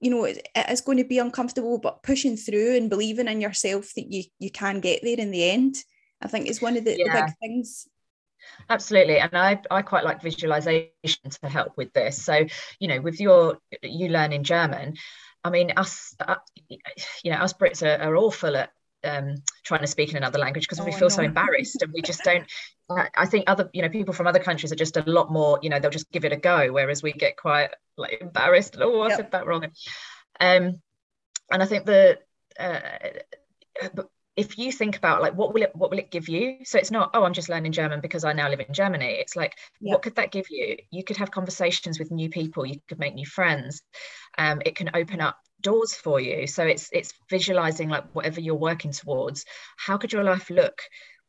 you 0.00 0.10
know 0.10 0.24
it, 0.24 0.46
it 0.54 0.70
is 0.70 0.80
going 0.80 0.98
to 0.98 1.04
be 1.04 1.18
uncomfortable 1.18 1.78
but 1.78 2.02
pushing 2.02 2.36
through 2.36 2.76
and 2.76 2.90
believing 2.90 3.28
in 3.28 3.40
yourself 3.40 3.92
that 3.96 4.10
you 4.10 4.22
you 4.38 4.50
can 4.50 4.80
get 4.80 5.00
there 5.02 5.18
in 5.18 5.30
the 5.30 5.50
end 5.50 5.76
i 6.22 6.28
think 6.28 6.46
is 6.46 6.62
one 6.62 6.76
of 6.76 6.84
the, 6.84 6.96
yeah. 6.96 7.04
the 7.04 7.26
big 7.26 7.34
things 7.40 7.88
absolutely 8.68 9.18
and 9.18 9.36
i 9.36 9.60
i 9.70 9.82
quite 9.82 10.04
like 10.04 10.22
visualization 10.22 10.90
to 11.42 11.48
help 11.48 11.76
with 11.76 11.92
this. 11.92 12.22
So 12.22 12.46
you 12.78 12.88
know 12.88 13.00
with 13.00 13.20
your 13.20 13.58
you 13.82 14.08
learn 14.08 14.32
in 14.32 14.44
german 14.44 14.96
i 15.42 15.50
mean 15.50 15.72
us 15.76 16.14
uh, 16.20 16.36
you 16.68 17.30
know 17.30 17.38
us 17.38 17.52
brits 17.52 17.82
are, 17.82 18.02
are 18.02 18.16
awful 18.16 18.56
at 18.56 18.70
um, 19.04 19.34
trying 19.64 19.82
to 19.82 19.86
speak 19.86 20.10
in 20.10 20.16
another 20.16 20.38
language 20.38 20.64
because 20.64 20.80
oh, 20.80 20.84
we 20.84 20.92
feel 20.92 21.10
so 21.10 21.22
embarrassed 21.22 21.82
and 21.82 21.92
we 21.92 22.00
just 22.00 22.22
don't 22.24 22.46
i 23.14 23.26
think 23.26 23.44
other 23.46 23.68
you 23.74 23.82
know 23.82 23.88
people 23.90 24.14
from 24.14 24.26
other 24.26 24.38
countries 24.38 24.72
are 24.72 24.76
just 24.76 24.96
a 24.96 25.02
lot 25.02 25.30
more 25.30 25.58
you 25.62 25.68
know 25.68 25.78
they'll 25.78 25.90
just 25.90 26.10
give 26.10 26.24
it 26.24 26.32
a 26.32 26.36
go 26.36 26.72
whereas 26.72 27.02
we 27.02 27.12
get 27.12 27.36
quite 27.36 27.70
like 27.96 28.18
embarrassed. 28.20 28.76
Oh 28.80 29.00
i 29.02 29.08
yep. 29.08 29.16
said 29.16 29.30
that 29.32 29.46
wrong. 29.46 29.64
Um 30.40 30.80
and 31.50 31.62
i 31.62 31.66
think 31.66 31.84
the 31.84 32.18
uh, 32.58 32.80
if 34.36 34.58
you 34.58 34.72
think 34.72 34.96
about 34.96 35.22
like 35.22 35.34
what 35.34 35.54
will 35.54 35.62
it 35.62 35.74
what 35.74 35.90
will 35.90 35.98
it 35.98 36.10
give 36.10 36.28
you? 36.28 36.58
So 36.64 36.78
it's 36.78 36.90
not 36.90 37.10
oh 37.14 37.24
i'm 37.24 37.32
just 37.32 37.48
learning 37.48 37.72
german 37.72 38.00
because 38.00 38.24
i 38.24 38.32
now 38.32 38.48
live 38.48 38.60
in 38.60 38.74
germany. 38.74 39.16
It's 39.18 39.36
like 39.36 39.56
yeah. 39.80 39.92
what 39.92 40.02
could 40.02 40.16
that 40.16 40.32
give 40.32 40.46
you? 40.50 40.76
You 40.90 41.04
could 41.04 41.16
have 41.16 41.30
conversations 41.30 41.98
with 41.98 42.10
new 42.10 42.28
people. 42.28 42.66
You 42.66 42.80
could 42.88 42.98
make 42.98 43.14
new 43.14 43.26
friends. 43.26 43.82
Um, 44.36 44.60
it 44.64 44.76
can 44.76 44.90
open 44.94 45.20
up 45.20 45.38
doors 45.60 45.94
for 45.94 46.20
you. 46.20 46.46
So 46.46 46.64
it's 46.64 46.88
it's 46.92 47.12
visualizing 47.30 47.88
like 47.88 48.04
whatever 48.14 48.40
you're 48.40 48.54
working 48.54 48.92
towards. 48.92 49.44
How 49.76 49.96
could 49.96 50.12
your 50.12 50.24
life 50.24 50.50
look 50.50 50.78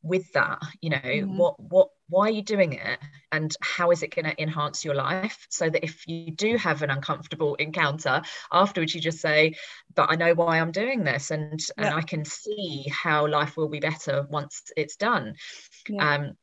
with 0.05 0.31
that 0.33 0.59
you 0.81 0.91
know 0.91 0.97
mm-hmm. 0.97 1.35
what 1.35 1.59
what 1.59 1.89
why 2.09 2.27
are 2.27 2.31
you 2.31 2.43
doing 2.43 2.73
it 2.73 2.99
and 3.31 3.55
how 3.61 3.89
is 3.89 4.03
it 4.03 4.13
going 4.13 4.25
to 4.25 4.41
enhance 4.41 4.85
your 4.85 4.93
life 4.93 5.47
so 5.49 5.67
that 5.67 5.83
if 5.83 6.07
you 6.07 6.29
do 6.31 6.57
have 6.57 6.83
an 6.83 6.91
uncomfortable 6.91 7.55
encounter 7.55 8.21
afterwards 8.51 8.93
you 8.93 9.01
just 9.01 9.19
say 9.19 9.55
but 9.95 10.11
i 10.11 10.15
know 10.15 10.35
why 10.35 10.59
i'm 10.59 10.71
doing 10.71 11.03
this 11.03 11.31
and 11.31 11.59
yeah. 11.59 11.87
and 11.87 11.95
i 11.95 12.01
can 12.01 12.23
see 12.23 12.85
how 12.91 13.27
life 13.27 13.57
will 13.57 13.67
be 13.67 13.79
better 13.79 14.27
once 14.29 14.71
it's 14.77 14.95
done 14.95 15.33
yeah. 15.89 16.13
um 16.13 16.33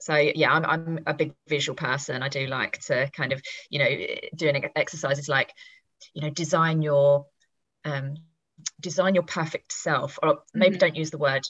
so 0.00 0.14
yeah 0.14 0.52
I'm, 0.52 0.64
I'm 0.64 0.98
a 1.04 1.12
big 1.12 1.34
visual 1.48 1.74
person 1.74 2.22
i 2.22 2.28
do 2.28 2.46
like 2.46 2.78
to 2.82 3.10
kind 3.10 3.32
of 3.32 3.42
you 3.70 3.80
know 3.80 3.90
doing 4.36 4.64
exercises 4.76 5.28
like 5.28 5.52
you 6.14 6.22
know 6.22 6.30
design 6.30 6.80
your 6.80 7.26
um 7.84 8.14
design 8.78 9.14
your 9.14 9.24
perfect 9.24 9.72
self 9.72 10.16
or 10.22 10.42
maybe 10.54 10.76
mm-hmm. 10.76 10.78
don't 10.78 10.96
use 10.96 11.10
the 11.10 11.18
word 11.18 11.42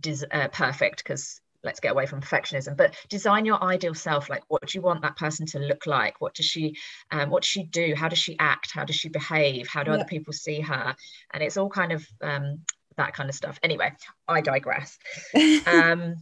des- 0.00 0.26
uh, 0.30 0.48
perfect 0.48 0.98
because 0.98 1.40
let's 1.62 1.80
get 1.80 1.92
away 1.92 2.06
from 2.06 2.20
perfectionism. 2.20 2.76
But 2.76 2.94
design 3.08 3.44
your 3.44 3.62
ideal 3.62 3.94
self 3.94 4.28
like 4.28 4.42
what 4.48 4.66
do 4.66 4.78
you 4.78 4.82
want 4.82 5.02
that 5.02 5.16
person 5.16 5.46
to 5.46 5.58
look 5.58 5.86
like? 5.86 6.20
What 6.20 6.34
does 6.34 6.46
she 6.46 6.76
um, 7.10 7.30
what 7.30 7.42
does 7.42 7.48
she 7.48 7.64
do? 7.64 7.94
How 7.96 8.08
does 8.08 8.18
she 8.18 8.38
act? 8.38 8.70
How 8.72 8.84
does 8.84 8.96
she 8.96 9.08
behave? 9.08 9.68
How 9.68 9.82
do 9.82 9.90
yeah. 9.90 9.96
other 9.96 10.04
people 10.04 10.32
see 10.32 10.60
her? 10.60 10.94
And 11.32 11.42
it's 11.42 11.56
all 11.56 11.70
kind 11.70 11.92
of 11.92 12.06
um, 12.20 12.60
that 12.96 13.14
kind 13.14 13.28
of 13.28 13.34
stuff. 13.34 13.58
Anyway 13.62 13.92
i 14.28 14.40
digress. 14.40 14.98
Um, 15.66 16.16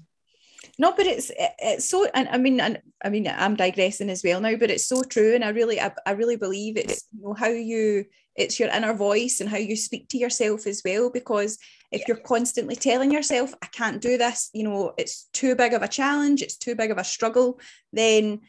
no 0.83 0.93
but 0.97 1.07
it's 1.07 1.31
it's 1.39 1.89
so 1.89 2.07
and 2.13 2.29
i 2.29 2.37
mean 2.37 2.61
and 2.61 2.83
i 3.05 3.09
mean 3.09 3.27
i'm 3.29 3.55
digressing 3.55 4.11
as 4.11 4.23
well 4.25 4.41
now 4.41 4.57
but 4.57 4.71
it's 4.71 4.87
so 4.87 5.03
true 5.03 5.35
and 5.35 5.45
i 5.45 5.51
really 5.51 5.81
i, 5.81 5.91
I 6.05 6.11
really 6.11 6.37
believe 6.37 6.77
it's 6.77 7.05
you 7.13 7.23
know 7.23 7.35
how 7.35 7.49
you 7.49 8.05
it's 8.35 8.59
your 8.59 8.71
inner 8.71 8.93
voice 8.93 9.41
and 9.41 9.49
how 9.49 9.59
you 9.59 9.77
speak 9.77 10.09
to 10.09 10.19
yourself 10.19 10.67
as 10.67 10.83
well 10.85 11.09
because 11.11 11.59
if 11.93 12.09
you're 12.09 12.17
constantly 12.33 12.75
telling 12.75 13.13
yourself 13.13 13.55
i 13.63 13.67
can't 13.67 14.03
do 14.03 14.19
this 14.19 14.51
you 14.53 14.65
know 14.65 14.93
it's 14.99 15.29
too 15.33 15.55
big 15.55 15.73
of 15.73 15.83
a 15.83 15.89
challenge 15.89 16.43
it's 16.43 16.57
too 16.57 16.75
big 16.75 16.91
of 16.91 16.99
a 16.99 17.05
struggle 17.05 17.61
then 17.93 18.41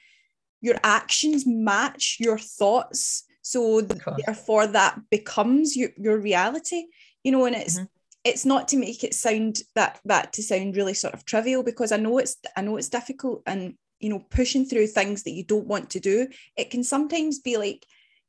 your 0.61 0.79
actions 0.83 1.45
match 1.45 2.17
your 2.19 2.39
thoughts 2.39 3.25
so 3.41 3.81
therefore 3.81 4.65
that 4.65 4.97
becomes 5.11 5.77
your, 5.77 5.89
your 5.97 6.17
reality 6.17 6.85
you 7.23 7.31
know 7.31 7.45
and 7.45 7.55
it's 7.55 7.75
mm-hmm. 7.75 7.85
It's 8.23 8.45
not 8.45 8.67
to 8.69 8.77
make 8.77 9.03
it 9.03 9.13
sound 9.13 9.61
that 9.75 9.99
that 10.05 10.33
to 10.33 10.43
sound 10.43 10.75
really 10.75 10.93
sort 10.93 11.13
of 11.13 11.25
trivial 11.25 11.63
because 11.63 11.91
i 11.91 11.97
know 11.97 12.17
it's 12.17 12.37
i 12.55 12.61
know 12.61 12.77
it's 12.77 12.89
difficult 12.89 13.41
and 13.45 13.75
you 13.99 14.09
know 14.09 14.19
pushing 14.29 14.65
through 14.65 14.87
things 14.87 15.23
that 15.23 15.31
you 15.31 15.43
don't 15.43 15.67
want 15.67 15.89
to 15.89 15.99
do 15.99 16.27
it 16.57 16.69
can 16.69 16.83
sometimes 16.83 17.39
be 17.39 17.57
like 17.57 17.85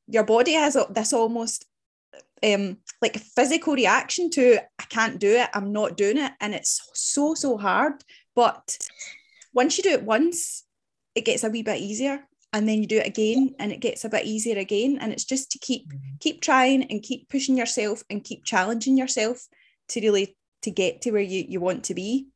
your 0.07 0.24
body 0.24 0.52
has 0.52 0.76
this 0.90 1.12
almost 1.12 1.66
um, 2.44 2.78
like 3.00 3.16
a 3.16 3.20
physical 3.20 3.74
reaction 3.74 4.30
to 4.30 4.59
I 4.78 4.85
can't 4.88 5.18
do 5.18 5.30
it, 5.30 5.48
I'm 5.54 5.72
not 5.72 5.96
doing 5.96 6.18
it, 6.18 6.33
and 6.40 6.54
it's 6.54 6.80
so 6.94 7.35
so 7.35 7.57
hard. 7.57 7.94
But 8.35 8.76
once 9.52 9.78
you 9.78 9.85
do 9.85 9.90
it 9.90 10.02
once, 10.02 10.64
it 11.14 11.24
gets 11.24 11.44
a 11.44 11.50
wee 11.50 11.62
bit 11.62 11.80
easier, 11.80 12.26
and 12.52 12.68
then 12.68 12.80
you 12.80 12.87
do 12.87 12.98
it 12.98 13.07
again, 13.07 13.54
and 13.59 13.72
it 13.72 13.80
gets 13.80 14.04
a 14.04 14.09
bit 14.09 14.26
easier 14.26 14.59
again. 14.59 14.98
And 15.00 15.12
it's 15.12 15.24
just 15.24 15.50
to 15.52 15.59
keep 15.59 15.88
mm-hmm. 15.88 16.16
keep 16.20 16.42
trying 16.42 16.85
and 16.85 17.02
keep 17.02 17.28
pushing 17.28 17.57
yourself 17.57 18.02
and 18.11 18.24
keep 18.24 18.44
challenging 18.44 18.98
yourself 18.98 19.46
to 19.88 20.01
really 20.01 20.37
to 20.62 20.70
get 20.70 21.03
to 21.03 21.11
where 21.11 21.23
you 21.23 21.44
you 21.49 21.61
want 21.61 21.85
to 21.85 21.94
be. 21.94 22.29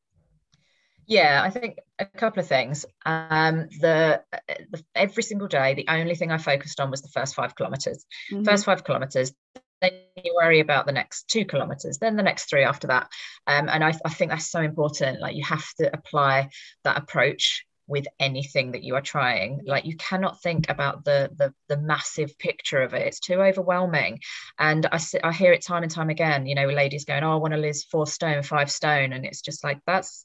Yeah, 1.07 1.41
I 1.43 1.49
think 1.49 1.79
a 1.99 2.05
couple 2.05 2.41
of 2.41 2.49
things. 2.49 2.85
Um, 3.07 3.69
the, 3.81 4.23
the, 4.47 4.85
every 4.95 5.23
single 5.23 5.49
day, 5.49 5.73
the 5.73 5.87
only 5.89 6.15
thing 6.15 6.31
I 6.31 6.37
focused 6.37 6.81
on 6.81 6.91
was 6.91 7.01
the 7.01 7.09
first 7.09 7.35
five 7.35 7.55
kilometers. 7.55 8.05
Mm-hmm. 8.31 8.45
First 8.45 8.67
five 8.67 8.85
kilometers. 8.85 9.33
Then 9.81 9.93
you 10.23 10.35
worry 10.37 10.61
about 10.61 10.85
the 10.85 10.93
next 10.93 11.29
two 11.29 11.47
kilometers, 11.47 11.97
then 11.97 12.17
the 12.17 12.23
next 12.23 12.51
three 12.51 12.63
after 12.63 12.89
that. 12.89 13.09
Um, 13.47 13.71
and 13.71 13.83
I, 13.83 13.95
I 14.05 14.11
think 14.11 14.31
that's 14.31 14.51
so 14.51 14.61
important. 14.61 15.21
Like 15.21 15.35
you 15.35 15.45
have 15.45 15.65
to 15.79 15.91
apply 15.91 16.51
that 16.85 16.99
approach 16.99 17.65
with 17.88 18.07
anything 18.20 18.72
that 18.72 18.85
you 18.85 18.94
are 18.94 19.01
trying. 19.01 19.62
Like 19.64 19.87
you 19.87 19.96
cannot 19.96 20.42
think 20.42 20.68
about 20.68 21.05
the 21.05 21.31
the, 21.37 21.55
the 21.68 21.79
massive 21.79 22.38
picture 22.38 22.83
of 22.83 22.94
it. 22.94 23.07
It's 23.07 23.18
too 23.18 23.40
overwhelming. 23.40 24.20
And 24.59 24.87
I, 24.87 25.01
I 25.24 25.33
hear 25.33 25.53
it 25.53 25.64
time 25.64 25.83
and 25.83 25.90
time 25.90 26.11
again 26.11 26.46
you 26.46 26.55
know 26.55 26.66
ladies 26.66 27.05
going 27.05 27.24
oh 27.24 27.33
i 27.33 27.37
want 27.37 27.55
to 27.55 27.61
lose 27.61 27.85
four 27.85 28.07
stone 28.07 28.42
five 28.42 28.70
stone. 28.70 29.12
And 29.12 29.24
it's 29.24 29.40
just 29.40 29.64
like 29.64 29.81
that's 29.87 30.22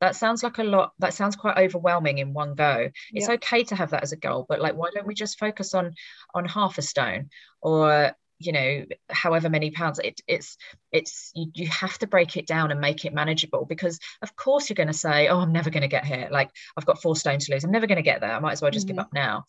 that 0.00 0.16
sounds 0.16 0.42
like 0.42 0.58
a 0.58 0.64
lot 0.64 0.92
that 0.98 1.14
sounds 1.14 1.36
quite 1.36 1.56
overwhelming 1.56 2.18
in 2.18 2.34
one 2.34 2.54
go. 2.54 2.90
It's 3.12 3.28
yeah. 3.28 3.34
okay 3.34 3.64
to 3.64 3.76
have 3.76 3.90
that 3.90 4.02
as 4.02 4.12
a 4.12 4.16
goal 4.16 4.44
but 4.48 4.60
like 4.60 4.74
why 4.74 4.90
don't 4.92 5.06
we 5.06 5.14
just 5.14 5.38
focus 5.38 5.72
on 5.72 5.94
on 6.34 6.44
half 6.44 6.78
a 6.78 6.82
stone? 6.82 7.30
Or 7.62 8.14
you 8.44 8.52
know 8.52 8.84
however 9.10 9.48
many 9.48 9.70
pounds 9.70 9.98
it, 9.98 10.20
it's 10.26 10.56
it's 10.92 11.32
you, 11.34 11.50
you 11.54 11.66
have 11.68 11.98
to 11.98 12.06
break 12.06 12.36
it 12.36 12.46
down 12.46 12.70
and 12.70 12.80
make 12.80 13.04
it 13.04 13.14
manageable 13.14 13.64
because 13.64 13.98
of 14.22 14.36
course 14.36 14.68
you're 14.68 14.74
going 14.74 14.86
to 14.86 14.92
say 14.92 15.28
oh 15.28 15.40
i'm 15.40 15.52
never 15.52 15.70
going 15.70 15.82
to 15.82 15.88
get 15.88 16.04
here. 16.04 16.28
Like 16.30 16.50
i've 16.76 16.86
got 16.86 17.00
four 17.02 17.16
stone 17.16 17.38
to 17.38 17.52
lose. 17.52 17.64
I'm 17.64 17.70
never 17.70 17.86
going 17.86 17.96
to 17.96 18.02
get 18.02 18.20
there. 18.20 18.32
I 18.32 18.40
might 18.40 18.52
as 18.52 18.62
well 18.62 18.70
just 18.70 18.86
mm-hmm. 18.86 18.96
give 18.96 19.04
up 19.04 19.12
now. 19.12 19.44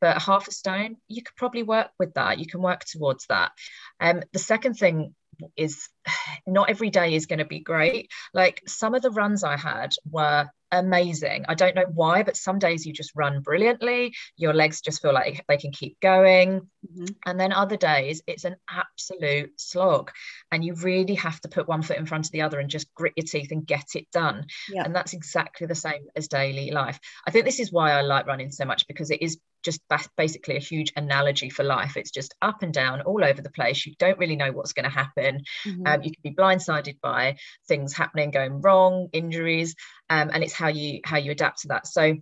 But 0.00 0.20
half 0.20 0.48
a 0.48 0.52
stone 0.52 0.96
you 1.08 1.22
could 1.22 1.36
probably 1.36 1.62
work 1.62 1.90
with 1.98 2.14
that. 2.14 2.38
You 2.38 2.46
can 2.46 2.60
work 2.60 2.84
towards 2.84 3.26
that. 3.26 3.52
Um 4.00 4.22
the 4.32 4.38
second 4.38 4.74
thing 4.74 5.14
is 5.56 5.88
not 6.46 6.70
every 6.70 6.90
day 6.90 7.14
is 7.14 7.26
going 7.26 7.38
to 7.38 7.44
be 7.44 7.60
great. 7.60 8.10
Like 8.34 8.62
some 8.66 8.94
of 8.94 9.02
the 9.02 9.10
runs 9.10 9.44
I 9.44 9.56
had 9.56 9.94
were 10.10 10.48
amazing. 10.72 11.44
I 11.48 11.54
don't 11.54 11.76
know 11.76 11.86
why, 11.92 12.22
but 12.22 12.36
some 12.36 12.58
days 12.58 12.84
you 12.84 12.92
just 12.92 13.12
run 13.14 13.40
brilliantly. 13.40 14.14
Your 14.36 14.52
legs 14.52 14.80
just 14.80 15.00
feel 15.00 15.12
like 15.12 15.44
they 15.48 15.56
can 15.56 15.70
keep 15.70 15.98
going. 16.00 16.62
Mm-hmm. 16.90 17.06
And 17.24 17.38
then 17.40 17.52
other 17.52 17.76
days 17.76 18.22
it's 18.26 18.44
an 18.44 18.56
absolute 18.68 19.60
slog. 19.60 20.10
And 20.50 20.64
you 20.64 20.74
really 20.74 21.14
have 21.14 21.40
to 21.42 21.48
put 21.48 21.68
one 21.68 21.82
foot 21.82 21.98
in 21.98 22.06
front 22.06 22.26
of 22.26 22.32
the 22.32 22.42
other 22.42 22.58
and 22.58 22.68
just 22.68 22.92
grit 22.94 23.12
your 23.16 23.26
teeth 23.26 23.52
and 23.52 23.66
get 23.66 23.94
it 23.94 24.10
done. 24.12 24.46
Yeah. 24.68 24.82
And 24.84 24.94
that's 24.94 25.12
exactly 25.12 25.66
the 25.66 25.74
same 25.74 26.06
as 26.16 26.28
daily 26.28 26.70
life. 26.70 26.98
I 27.26 27.30
think 27.30 27.44
this 27.44 27.60
is 27.60 27.72
why 27.72 27.92
I 27.92 28.00
like 28.02 28.26
running 28.26 28.50
so 28.50 28.64
much 28.64 28.86
because 28.86 29.10
it 29.10 29.22
is 29.22 29.38
just 29.66 29.80
basically 30.16 30.56
a 30.56 30.60
huge 30.60 30.92
analogy 30.94 31.50
for 31.50 31.64
life. 31.64 31.96
It's 31.96 32.12
just 32.12 32.34
up 32.40 32.62
and 32.62 32.72
down 32.72 33.00
all 33.00 33.24
over 33.24 33.42
the 33.42 33.50
place. 33.50 33.84
You 33.84 33.94
don't 33.98 34.18
really 34.18 34.36
know 34.36 34.52
what's 34.52 34.72
going 34.72 34.84
to 34.84 34.90
happen. 34.90 35.25
Mm-hmm. 35.34 35.86
Um, 35.86 36.02
you 36.02 36.10
can 36.10 36.22
be 36.22 36.34
blindsided 36.34 37.00
by 37.00 37.36
things 37.68 37.92
happening, 37.92 38.30
going 38.30 38.60
wrong, 38.60 39.08
injuries, 39.12 39.74
um, 40.10 40.30
and 40.32 40.42
it's 40.42 40.54
how 40.54 40.68
you 40.68 41.00
how 41.04 41.18
you 41.18 41.32
adapt 41.32 41.62
to 41.62 41.68
that. 41.68 41.86
So, 41.86 42.14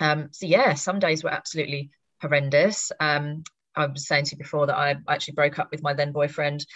um, 0.00 0.28
so 0.32 0.46
yeah, 0.46 0.74
some 0.74 0.98
days 0.98 1.22
were 1.24 1.32
absolutely 1.32 1.90
horrendous. 2.20 2.92
Um, 3.00 3.44
I 3.76 3.86
was 3.86 4.06
saying 4.06 4.24
to 4.26 4.36
you 4.36 4.38
before 4.38 4.66
that 4.66 4.76
I 4.76 4.96
actually 5.08 5.34
broke 5.34 5.58
up 5.58 5.70
with 5.70 5.82
my 5.82 5.94
then 5.94 6.12
boyfriend 6.12 6.66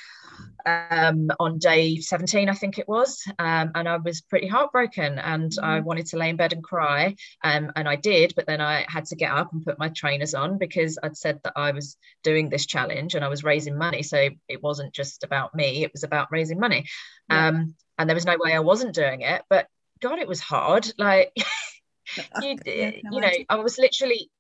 um, 0.67 1.31
on 1.39 1.59
day 1.59 1.99
17, 1.99 2.49
I 2.49 2.55
think 2.55 2.79
it 2.79 2.89
was. 2.89 3.23
Um, 3.39 3.73
and 3.75 3.89
I 3.89 3.97
was 3.97 4.21
pretty 4.21 4.47
heartbroken 4.47 5.19
and 5.19 5.51
mm-hmm. 5.51 5.65
I 5.65 5.81
wanted 5.81 6.07
to 6.07 6.17
lay 6.17 6.31
in 6.31 6.37
bed 6.37 6.53
and 6.53 6.63
cry. 6.63 7.17
Um, 7.43 7.73
and 7.77 7.89
I 7.89 7.97
did, 7.97 8.35
but 8.35 8.47
then 8.47 8.61
I 8.61 8.85
had 8.89 9.07
to 9.07 9.17
get 9.17 9.31
up 9.31 9.53
and 9.53 9.65
put 9.65 9.79
my 9.79 9.89
trainers 9.91 10.35
on 10.35 10.59
because 10.59 10.99
I'd 11.03 11.17
said 11.17 11.41
that 11.45 11.55
I 11.57 11.73
was 11.73 11.97
doing 12.23 12.49
this 12.49 12.67
challenge 12.67 13.15
and 13.15 13.25
I 13.25 13.29
was 13.29 13.45
raising 13.45 13.77
money. 13.77 14.03
So 14.03 14.31
it 14.49 14.63
wasn't 14.63 14.95
just 14.95 15.25
about 15.25 15.55
me, 15.55 15.85
it 15.85 15.93
was 15.93 16.05
about 16.05 16.31
raising 16.31 16.59
money. 16.59 16.87
Yeah. 17.31 17.49
Um, 17.49 17.75
and 17.99 18.09
there 18.09 18.17
was 18.17 18.27
no 18.27 18.37
way 18.39 18.53
I 18.55 18.61
wasn't 18.61 18.95
doing 18.95 19.21
it. 19.21 19.43
But 19.49 19.69
God, 20.01 20.19
it 20.19 20.29
was 20.29 20.41
hard. 20.41 20.91
Like, 20.99 21.33
you, 22.43 22.59
you 22.67 23.21
know, 23.21 23.31
I 23.49 23.57
was 23.57 23.79
literally 23.79 24.31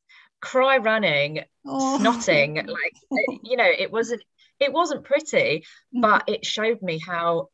cry 0.40 0.78
running, 0.78 1.40
oh. 1.66 1.98
snotting, 2.00 2.56
like 2.68 2.94
you 3.42 3.56
know, 3.56 3.66
it 3.66 3.90
wasn't 3.90 4.22
it 4.60 4.72
wasn't 4.72 5.04
pretty, 5.04 5.60
mm-hmm. 5.60 6.00
but 6.00 6.24
it 6.28 6.44
showed 6.44 6.80
me 6.82 6.98
how 6.98 7.48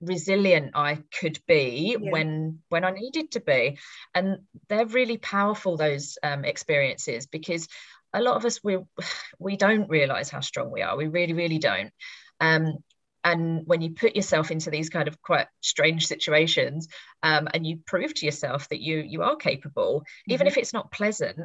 resilient 0.00 0.72
I 0.74 0.98
could 1.18 1.38
be 1.46 1.96
yeah. 2.00 2.10
when 2.10 2.60
when 2.68 2.84
I 2.84 2.90
needed 2.90 3.32
to 3.32 3.40
be, 3.40 3.78
and 4.14 4.38
they're 4.68 4.86
really 4.86 5.18
powerful 5.18 5.76
those 5.76 6.18
um, 6.22 6.44
experiences 6.44 7.26
because 7.26 7.68
a 8.12 8.22
lot 8.22 8.36
of 8.36 8.44
us 8.44 8.60
we 8.62 8.78
we 9.38 9.56
don't 9.56 9.88
realize 9.88 10.30
how 10.30 10.40
strong 10.40 10.70
we 10.70 10.82
are. 10.82 10.96
We 10.96 11.08
really 11.08 11.34
really 11.34 11.58
don't. 11.58 11.92
Um, 12.40 12.78
and 13.24 13.62
when 13.66 13.80
you 13.80 13.90
put 13.90 14.14
yourself 14.14 14.50
into 14.50 14.70
these 14.70 14.90
kind 14.90 15.08
of 15.08 15.20
quite 15.22 15.46
strange 15.62 16.06
situations 16.06 16.88
um, 17.22 17.48
and 17.54 17.66
you 17.66 17.78
prove 17.86 18.12
to 18.14 18.26
yourself 18.26 18.68
that 18.68 18.80
you 18.80 18.98
you 18.98 19.22
are 19.22 19.36
capable 19.36 20.00
mm-hmm. 20.00 20.32
even 20.32 20.46
if 20.46 20.56
it's 20.56 20.72
not 20.72 20.92
pleasant 20.92 21.40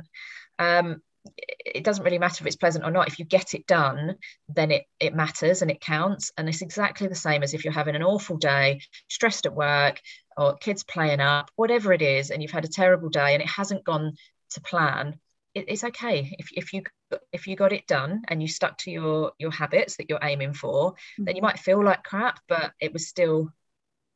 um, 0.60 1.02
it 1.38 1.84
doesn't 1.84 2.04
really 2.04 2.17
matter 2.19 2.43
if 2.43 2.48
it's 2.48 2.56
pleasant 2.56 2.86
or 2.86 2.91
not. 2.91 3.08
If 3.08 3.19
you 3.19 3.26
get 3.26 3.54
it 3.54 3.67
done 3.67 4.15
then 4.48 4.72
it 4.72 4.86
it 5.00 5.15
matters 5.15 5.62
and 5.62 5.72
it 5.72 5.82
counts. 5.82 6.32
And 6.38 6.48
it's 6.48 6.62
exactly 6.62 7.08
the 7.08 7.15
same 7.15 7.43
as 7.43 7.54
if 7.54 7.63
you're 7.63 7.74
having 7.74 7.95
an 7.95 8.04
awful 8.04 8.38
day 8.38 8.82
stressed 9.10 9.45
at 9.45 9.56
work 9.56 10.00
or 10.38 10.58
kids 10.58 10.84
playing 10.84 11.19
up 11.19 11.52
whatever 11.56 11.93
it 11.93 12.02
is 12.02 12.32
and 12.32 12.41
you've 12.41 12.52
had 12.52 12.65
a 12.65 12.69
terrible 12.69 13.10
day 13.10 13.34
and 13.34 13.41
it 13.41 13.50
hasn't 13.50 13.84
gone 13.84 14.13
to 14.52 14.62
plan. 14.62 15.19
It, 15.54 15.65
it's 15.67 15.84
okay. 15.84 16.36
If, 16.38 16.50
if 16.54 16.74
you 16.74 16.84
if 17.32 17.48
you 17.48 17.56
got 17.56 17.74
it 17.74 17.88
done 17.88 18.22
and 18.28 18.41
you 18.41 18.48
stuck 18.48 18.78
to 18.80 18.91
your 18.91 19.34
your 19.39 19.52
habits 19.52 19.98
that 19.98 20.10
you're 20.10 20.19
aiming 20.24 20.54
for 20.54 20.93
mm-hmm. 20.93 21.26
then 21.26 21.36
you 21.36 21.41
mm-hmm. 21.41 21.48
might 21.48 21.60
feel 21.60 21.84
like 21.84 22.04
crap 22.04 22.39
but 22.48 22.72
it 22.80 22.93
was 22.93 23.08
still 23.08 23.52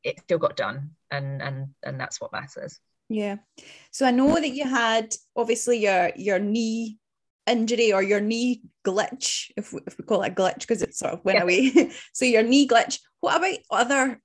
it 0.03 0.19
still 0.19 0.39
got 0.39 0.55
done. 0.55 0.91
And 1.11 1.41
and 1.41 1.67
and 1.83 1.99
that's 1.99 2.19
what 2.21 2.31
matters 2.31 2.79
yeah. 3.09 3.37
So 3.91 4.05
i 4.05 4.11
know 4.11 4.35
that 4.35 4.53
you 4.53 4.67
had 4.67 5.13
obviously 5.35 5.79
your 5.79 6.11
your 6.15 6.39
knee 6.39 6.97
injury 7.45 7.91
or 7.91 8.01
your 8.01 8.21
knee 8.21 8.61
glitch 8.85 9.51
if 9.57 9.73
we, 9.73 9.81
if 9.85 9.97
we 9.97 10.05
call 10.05 10.23
it 10.23 10.31
a 10.31 10.35
glitch 10.35 10.61
because 10.61 10.81
it 10.81 10.95
sort 10.95 11.13
of 11.13 11.25
went 11.25 11.37
yeah. 11.37 11.43
away. 11.43 11.91
So 12.13 12.25
your 12.25 12.43
knee 12.43 12.67
glitch 12.67 12.99
what 13.19 13.37
about 13.37 13.57
other 13.69 14.21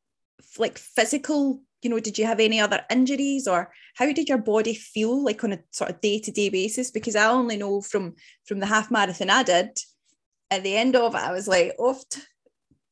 like 0.59 0.79
physical 0.79 1.63
you 1.83 1.91
know 1.91 2.01
did 2.01 2.19
you 2.19 2.27
have 2.27 2.41
any 2.41 2.61
other 2.61 2.85
injuries 2.91 3.47
or 3.47 3.73
how 3.95 4.13
did 4.13 4.29
your 4.29 4.39
body 4.39 4.75
feel 4.75 5.23
like 5.23 5.43
on 5.45 5.53
a 5.53 5.61
sort 5.71 5.91
of 5.91 6.01
day-to-day 6.01 6.49
basis? 6.49 6.91
Because 6.91 7.17
i 7.17 7.27
only 7.27 7.57
know 7.57 7.81
from 7.81 8.15
from 8.47 8.61
the 8.61 8.67
half 8.67 8.91
marathon 8.91 9.31
i 9.31 9.43
did 9.43 9.71
at 10.51 10.63
the 10.63 10.77
end 10.77 10.97
of 10.97 11.15
it 11.15 11.21
i 11.21 11.33
was 11.33 11.47
like 11.47 11.75
off 11.79 12.09
t- 12.09 12.21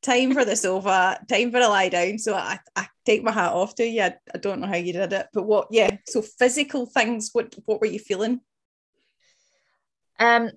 time 0.01 0.33
for 0.33 0.45
the 0.45 0.55
sofa 0.55 1.19
time 1.27 1.51
for 1.51 1.59
a 1.59 1.67
lie 1.67 1.89
down. 1.89 2.17
So 2.17 2.35
i, 2.35 2.59
I 2.75 2.87
take 3.05 3.23
my 3.23 3.31
hat 3.31 3.53
off 3.53 3.75
to 3.75 3.85
you. 3.85 4.03
I, 4.03 4.15
I 4.33 4.37
don't 4.37 4.59
know 4.59 4.67
how 4.67 4.75
you 4.75 4.93
did 4.93 5.13
it 5.13 5.27
but 5.33 5.43
what 5.43 5.67
yeah. 5.71 5.97
So 6.07 6.21
physical 6.21 6.85
things 6.85 7.29
what 7.33 7.55
what 7.65 7.81
were 7.81 7.87
you 7.87 7.99
feeling? 7.99 8.41
Um 10.19 10.51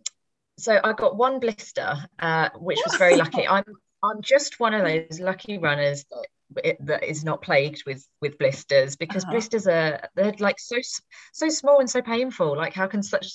so 0.58 0.78
i 0.84 0.92
got 0.92 1.16
one 1.16 1.40
blister 1.40 1.96
uh, 2.18 2.50
which 2.58 2.78
was 2.84 2.96
very 2.96 3.16
lucky. 3.16 3.46
I'm 3.48 3.64
i'm 4.02 4.22
just 4.22 4.60
one 4.60 4.74
of 4.74 4.84
those 4.84 5.20
lucky 5.20 5.58
runners 5.58 6.04
that 6.10 6.26
it, 6.64 6.86
that 6.86 7.04
is 7.04 7.24
not 7.24 7.42
plagued 7.42 7.84
with 7.86 8.06
with 8.20 8.38
blisters 8.38 8.96
because 8.96 9.24
uh-huh. 9.24 9.32
blisters 9.32 9.66
are 9.66 10.08
they're 10.16 10.34
like 10.38 10.58
so 10.58 10.76
so 11.32 11.48
small 11.48 11.80
and 11.80 11.88
so 11.88 12.02
painful. 12.02 12.56
Like 12.56 12.74
how 12.74 12.86
can 12.86 13.02
such 13.02 13.32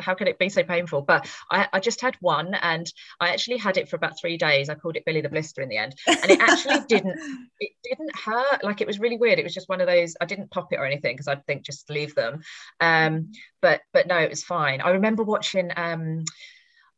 how 0.00 0.14
can 0.14 0.26
it 0.26 0.38
be 0.38 0.48
so 0.48 0.62
painful? 0.62 1.02
But 1.02 1.28
I, 1.50 1.68
I 1.72 1.80
just 1.80 2.00
had 2.00 2.16
one 2.20 2.54
and 2.54 2.90
i 3.20 3.28
actually 3.28 3.56
had 3.56 3.76
it 3.76 3.88
for 3.88 3.96
about 3.96 4.18
three 4.18 4.36
days. 4.36 4.68
I 4.68 4.74
called 4.74 4.96
it 4.96 5.04
billy 5.04 5.20
the 5.20 5.28
blister 5.28 5.62
in 5.62 5.68
the 5.68 5.78
end. 5.78 5.94
And 6.06 6.30
it 6.30 6.40
actually 6.40 6.80
didn't 6.88 7.18
it 7.60 7.72
didn't 7.84 8.16
hurt. 8.16 8.64
Like 8.64 8.80
it 8.80 8.86
was 8.86 9.00
really 9.00 9.16
weird. 9.16 9.38
It 9.38 9.44
was 9.44 9.54
just 9.54 9.68
one 9.68 9.80
of 9.80 9.86
those 9.86 10.16
i 10.20 10.24
didn't 10.24 10.50
pop 10.50 10.72
it 10.72 10.76
or 10.76 10.86
anything 10.86 11.14
because 11.14 11.28
i 11.28 11.36
think 11.36 11.62
just 11.64 11.90
leave 11.90 12.14
them. 12.14 12.42
Um 12.80 13.32
but 13.60 13.80
but 13.92 14.06
no 14.06 14.18
it 14.18 14.30
was 14.30 14.44
fine. 14.44 14.80
I 14.80 14.90
remember 14.90 15.22
watching 15.22 15.70
um 15.76 16.24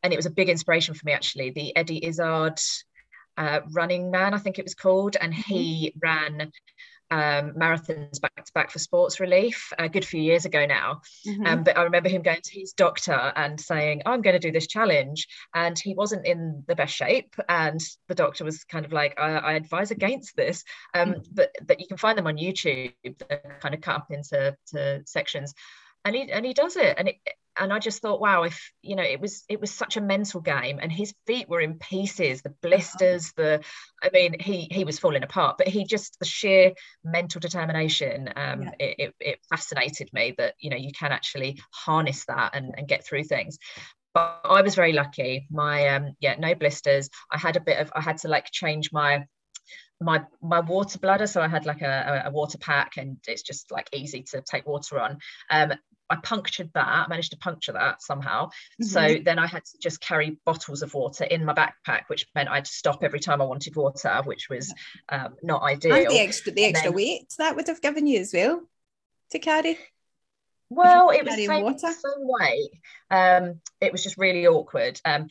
and 0.03 0.13
it 0.13 0.17
was 0.17 0.27
a 0.27 0.31
big 0.31 0.49
inspiration 0.49 0.95
for 0.95 1.07
me 1.07 1.13
actually 1.13 1.51
the 1.51 1.77
eddie 1.77 2.05
izzard 2.05 2.59
uh, 3.37 3.61
Running 3.73 4.11
Man, 4.11 4.35
I 4.35 4.39
think 4.39 4.59
it 4.59 4.65
was 4.65 4.75
called, 4.75 5.17
and 5.21 5.35
he 5.35 5.93
mm-hmm. 5.97 5.99
ran 6.01 6.53
um, 7.11 7.53
marathons 7.53 8.21
back 8.21 8.45
to 8.45 8.53
back 8.55 8.71
for 8.71 8.79
Sports 8.79 9.21
Relief 9.21 9.73
a 9.79 9.89
good 9.89 10.05
few 10.05 10.21
years 10.21 10.45
ago 10.45 10.67
now. 10.67 11.01
Mm-hmm. 11.27 11.47
Um, 11.47 11.63
but 11.63 11.77
I 11.77 11.83
remember 11.83 12.09
him 12.09 12.23
going 12.23 12.41
to 12.43 12.61
his 12.61 12.73
doctor 12.73 13.13
and 13.13 13.61
saying, 13.61 14.03
I'm 14.07 14.23
going 14.23 14.35
to 14.35 14.41
do 14.41 14.53
this 14.53 14.67
challenge. 14.67 15.29
And 15.55 15.79
he 15.79 15.95
wasn't 15.95 16.27
in 16.27 16.65
the 16.67 16.75
best 16.75 16.95
shape. 16.95 17.35
And 17.49 17.81
the 18.09 18.15
doctor 18.15 18.45
was 18.45 18.65
kind 18.65 18.85
of 18.85 18.93
like, 18.93 19.19
I, 19.19 19.33
I 19.33 19.53
advise 19.53 19.91
against 19.91 20.37
this. 20.37 20.65
Um, 20.95 21.11
mm-hmm. 21.11 21.21
but, 21.33 21.51
but 21.67 21.81
you 21.81 21.87
can 21.87 21.99
find 21.99 22.17
them 22.17 22.27
on 22.27 22.37
YouTube, 22.37 22.93
they're 23.05 23.59
kind 23.61 23.75
of 23.75 23.81
cut 23.81 23.97
up 23.97 24.11
into 24.11 24.57
sections. 25.07 25.55
And 26.05 26.15
he, 26.15 26.31
and 26.31 26.45
he 26.45 26.53
does 26.53 26.77
it. 26.77 26.95
And 26.99 27.09
it, 27.09 27.17
and 27.59 27.73
I 27.73 27.79
just 27.79 28.03
thought, 28.03 28.21
wow, 28.21 28.43
if 28.43 28.73
you 28.83 28.97
know, 28.97 29.03
it 29.03 29.21
was 29.21 29.45
it 29.49 29.61
was 29.61 29.71
such 29.71 29.97
a 29.97 30.01
mental 30.01 30.41
game, 30.41 30.79
and 30.81 30.91
his 30.91 31.15
feet 31.27 31.49
were 31.49 31.61
in 31.61 31.79
pieces, 31.79 32.43
the 32.43 32.55
blisters, 32.63 33.33
the, 33.37 33.63
I 34.03 34.11
mean, 34.11 34.37
he 34.39 34.69
he 34.71 34.85
was 34.85 34.99
falling 34.99 35.23
apart, 35.23 35.59
but 35.59 35.69
he 35.69 35.85
just 35.85 36.19
the 36.19 36.25
sheer 36.25 36.73
mental 37.05 37.41
determination, 37.41 38.29
um, 38.37 38.63
yeah. 38.63 38.71
it, 38.79 38.95
it, 38.99 39.15
it 39.21 39.39
fascinated 39.49 40.11
me 40.13 40.35
that 40.39 40.55
you 40.59 40.71
know 40.71 40.77
you 40.77 40.93
can 40.93 41.13
actually 41.13 41.61
harness 41.71 42.25
that 42.27 42.55
and, 42.55 42.75
and 42.77 42.89
get 42.89 43.07
through 43.07 43.25
things. 43.25 43.59
But 44.15 44.41
I 44.45 44.63
was 44.63 44.75
very 44.77 44.93
lucky. 44.93 45.47
My 45.51 45.89
um, 45.89 46.15
yeah, 46.21 46.37
no 46.39 46.55
blisters. 46.55 47.11
I 47.33 47.39
had 47.39 47.57
a 47.57 47.61
bit 47.61 47.79
of 47.79 47.93
I 47.95 48.01
had 48.01 48.19
to 48.19 48.29
like 48.29 48.51
change 48.53 48.93
my 48.93 49.27
my 50.05 50.23
my 50.43 50.61
water 50.61 50.99
bladder 50.99 51.27
so 51.27 51.41
i 51.41 51.49
had 51.49 51.67
like 51.67 51.83
a, 51.83 52.25
a, 52.27 52.31
water 52.31 52.59
pack 52.59 52.97
and 52.97 53.17
it's 53.27 53.43
just 53.43 53.71
like 53.71 53.89
easy 53.93 54.23
to 54.23 54.43
take 54.43 54.67
water 54.67 55.01
on 55.01 55.19
um 55.51 55.73
I 56.11 56.17
punctured 56.17 56.71
that, 56.75 57.09
managed 57.09 57.31
to 57.31 57.39
puncture 57.39 57.73
that 57.73 58.03
somehow. 58.03 58.49
Mm-hmm. 58.49 58.85
So 58.85 59.17
then 59.25 59.39
I 59.39 59.47
had 59.47 59.65
to 59.65 59.79
just 59.83 60.01
carry 60.01 60.39
bottles 60.45 60.83
of 60.83 60.93
water 60.93 61.25
in 61.25 61.45
my 61.45 61.55
backpack, 61.55 62.03
which 62.09 62.27
meant 62.35 62.51
I 62.51 62.57
had 62.57 62.67
to 62.67 62.73
stop 62.73 63.03
every 63.03 63.21
time 63.21 63.41
I 63.41 63.47
wanted 63.47 63.75
water, 63.75 64.21
which 64.25 64.49
was 64.51 64.73
um, 65.09 65.37
not 65.43 65.63
ideal. 65.63 65.95
And 65.95 66.11
the 66.11 66.21
extra, 66.21 66.53
the 66.53 66.65
extra 66.67 66.91
then, 66.91 66.97
weight 66.97 67.35
that 67.39 67.57
would 67.57 67.69
have 67.69 67.81
given 67.81 68.07
you 68.07 68.21
as 68.21 68.33
well 68.35 68.63
to 69.31 69.39
carry. 69.39 69.79
Well, 70.71 71.11
it 71.11 71.25
was 71.25 71.35
same, 71.35 71.63
water. 71.63 71.79
same 71.79 71.93
weight. 72.19 72.71
Um, 73.11 73.61
it 73.81 73.93
was 73.93 74.03
just 74.03 74.19
really 74.19 74.47
awkward. 74.47 75.01
Um, 75.05 75.29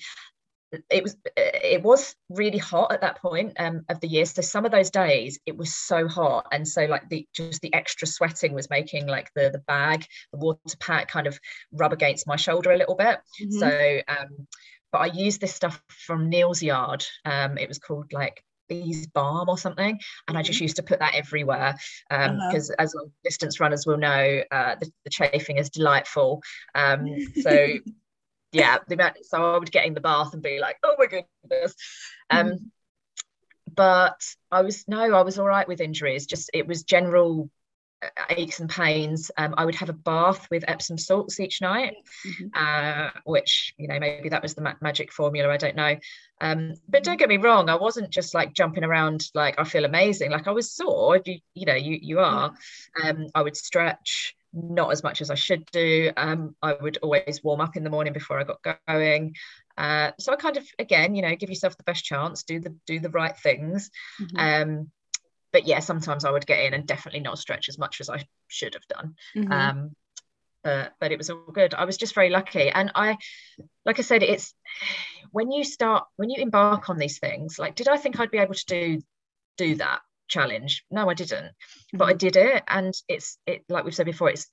it 0.89 1.03
was 1.03 1.15
it 1.35 1.81
was 1.83 2.15
really 2.29 2.57
hot 2.57 2.91
at 2.91 3.01
that 3.01 3.21
point 3.21 3.53
um, 3.59 3.83
of 3.89 3.99
the 3.99 4.07
year 4.07 4.25
so 4.25 4.41
some 4.41 4.65
of 4.65 4.71
those 4.71 4.89
days 4.89 5.39
it 5.45 5.55
was 5.55 5.73
so 5.73 6.07
hot 6.07 6.45
and 6.51 6.67
so 6.67 6.85
like 6.85 7.07
the 7.09 7.27
just 7.33 7.61
the 7.61 7.73
extra 7.73 8.07
sweating 8.07 8.53
was 8.53 8.69
making 8.69 9.07
like 9.07 9.29
the 9.35 9.49
the 9.51 9.59
bag 9.59 10.05
the 10.31 10.39
water 10.39 10.59
pack 10.79 11.07
kind 11.07 11.27
of 11.27 11.39
rub 11.71 11.93
against 11.93 12.27
my 12.27 12.35
shoulder 12.35 12.71
a 12.71 12.77
little 12.77 12.95
bit 12.95 13.19
mm-hmm. 13.41 13.59
so 13.59 14.01
um 14.07 14.47
but 14.91 14.99
i 14.99 15.05
used 15.07 15.41
this 15.41 15.53
stuff 15.53 15.81
from 15.87 16.29
Neal's 16.29 16.63
yard 16.63 17.05
um 17.25 17.57
it 17.57 17.67
was 17.67 17.79
called 17.79 18.11
like 18.11 18.43
bees 18.69 19.07
balm 19.07 19.49
or 19.49 19.57
something 19.57 19.99
and 20.27 20.37
i 20.37 20.41
just 20.41 20.57
mm-hmm. 20.57 20.63
used 20.63 20.77
to 20.77 20.83
put 20.83 20.99
that 20.99 21.13
everywhere 21.15 21.75
because 22.09 22.29
um, 22.29 22.39
uh-huh. 22.39 22.83
as 22.83 22.95
long 22.95 23.11
distance 23.23 23.59
runners 23.59 23.85
will 23.85 23.97
know 23.97 24.41
uh, 24.51 24.75
the, 24.79 24.89
the 25.03 25.09
chafing 25.09 25.57
is 25.57 25.69
delightful 25.69 26.41
um, 26.73 27.05
so 27.41 27.67
yeah, 28.53 28.77
the 28.87 28.93
amount, 28.93 29.17
so 29.25 29.55
I 29.55 29.57
would 29.57 29.71
get 29.71 29.85
in 29.85 29.93
the 29.93 30.01
bath 30.01 30.33
and 30.33 30.41
be 30.41 30.59
like, 30.59 30.77
oh 30.83 30.95
my 30.97 31.07
goodness. 31.07 31.75
Um, 32.29 32.47
mm. 32.47 32.57
But 33.75 34.23
I 34.51 34.61
was 34.61 34.87
no, 34.87 35.13
I 35.13 35.23
was 35.23 35.39
all 35.39 35.47
right 35.47 35.67
with 35.67 35.81
injuries. 35.81 36.27
Just 36.27 36.51
it 36.53 36.67
was 36.67 36.83
general 36.83 37.49
uh, 38.03 38.07
aches 38.29 38.59
and 38.59 38.69
pains. 38.69 39.31
Um, 39.35 39.55
I 39.57 39.65
would 39.65 39.75
have 39.75 39.89
a 39.89 39.93
bath 39.93 40.47
with 40.51 40.63
Epsom 40.67 40.99
salts 40.99 41.39
each 41.39 41.59
night, 41.59 41.95
mm-hmm. 42.25 42.47
uh, 42.53 43.09
which 43.25 43.73
you 43.77 43.87
know 43.87 43.99
maybe 43.99 44.29
that 44.29 44.43
was 44.43 44.53
the 44.53 44.61
ma- 44.61 44.73
magic 44.79 45.11
formula. 45.11 45.51
I 45.51 45.57
don't 45.57 45.75
know. 45.75 45.95
Um, 46.39 46.73
but 46.87 47.03
don't 47.03 47.17
get 47.17 47.29
me 47.29 47.37
wrong, 47.37 47.69
I 47.69 47.75
wasn't 47.75 48.11
just 48.11 48.35
like 48.35 48.53
jumping 48.53 48.83
around 48.83 49.25
like 49.33 49.59
I 49.59 49.63
feel 49.63 49.85
amazing. 49.85 50.29
Like 50.29 50.47
I 50.47 50.51
was 50.51 50.71
sore. 50.71 51.19
You, 51.25 51.39
you 51.55 51.65
know, 51.65 51.73
you 51.73 51.97
you 51.99 52.19
are. 52.19 52.53
Um, 53.03 53.27
I 53.33 53.41
would 53.41 53.57
stretch 53.57 54.35
not 54.53 54.91
as 54.91 55.03
much 55.03 55.21
as 55.21 55.29
I 55.29 55.35
should 55.35 55.65
do. 55.71 56.11
Um, 56.15 56.55
I 56.61 56.73
would 56.73 56.97
always 56.97 57.41
warm 57.43 57.61
up 57.61 57.75
in 57.75 57.83
the 57.83 57.89
morning 57.89 58.13
before 58.13 58.39
I 58.39 58.43
got 58.43 58.79
going. 58.87 59.35
Uh, 59.77 60.11
so 60.19 60.31
I 60.31 60.35
kind 60.35 60.57
of 60.57 60.65
again, 60.77 61.15
you 61.15 61.21
know, 61.21 61.35
give 61.35 61.49
yourself 61.49 61.77
the 61.77 61.83
best 61.83 62.05
chance, 62.05 62.43
do 62.43 62.59
the 62.59 62.75
do 62.85 62.99
the 62.99 63.09
right 63.09 63.35
things. 63.37 63.89
Mm-hmm. 64.21 64.37
Um, 64.37 64.91
but 65.51 65.67
yeah, 65.67 65.79
sometimes 65.79 66.25
I 66.25 66.31
would 66.31 66.45
get 66.45 66.65
in 66.65 66.73
and 66.73 66.85
definitely 66.85 67.21
not 67.21 67.39
stretch 67.39 67.69
as 67.69 67.77
much 67.77 68.01
as 68.01 68.09
I 68.09 68.23
should 68.47 68.73
have 68.75 68.87
done. 68.87 69.15
Mm-hmm. 69.35 69.51
Um, 69.51 69.95
but 70.63 70.93
but 70.99 71.11
it 71.11 71.17
was 71.17 71.29
all 71.29 71.51
good. 71.51 71.73
I 71.73 71.85
was 71.85 71.97
just 71.97 72.15
very 72.15 72.29
lucky, 72.29 72.69
and 72.69 72.91
I, 72.95 73.17
like 73.85 73.99
I 73.99 74.01
said, 74.01 74.23
it's 74.23 74.53
when 75.31 75.51
you 75.51 75.63
start 75.63 76.05
when 76.15 76.29
you 76.29 76.41
embark 76.41 76.89
on 76.89 76.97
these 76.97 77.19
things. 77.19 77.59
Like, 77.59 77.75
did 77.75 77.87
I 77.87 77.97
think 77.97 78.19
I'd 78.19 78.31
be 78.31 78.37
able 78.37 78.53
to 78.53 78.65
do 78.65 79.01
do 79.57 79.75
that? 79.75 79.99
Challenge. 80.27 80.83
No, 80.91 81.09
I 81.09 81.13
didn't, 81.13 81.45
mm-hmm. 81.45 81.97
but 81.97 82.05
I 82.05 82.11
mm-hmm. 82.11 82.17
did 82.17 82.35
it. 82.35 82.63
And 82.67 82.93
it's 83.07 83.37
it 83.45 83.63
like 83.69 83.85
we've 83.85 83.95
said 83.95 84.05
before, 84.05 84.29
it's 84.29 84.47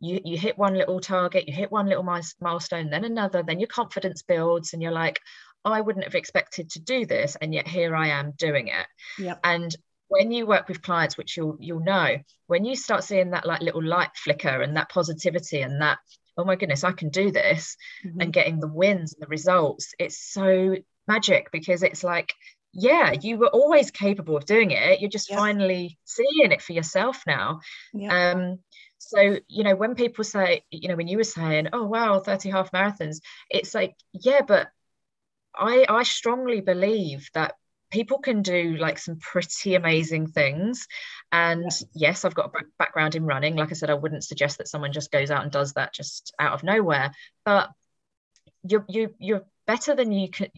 you 0.00 0.20
you 0.24 0.38
hit 0.38 0.58
one 0.58 0.74
little 0.74 1.00
target, 1.00 1.48
you 1.48 1.54
hit 1.54 1.72
one 1.72 1.86
little 1.86 2.02
milestone, 2.40 2.90
then 2.90 3.04
another, 3.04 3.42
then 3.42 3.60
your 3.60 3.68
confidence 3.68 4.22
builds, 4.22 4.72
and 4.72 4.82
you're 4.82 4.92
like, 4.92 5.20
I 5.64 5.80
wouldn't 5.80 6.04
have 6.04 6.14
expected 6.14 6.70
to 6.70 6.80
do 6.80 7.06
this, 7.06 7.36
and 7.40 7.54
yet 7.54 7.66
here 7.66 7.94
I 7.96 8.08
am 8.08 8.32
doing 8.36 8.68
it. 8.68 8.86
Yep. 9.18 9.40
And 9.44 9.74
when 10.08 10.30
you 10.30 10.46
work 10.46 10.68
with 10.68 10.82
clients, 10.82 11.16
which 11.16 11.36
you'll 11.36 11.56
you'll 11.60 11.80
know, 11.80 12.18
when 12.46 12.64
you 12.64 12.76
start 12.76 13.04
seeing 13.04 13.30
that 13.30 13.46
like 13.46 13.62
little 13.62 13.82
light 13.82 14.10
flicker 14.16 14.62
and 14.62 14.76
that 14.76 14.90
positivity 14.90 15.62
and 15.62 15.80
that 15.80 15.98
oh 16.36 16.44
my 16.44 16.56
goodness, 16.56 16.84
I 16.84 16.92
can 16.92 17.10
do 17.10 17.30
this, 17.30 17.76
mm-hmm. 18.04 18.20
and 18.20 18.32
getting 18.32 18.60
the 18.60 18.68
wins 18.68 19.14
and 19.14 19.22
the 19.22 19.28
results, 19.28 19.94
it's 19.98 20.18
so 20.18 20.76
magic 21.06 21.50
because 21.52 21.82
it's 21.82 22.02
like 22.02 22.32
yeah, 22.74 23.12
you 23.12 23.38
were 23.38 23.48
always 23.48 23.90
capable 23.90 24.36
of 24.36 24.46
doing 24.46 24.72
it. 24.72 25.00
You're 25.00 25.10
just 25.10 25.30
yeah. 25.30 25.36
finally 25.36 25.98
seeing 26.04 26.50
it 26.50 26.60
for 26.60 26.72
yourself 26.72 27.22
now. 27.26 27.60
Yeah. 27.92 28.32
Um, 28.32 28.58
so, 28.98 29.38
you 29.48 29.62
know, 29.62 29.76
when 29.76 29.94
people 29.94 30.24
say, 30.24 30.64
you 30.70 30.88
know, 30.88 30.96
when 30.96 31.06
you 31.06 31.16
were 31.16 31.24
saying, 31.24 31.68
oh, 31.72 31.84
wow, 31.84 32.18
30 32.18 32.50
half 32.50 32.72
marathons, 32.72 33.20
it's 33.48 33.74
like, 33.74 33.94
yeah, 34.12 34.40
but 34.46 34.68
I, 35.54 35.86
I 35.88 36.02
strongly 36.02 36.60
believe 36.60 37.28
that 37.34 37.54
people 37.90 38.18
can 38.18 38.42
do 38.42 38.76
like 38.76 38.98
some 38.98 39.18
pretty 39.20 39.76
amazing 39.76 40.26
things. 40.26 40.88
And 41.30 41.62
yeah. 41.62 42.08
yes, 42.08 42.24
I've 42.24 42.34
got 42.34 42.46
a 42.46 42.64
background 42.76 43.14
in 43.14 43.24
running. 43.24 43.54
Like 43.54 43.70
I 43.70 43.74
said, 43.74 43.90
I 43.90 43.94
wouldn't 43.94 44.24
suggest 44.24 44.58
that 44.58 44.68
someone 44.68 44.92
just 44.92 45.12
goes 45.12 45.30
out 45.30 45.44
and 45.44 45.52
does 45.52 45.74
that 45.74 45.94
just 45.94 46.34
out 46.40 46.54
of 46.54 46.64
nowhere. 46.64 47.12
But 47.44 47.70
you're, 48.64 48.84
you, 48.88 49.14
you're 49.20 49.44
better 49.66 49.94
than 49.94 50.10
you 50.10 50.28
can 50.28 50.48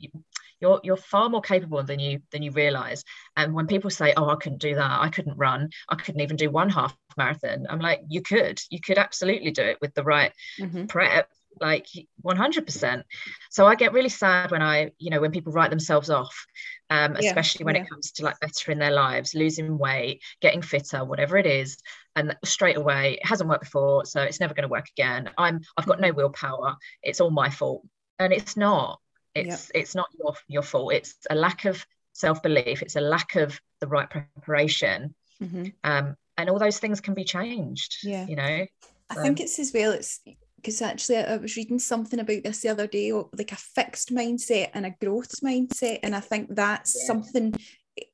you're 0.60 0.80
you're 0.82 0.96
far 0.96 1.28
more 1.28 1.40
capable 1.40 1.82
than 1.82 1.98
you 1.98 2.20
than 2.32 2.42
you 2.42 2.50
realize. 2.50 3.04
And 3.36 3.54
when 3.54 3.66
people 3.66 3.90
say 3.90 4.12
oh 4.16 4.28
i 4.28 4.36
couldn't 4.36 4.60
do 4.60 4.74
that. 4.74 5.00
I 5.00 5.08
couldn't 5.08 5.36
run. 5.36 5.70
I 5.88 5.96
couldn't 5.96 6.20
even 6.20 6.36
do 6.36 6.50
one 6.50 6.68
half 6.68 6.96
marathon 7.16 7.66
i'm 7.70 7.80
like 7.80 8.02
you 8.08 8.22
could. 8.22 8.60
You 8.70 8.80
could 8.80 8.98
absolutely 8.98 9.50
do 9.50 9.62
it 9.62 9.78
with 9.80 9.94
the 9.94 10.04
right 10.04 10.32
mm-hmm. 10.60 10.86
prep 10.86 11.30
like 11.58 11.86
100% 12.22 13.02
so 13.50 13.66
i 13.66 13.74
get 13.74 13.94
really 13.94 14.10
sad 14.10 14.50
when 14.50 14.60
i 14.60 14.90
you 14.98 15.08
know 15.08 15.22
when 15.22 15.30
people 15.30 15.54
write 15.54 15.70
themselves 15.70 16.10
off 16.10 16.44
um, 16.90 17.16
yeah, 17.18 17.28
especially 17.28 17.64
when 17.64 17.76
yeah. 17.76 17.80
it 17.80 17.88
comes 17.88 18.12
to 18.12 18.24
like 18.24 18.38
bettering 18.40 18.78
their 18.78 18.90
lives 18.90 19.34
losing 19.34 19.78
weight 19.78 20.22
getting 20.42 20.60
fitter 20.60 21.02
whatever 21.02 21.38
it 21.38 21.46
is 21.46 21.78
and 22.16 22.34
straight 22.44 22.76
away 22.76 23.14
it 23.14 23.26
hasn't 23.26 23.48
worked 23.48 23.62
before 23.62 24.04
so 24.04 24.22
it's 24.22 24.40
never 24.40 24.54
going 24.54 24.62
to 24.62 24.68
work 24.68 24.88
again. 24.96 25.30
I'm 25.38 25.60
i've 25.76 25.86
got 25.86 26.00
no 26.00 26.12
willpower. 26.12 26.76
It's 27.02 27.20
all 27.20 27.30
my 27.30 27.50
fault. 27.50 27.86
And 28.18 28.32
it's 28.32 28.56
not 28.56 28.98
it's 29.36 29.70
it's 29.74 29.94
not 29.94 30.08
your 30.18 30.34
your 30.48 30.62
fault 30.62 30.92
it's 30.92 31.14
a 31.30 31.34
lack 31.34 31.64
of 31.64 31.84
self-belief 32.12 32.82
it's 32.82 32.96
a 32.96 33.00
lack 33.00 33.36
of 33.36 33.60
the 33.80 33.86
right 33.86 34.08
preparation 34.08 35.14
mm-hmm. 35.42 35.66
um, 35.84 36.16
and 36.38 36.48
all 36.48 36.58
those 36.58 36.78
things 36.78 37.00
can 37.00 37.14
be 37.14 37.24
changed 37.24 37.98
yeah 38.02 38.26
you 38.26 38.36
know 38.36 38.66
I 39.08 39.14
think 39.14 39.38
it's 39.38 39.58
as 39.58 39.72
well 39.72 39.92
it's 39.92 40.20
because 40.66 40.82
actually 40.82 41.18
I 41.18 41.36
was 41.36 41.56
reading 41.56 41.78
something 41.78 42.18
about 42.18 42.42
this 42.42 42.60
the 42.60 42.70
other 42.70 42.88
day, 42.88 43.12
like 43.12 43.52
a 43.52 43.56
fixed 43.56 44.12
mindset 44.12 44.70
and 44.74 44.84
a 44.84 44.96
growth 45.00 45.40
mindset. 45.40 46.00
And 46.02 46.14
I 46.14 46.18
think 46.18 46.54
that's 46.54 46.96
yeah. 46.98 47.06
something 47.06 47.54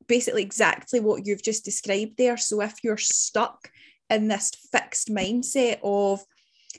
basically 0.06 0.42
exactly 0.42 1.00
what 1.00 1.24
you've 1.24 1.42
just 1.42 1.64
described 1.64 2.18
there. 2.18 2.36
So 2.36 2.60
if 2.60 2.84
you're 2.84 2.98
stuck 2.98 3.70
in 4.10 4.28
this 4.28 4.50
fixed 4.70 5.08
mindset 5.08 5.78
of, 5.82 6.22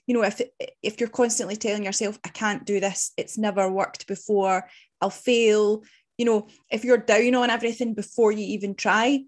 you 0.07 0.13
know, 0.13 0.23
if 0.23 0.41
if 0.81 0.99
you're 0.99 1.09
constantly 1.09 1.55
telling 1.55 1.83
yourself, 1.83 2.19
I 2.25 2.29
can't 2.29 2.65
do 2.65 2.79
this, 2.79 3.11
it's 3.17 3.37
never 3.37 3.71
worked 3.71 4.07
before, 4.07 4.69
I'll 5.01 5.09
fail, 5.09 5.83
you 6.17 6.25
know, 6.25 6.47
if 6.71 6.83
you're 6.83 6.97
down 6.97 7.35
on 7.35 7.49
everything 7.49 7.93
before 7.93 8.31
you 8.31 8.45
even 8.45 8.75
try, 8.75 9.25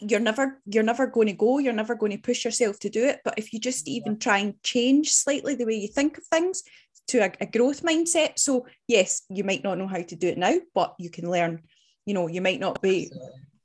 you're 0.00 0.20
never 0.20 0.60
you're 0.66 0.82
never 0.82 1.06
going 1.06 1.26
to 1.26 1.32
go. 1.32 1.58
You're 1.58 1.72
never 1.72 1.94
going 1.94 2.12
to 2.12 2.18
push 2.18 2.44
yourself 2.44 2.78
to 2.80 2.90
do 2.90 3.04
it. 3.04 3.20
But 3.24 3.34
if 3.36 3.52
you 3.52 3.60
just 3.60 3.88
even 3.88 4.18
try 4.18 4.38
and 4.38 4.62
change 4.62 5.12
slightly 5.12 5.54
the 5.54 5.66
way 5.66 5.74
you 5.74 5.88
think 5.88 6.18
of 6.18 6.24
things 6.24 6.62
to 7.08 7.18
a, 7.18 7.32
a, 7.40 7.46
growth 7.46 7.82
mindset. 7.82 8.38
So 8.38 8.66
yes 8.86 9.22
you 9.30 9.44
might 9.44 9.64
not 9.64 9.78
know 9.78 9.86
how 9.88 10.02
to 10.02 10.16
do 10.16 10.28
it 10.28 10.38
now 10.38 10.54
but 10.74 10.94
you 10.98 11.10
can 11.10 11.30
learn. 11.30 11.62
You 12.06 12.14
know 12.14 12.26
you 12.26 12.40
might 12.40 12.60
not 12.60 12.80
be 12.80 13.10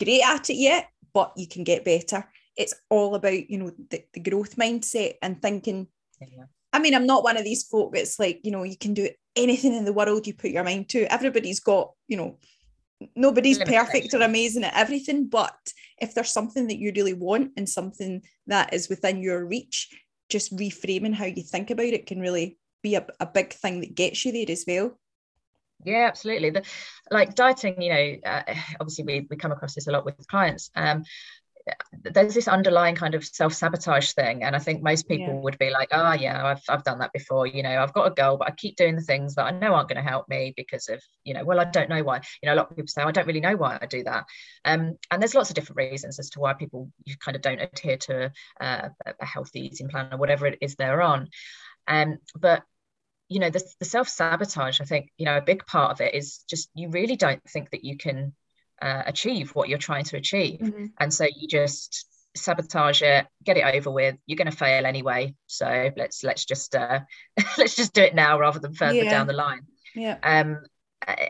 great 0.03 0.23
at 0.23 0.49
it 0.49 0.55
yet 0.55 0.89
but 1.13 1.33
you 1.37 1.47
can 1.47 1.63
get 1.63 1.85
better. 1.85 2.27
It's 2.57 2.73
all 2.89 3.15
about 3.15 3.49
you 3.49 3.57
know 3.57 3.71
the, 3.89 4.03
the 4.13 4.19
growth 4.19 4.55
mindset 4.55 5.15
and 5.21 5.41
thinking 5.41 5.87
yeah. 6.31 6.45
i 6.71 6.79
mean 6.79 6.93
i'm 6.93 7.05
not 7.05 7.23
one 7.23 7.37
of 7.37 7.43
these 7.43 7.63
folk 7.63 7.93
that's 7.93 8.19
like 8.19 8.39
you 8.43 8.51
know 8.51 8.63
you 8.63 8.77
can 8.77 8.93
do 8.93 9.09
anything 9.35 9.73
in 9.73 9.85
the 9.85 9.93
world 9.93 10.27
you 10.27 10.33
put 10.33 10.51
your 10.51 10.63
mind 10.63 10.89
to. 10.89 11.11
Everybody's 11.11 11.59
got 11.59 11.91
you 12.07 12.17
know 12.17 12.37
nobody's 13.15 13.57
perfect 13.59 14.13
or 14.13 14.21
amazing 14.21 14.63
at 14.63 14.75
everything 14.75 15.27
but 15.27 15.57
if 15.99 16.13
there's 16.13 16.31
something 16.31 16.67
that 16.67 16.77
you 16.77 16.93
really 16.95 17.13
want 17.13 17.51
and 17.57 17.67
something 17.67 18.21
that 18.47 18.73
is 18.73 18.87
within 18.87 19.21
your 19.21 19.45
reach 19.45 19.89
just 20.29 20.55
reframing 20.55 21.13
how 21.13 21.25
you 21.25 21.43
think 21.43 21.69
about 21.69 21.85
it 21.85 22.05
can 22.05 22.21
really 22.21 22.57
be 22.81 22.95
a, 22.95 23.05
a 23.19 23.25
big 23.25 23.51
thing 23.51 23.81
that 23.81 23.95
gets 23.95 24.23
you 24.23 24.31
there 24.31 24.45
as 24.47 24.63
well. 24.65 24.97
Yeah 25.83 26.07
absolutely. 26.07 26.51
The, 26.51 26.63
like 27.11 27.35
dieting 27.35 27.81
you 27.81 27.93
know 27.93 28.15
uh, 28.25 28.43
obviously 28.79 29.03
we, 29.03 29.27
we 29.29 29.35
come 29.35 29.51
across 29.51 29.75
this 29.75 29.87
a 29.87 29.91
lot 29.91 30.05
with 30.05 30.27
clients. 30.27 30.69
Um, 30.75 31.03
there's 32.03 32.33
this 32.33 32.47
underlying 32.47 32.95
kind 32.95 33.15
of 33.15 33.23
self-sabotage 33.23 34.11
thing 34.13 34.43
and 34.43 34.55
i 34.55 34.59
think 34.59 34.83
most 34.83 35.07
people 35.07 35.33
yeah. 35.33 35.39
would 35.39 35.57
be 35.57 35.69
like 35.69 35.87
oh 35.91 36.13
yeah 36.13 36.45
I've, 36.45 36.61
I've 36.67 36.83
done 36.83 36.99
that 36.99 37.13
before 37.13 37.47
you 37.47 37.63
know 37.63 37.81
i've 37.81 37.93
got 37.93 38.07
a 38.07 38.13
goal 38.13 38.37
but 38.37 38.49
i 38.49 38.51
keep 38.51 38.75
doing 38.75 38.95
the 38.95 39.01
things 39.01 39.35
that 39.35 39.45
i 39.45 39.51
know 39.51 39.73
aren't 39.73 39.87
going 39.87 40.03
to 40.03 40.09
help 40.09 40.27
me 40.27 40.53
because 40.57 40.89
of 40.89 41.01
you 41.23 41.33
know 41.33 41.45
well 41.45 41.59
i 41.59 41.65
don't 41.65 41.89
know 41.89 42.03
why. 42.03 42.21
You 42.41 42.47
know 42.47 42.55
a 42.55 42.57
lot 42.57 42.69
of 42.69 42.75
people 42.75 42.87
say 42.87 43.01
i 43.01 43.11
don't 43.11 43.27
really 43.27 43.39
know 43.39 43.55
why 43.55 43.77
i 43.81 43.85
do 43.85 44.03
that. 44.03 44.25
Um, 44.65 44.97
and 45.11 45.21
there's 45.21 45.35
lots 45.35 45.49
of 45.49 45.55
different 45.55 45.77
reasons 45.77 46.19
as 46.19 46.29
to 46.31 46.39
why 46.39 46.53
people 46.53 46.89
you 47.05 47.15
kind 47.17 47.35
of 47.35 47.41
don't 47.41 47.61
adhere 47.61 47.97
to 47.97 48.31
uh, 48.59 48.89
a 49.19 49.25
healthy 49.25 49.65
eating 49.65 49.89
plan 49.89 50.09
or 50.11 50.17
whatever 50.17 50.47
it 50.47 50.59
is 50.61 50.75
they're 50.75 51.01
on. 51.01 51.29
Um, 51.87 52.17
but 52.35 52.63
you 53.29 53.39
know 53.39 53.49
the, 53.49 53.63
the 53.79 53.85
self-sabotage 53.85 54.81
i 54.81 54.83
think 54.85 55.09
you 55.17 55.25
know 55.25 55.37
a 55.37 55.41
big 55.41 55.65
part 55.65 55.91
of 55.91 56.01
it 56.01 56.13
is 56.13 56.43
just 56.49 56.69
you 56.75 56.89
really 56.89 57.15
don't 57.15 57.41
think 57.49 57.71
that 57.71 57.83
you 57.83 57.97
can 57.97 58.33
uh, 58.81 59.03
achieve 59.05 59.51
what 59.51 59.69
you're 59.69 59.77
trying 59.77 60.03
to 60.05 60.17
achieve. 60.17 60.59
Mm-hmm. 60.59 60.85
and 60.99 61.13
so 61.13 61.25
you 61.25 61.47
just 61.47 62.07
sabotage 62.35 63.03
it 63.03 63.27
get 63.43 63.57
it 63.57 63.75
over 63.75 63.91
with. 63.91 64.15
You're 64.25 64.37
going 64.37 64.49
to 64.49 64.57
fail 64.57 64.85
anyway. 64.85 65.35
So 65.47 65.91
let's 65.95 66.23
let's 66.23 66.45
just 66.45 66.75
uh 66.75 67.01
let's 67.57 67.75
just 67.75 67.93
do 67.93 68.01
it 68.01 68.15
now 68.15 68.39
rather 68.39 68.59
than 68.59 68.73
further 68.73 69.03
yeah. 69.03 69.11
down 69.11 69.27
the 69.27 69.33
line. 69.33 69.61
Yeah. 69.95 70.17
Um 70.23 70.59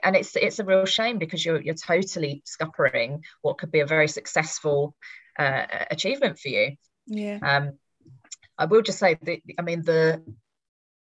and 0.03 0.15
it's 0.15 0.35
it's 0.35 0.59
a 0.59 0.63
real 0.63 0.85
shame 0.85 1.17
because 1.17 1.43
you're 1.43 1.61
you're 1.61 1.75
totally 1.75 2.41
scuppering 2.45 3.23
what 3.41 3.57
could 3.57 3.71
be 3.71 3.81
a 3.81 3.85
very 3.85 4.07
successful 4.07 4.95
uh, 5.37 5.65
achievement 5.89 6.39
for 6.39 6.49
you. 6.49 6.75
Yeah. 7.07 7.39
Um 7.41 7.73
i 8.57 8.65
will 8.65 8.81
just 8.81 8.99
say 8.99 9.17
that 9.21 9.39
i 9.57 9.61
mean 9.61 9.81
the 9.81 10.21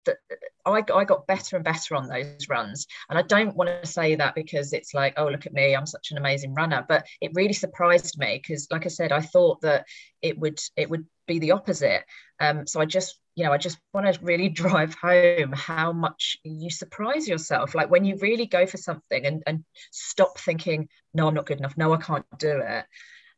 the, 0.05 0.17
I, 0.65 0.83
I 0.93 1.03
got 1.05 1.27
better 1.27 1.55
and 1.55 1.65
better 1.65 1.95
on 1.95 2.07
those 2.07 2.47
runs. 2.49 2.87
And 3.09 3.17
I 3.17 3.21
don't 3.21 3.55
want 3.55 3.69
to 3.69 3.87
say 3.87 4.15
that 4.15 4.35
because 4.35 4.73
it's 4.73 4.93
like, 4.93 5.13
oh, 5.17 5.27
look 5.27 5.45
at 5.45 5.53
me, 5.53 5.75
I'm 5.75 5.85
such 5.85 6.11
an 6.11 6.17
amazing 6.17 6.53
runner. 6.53 6.85
But 6.87 7.05
it 7.19 7.31
really 7.33 7.53
surprised 7.53 8.17
me 8.17 8.37
because, 8.41 8.67
like 8.71 8.85
I 8.85 8.89
said, 8.89 9.11
I 9.11 9.21
thought 9.21 9.61
that 9.61 9.85
it 10.21 10.37
would 10.37 10.59
it 10.75 10.89
would 10.89 11.05
be 11.27 11.39
the 11.39 11.51
opposite. 11.51 12.03
Um, 12.39 12.67
so 12.67 12.81
I 12.81 12.85
just, 12.85 13.19
you 13.35 13.45
know, 13.45 13.51
I 13.51 13.57
just 13.57 13.79
want 13.93 14.13
to 14.13 14.19
really 14.23 14.49
drive 14.63 14.95
home 14.95 15.53
how 15.53 15.91
much 15.93 16.37
you 16.43 16.69
surprise 16.69 17.27
yourself. 17.27 17.75
Like 17.75 17.89
when 17.89 18.05
you 18.05 18.17
really 18.21 18.47
go 18.47 18.65
for 18.65 18.77
something 18.77 19.25
and, 19.25 19.43
and 19.45 19.63
stop 19.91 20.39
thinking, 20.39 20.89
no, 21.13 21.27
I'm 21.27 21.33
not 21.33 21.45
good 21.45 21.59
enough. 21.59 21.77
No, 21.77 21.93
I 21.93 21.97
can't 21.97 22.25
do 22.37 22.61
it. 22.63 22.85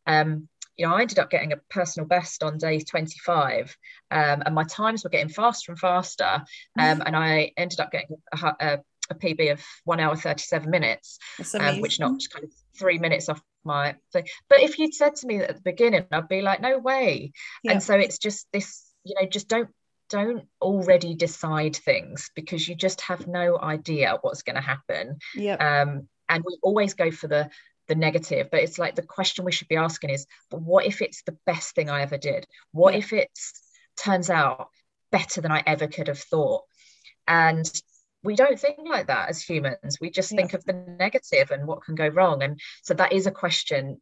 Um, 0.06 0.50
you 0.78 0.88
know, 0.88 0.94
I 0.94 1.02
ended 1.02 1.20
up 1.20 1.30
getting 1.30 1.54
a 1.54 1.58
personal 1.70 2.08
best 2.08 2.44
on 2.44 2.58
day 2.58 2.80
25, 2.80 3.76
um, 4.12 4.44
and 4.46 4.56
my 4.56 4.64
times 4.64 5.04
were 5.04 5.10
getting 5.10 5.30
faster 5.30 5.72
and 5.72 5.80
faster. 5.80 6.26
Um, 6.26 6.44
mm-hmm. 6.80 7.02
and 7.06 7.16
I 7.16 7.52
ended 7.58 7.80
up 7.80 7.92
getting 7.92 8.18
a, 8.32 8.56
a, 8.60 8.80
a, 9.10 9.16
PB 9.16 9.52
of 9.52 9.64
one 9.86 10.00
hour 10.00 10.16
37 10.16 10.70
minutes, 10.70 11.20
um, 11.60 11.82
which 11.82 12.00
knocked 12.00 12.30
kind 12.32 12.46
of 12.46 12.52
three 12.78 12.98
minutes 12.98 13.30
off 13.30 13.42
my 13.64 13.96
thing. 14.12 14.26
But 14.50 14.62
if 14.62 14.80
you'd 14.80 14.94
said 14.94 15.16
to 15.18 15.28
me 15.28 15.38
at 15.38 15.56
the 15.56 15.62
beginning, 15.62 16.06
I'd 16.12 16.28
be 16.28 16.42
like, 16.42 16.62
no 16.62 16.80
way. 16.80 17.34
Yeah. 17.64 17.74
And 17.74 17.84
so 17.84 17.96
it's 17.96 18.18
just 18.18 18.48
this, 18.52 18.84
you 19.04 19.16
know, 19.20 19.28
just 19.28 19.48
don't 19.48 19.70
don't 20.10 20.46
already 20.62 21.16
decide 21.16 21.76
things 21.76 22.30
because 22.36 22.68
you 22.68 22.76
just 22.76 23.02
have 23.02 23.28
no 23.28 23.60
idea 23.60 24.18
what's 24.22 24.44
going 24.44 24.56
to 24.56 24.62
happen. 24.62 25.18
Yeah. 25.34 25.56
Um, 25.56 26.08
and 26.30 26.44
we 26.46 26.58
always 26.62 26.94
go 26.94 27.10
for 27.10 27.28
the 27.28 27.50
the 27.88 27.96
negative 27.96 28.48
but 28.52 28.62
it's 28.62 28.80
like 28.80 28.96
the 28.96 29.02
question 29.02 29.46
we 29.46 29.52
should 29.52 29.68
be 29.68 29.76
asking 29.76 30.10
is 30.10 30.26
but 30.50 30.62
what 30.62 30.86
if 30.86 31.02
it's 31.02 31.24
the 31.24 31.38
best 31.46 31.76
thing 31.76 31.90
i 31.90 32.02
ever 32.02 32.18
did? 32.18 32.46
What 32.72 32.94
yeah. 32.94 33.00
if 33.00 33.14
it 33.14 33.30
turns 33.98 34.30
out 34.30 34.70
better 35.12 35.42
than 35.42 35.52
i 35.52 35.64
ever 35.66 35.88
could 35.88 36.08
have 36.08 36.20
thought? 36.20 36.64
And 37.28 37.70
we 38.24 38.36
don't 38.36 38.60
think 38.60 38.78
like 38.88 39.08
that 39.08 39.30
as 39.30 39.42
humans. 39.42 39.98
We 40.00 40.10
just 40.10 40.32
yeah. 40.32 40.38
think 40.38 40.54
of 40.54 40.64
the 40.66 40.74
negative 40.74 41.52
and 41.52 41.68
what 41.68 41.84
can 41.84 41.96
go 41.96 42.08
wrong. 42.08 42.42
And 42.42 42.60
so 42.82 42.94
that 42.94 43.12
is 43.12 43.28
a 43.28 43.32
question. 43.32 44.00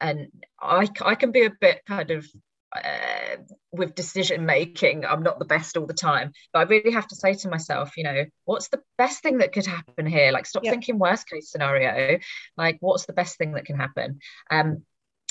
And 0.00 0.28
i 0.60 0.88
i 1.02 1.14
can 1.14 1.32
be 1.32 1.44
a 1.44 1.52
bit 1.60 1.82
kind 1.86 2.10
of 2.10 2.26
uh, 2.74 3.36
with 3.72 3.94
decision 3.94 4.46
making 4.46 5.04
i'm 5.04 5.22
not 5.22 5.38
the 5.38 5.44
best 5.44 5.76
all 5.76 5.86
the 5.86 5.94
time. 5.94 6.32
But 6.52 6.60
i 6.60 6.62
really 6.62 6.92
have 6.92 7.08
to 7.08 7.16
say 7.16 7.34
to 7.34 7.48
myself 7.48 7.96
you 7.96 8.04
know 8.04 8.24
what's 8.44 8.68
the 8.68 8.80
best 8.98 9.22
thing 9.22 9.38
that 9.38 9.52
could 9.52 9.66
happen 9.66 10.06
here? 10.06 10.32
Like 10.32 10.46
stop 10.46 10.64
thinking 10.64 10.98
worst 10.98 11.28
case 11.28 11.50
scenario. 11.50 12.18
Like 12.56 12.78
what's 12.80 13.06
the 13.06 13.12
best 13.12 13.38
thing 13.38 13.52
that 13.52 13.64
can 13.64 13.76
happen? 13.76 14.20
Um 14.50 14.82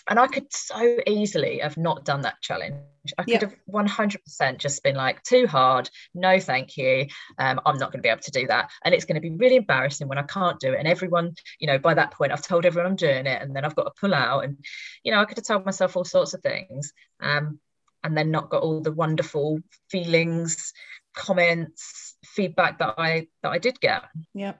and 0.10 0.20
I 0.20 0.28
could 0.28 0.52
so 0.52 0.98
easily 1.06 1.60
have 1.60 1.78
not 1.78 2.04
done 2.04 2.22
that 2.22 2.42
challenge. 2.42 2.76
I 3.18 3.24
could 3.24 3.42
have 3.44 3.56
100% 3.72 4.58
just 4.58 4.84
been 4.84 4.96
like, 4.96 5.22
too 5.22 5.46
hard, 5.46 5.90
no 6.16 6.40
thank 6.40 6.78
you. 6.78 7.08
Um, 7.38 7.62
I'm 7.66 7.78
not 7.78 7.92
going 7.92 8.00
to 8.00 8.04
be 8.04 8.10
able 8.10 8.22
to 8.22 8.32
do 8.32 8.48
that. 8.48 8.72
And 8.84 8.94
it's 8.94 9.06
going 9.06 9.16
to 9.16 9.22
be 9.22 9.30
really 9.30 9.58
embarrassing 9.58 10.08
when 10.08 10.18
I 10.18 10.24
can't 10.24 10.60
do 10.60 10.74
it. 10.74 10.80
And 10.80 10.88
everyone, 10.88 11.36
you 11.60 11.68
know, 11.68 11.78
by 11.78 11.94
that 11.94 12.12
point, 12.12 12.32
I've 12.32 12.42
told 12.42 12.66
everyone 12.66 12.90
I'm 12.90 12.98
doing 12.98 13.28
it. 13.28 13.42
And 13.42 13.56
then 13.56 13.66
I've 13.66 13.76
got 13.76 13.84
to 13.84 13.92
pull 14.00 14.16
out. 14.16 14.44
And, 14.44 14.58
you 15.04 15.12
know, 15.12 15.22
I 15.22 15.26
could 15.26 15.38
have 15.38 15.46
told 15.46 15.66
myself 15.66 15.96
all 15.96 16.06
sorts 16.06 16.34
of 16.34 16.42
things. 16.42 16.92
Um, 17.22 17.60
and 18.04 18.18
then 18.18 18.32
not 18.32 18.50
got 18.50 18.64
all 18.64 18.82
the 18.82 18.92
wonderful 18.92 19.60
feelings, 19.90 20.74
comments, 21.14 22.16
feedback 22.26 22.80
that 22.80 22.96
I 22.98 23.28
that 23.44 23.50
I 23.50 23.58
did 23.58 23.80
get. 23.80 24.04
Yeah. 24.34 24.54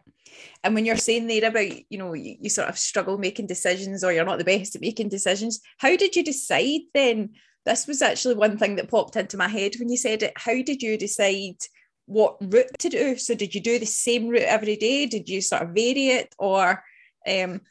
And 0.64 0.76
when 0.76 0.86
you're 0.86 0.98
saying 0.98 1.28
there 1.28 1.46
about, 1.46 1.72
you 1.90 1.98
know, 1.98 2.14
you, 2.14 2.36
you, 2.42 2.50
sort 2.50 2.70
of 2.70 2.78
struggle 2.78 3.18
making 3.18 3.48
decisions 3.48 4.04
or 4.04 4.12
you're 4.12 4.26
not 4.26 4.38
the 4.38 4.44
best 4.44 4.76
at 4.76 4.82
making 4.82 5.10
decisions, 5.10 5.62
how 5.78 5.96
did 5.96 6.16
you 6.16 6.24
decide 6.24 6.82
then? 6.94 7.32
This 7.66 7.88
was 7.88 8.02
actually 8.02 8.36
one 8.36 8.58
thing 8.58 8.76
that 8.76 8.90
popped 8.90 9.16
into 9.16 9.38
my 9.38 9.48
head 9.48 9.74
when 9.80 9.90
you 9.90 9.98
said 9.98 10.24
it. 10.24 10.34
How 10.36 10.62
did 10.62 10.82
you 10.82 10.98
decide 10.98 11.58
what 12.06 12.38
route 12.42 12.78
to 12.80 12.90
do? 12.90 13.18
So 13.18 13.36
did 13.36 13.54
you 13.54 13.62
do 13.62 13.80
the 13.80 13.86
same 13.86 14.28
route 14.28 14.42
every 14.44 14.76
day? 14.76 15.06
Did 15.06 15.30
you 15.30 15.42
sort 15.42 15.62
of 15.62 15.70
vary 15.70 16.08
it 16.08 16.34
or 16.40 16.84
um, 17.28 17.62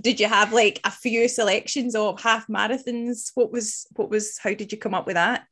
did 0.00 0.20
you 0.20 0.28
have 0.28 0.52
like 0.52 0.80
a 0.84 0.90
few 0.90 1.28
selections 1.28 1.94
of 1.94 2.20
half 2.20 2.46
marathons? 2.46 3.32
What 3.34 3.50
was 3.50 3.86
what 3.96 4.10
was 4.10 4.38
how 4.38 4.54
did 4.54 4.70
you 4.70 4.78
come 4.78 4.94
up 4.94 5.06
with 5.06 5.14
that? 5.14 5.46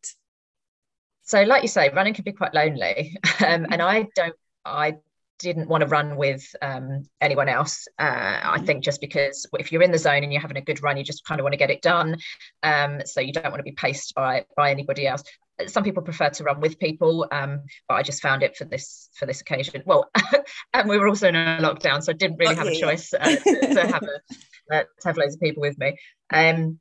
So 1.22 1.42
like 1.42 1.62
you 1.62 1.68
say, 1.68 1.90
running 1.90 2.14
can 2.14 2.24
be 2.24 2.32
quite 2.32 2.54
lonely. 2.54 3.16
Um, 3.46 3.66
and 3.70 3.82
I 3.82 4.08
don't 4.14 4.34
I 4.64 4.96
didn't 5.38 5.68
want 5.68 5.82
to 5.82 5.86
run 5.86 6.16
with 6.16 6.44
um, 6.62 7.04
anyone 7.20 7.48
else. 7.48 7.86
Uh, 7.98 8.40
I 8.42 8.60
think 8.64 8.84
just 8.84 9.00
because 9.00 9.46
if 9.58 9.72
you're 9.72 9.82
in 9.82 9.92
the 9.92 9.98
zone 9.98 10.22
and 10.22 10.32
you're 10.32 10.42
having 10.42 10.56
a 10.56 10.62
good 10.62 10.82
run, 10.82 10.96
you 10.96 11.04
just 11.04 11.24
kind 11.24 11.40
of 11.40 11.44
want 11.44 11.52
to 11.52 11.58
get 11.58 11.70
it 11.70 11.82
done. 11.82 12.16
Um, 12.62 13.02
so 13.04 13.20
you 13.20 13.32
don't 13.32 13.44
want 13.44 13.58
to 13.58 13.62
be 13.62 13.72
paced 13.72 14.14
by 14.14 14.44
by 14.56 14.70
anybody 14.70 15.06
else. 15.06 15.22
some 15.66 15.84
people 15.84 16.02
prefer 16.02 16.30
to 16.30 16.44
run 16.44 16.60
with 16.60 16.78
people 16.78 17.26
um, 17.32 17.62
but 17.88 17.94
i 17.94 18.02
just 18.02 18.20
found 18.20 18.42
it 18.42 18.56
for 18.56 18.64
this 18.66 19.08
for 19.18 19.24
this 19.24 19.40
occasion 19.40 19.82
well 19.86 20.10
and 20.74 20.88
we 20.88 20.98
were 20.98 21.08
also 21.08 21.28
in 21.28 21.34
a 21.34 21.58
lockdown 21.62 22.02
so 22.02 22.12
i 22.12 22.14
didn't 22.14 22.36
really 22.36 22.54
oh, 22.54 22.58
have 22.58 22.66
yeah, 22.66 22.72
a 22.72 22.80
choice 22.80 23.14
uh, 23.14 23.24
to, 23.24 23.74
to, 23.74 23.86
have 23.86 24.02
a 24.02 24.74
uh, 24.76 24.82
to 25.00 25.08
have 25.08 25.16
loads 25.16 25.34
of 25.34 25.40
people 25.40 25.62
with 25.62 25.78
me 25.78 25.96
um, 26.30 26.78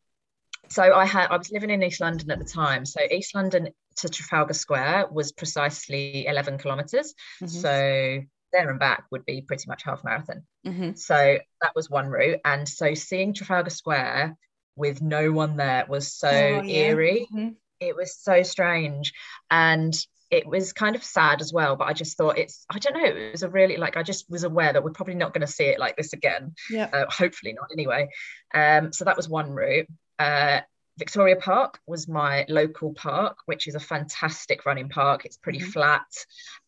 so 0.68 0.94
i 0.94 1.06
had 1.06 1.28
i 1.30 1.38
was 1.38 1.52
living 1.52 1.70
in 1.70 1.84
east 1.84 2.02
london 2.02 2.30
at 2.32 2.40
the 2.40 2.46
time 2.46 2.86
so 2.86 3.00
east 3.10 3.34
london 3.34 3.70
to 3.96 4.10
trafalgar 4.10 4.54
square 4.54 5.08
was 5.10 5.32
precisely 5.32 6.28
11 6.28 6.58
kilometers 6.58 7.14
mm-hmm. 7.42 7.48
so 7.48 8.22
there 8.52 8.70
and 8.70 8.80
back 8.80 9.06
would 9.12 9.26
be 9.26 9.42
pretty 9.42 9.66
much 9.68 9.84
half 9.84 10.04
marathon. 10.04 10.44
Mm-hmm. 10.66 10.96
so 10.96 11.38
that 11.62 11.76
was 11.76 11.90
one 11.90 12.08
route. 12.08 12.40
And 12.44 12.68
so 12.68 12.94
seeing 12.94 13.34
trafalgar 13.34 13.70
square 13.70 14.38
with 14.76 15.02
no 15.02 15.32
one 15.32 15.58
there 15.58 15.86
was 15.88 16.14
so 16.14 16.30
oh, 16.30 16.62
yeah. 16.62 16.90
eerie. 16.90 17.28
Mm-hmm. 17.34 17.50
It 17.80 17.96
was 17.96 18.18
so 18.18 18.44
strange. 18.44 19.14
And 19.52 19.96
it 20.32 20.48
was 20.48 20.74
kind 20.74 20.96
of 20.96 21.04
sad 21.04 21.40
as 21.40 21.54
well 21.54 21.76
but 21.76 21.88
i 21.88 21.94
just 21.94 22.18
thought 22.18 22.40
it's 22.40 22.66
i 22.72 22.80
don't 22.80 22.96
know 22.96 23.06
it 23.06 23.32
was 23.32 23.44
a 23.44 23.50
really 23.50 23.78
like 23.78 23.96
i 23.96 24.02
just 24.02 24.28
was 24.28 24.44
aware 24.44 24.74
that 24.74 24.84
we're 24.84 24.90
probably 24.90 25.14
not 25.14 25.34
going 25.34 25.46
to 25.46 25.48
see 25.48 25.66
it 25.66 25.80
like 25.80 25.96
this 25.96 26.14
again. 26.14 26.56
Yeah. 26.70 26.90
Uh, 26.92 27.06
hopefully 27.10 27.54
not 27.54 27.68
anyway. 27.72 28.10
Um 28.54 28.92
so 28.92 29.06
that 29.06 29.18
was 29.18 29.30
one 29.30 29.52
route. 29.52 29.88
Uh 30.18 30.62
Victoria 30.98 31.36
Park 31.36 31.80
was 31.86 32.08
my 32.08 32.46
local 32.48 32.94
park, 32.94 33.40
which 33.46 33.68
is 33.68 33.76
a 33.76 33.80
fantastic 33.80 34.66
running 34.66 34.90
park. 34.90 35.26
It's 35.26 35.38
pretty 35.38 35.60
mm-hmm. 35.60 35.72
flat. 35.72 36.08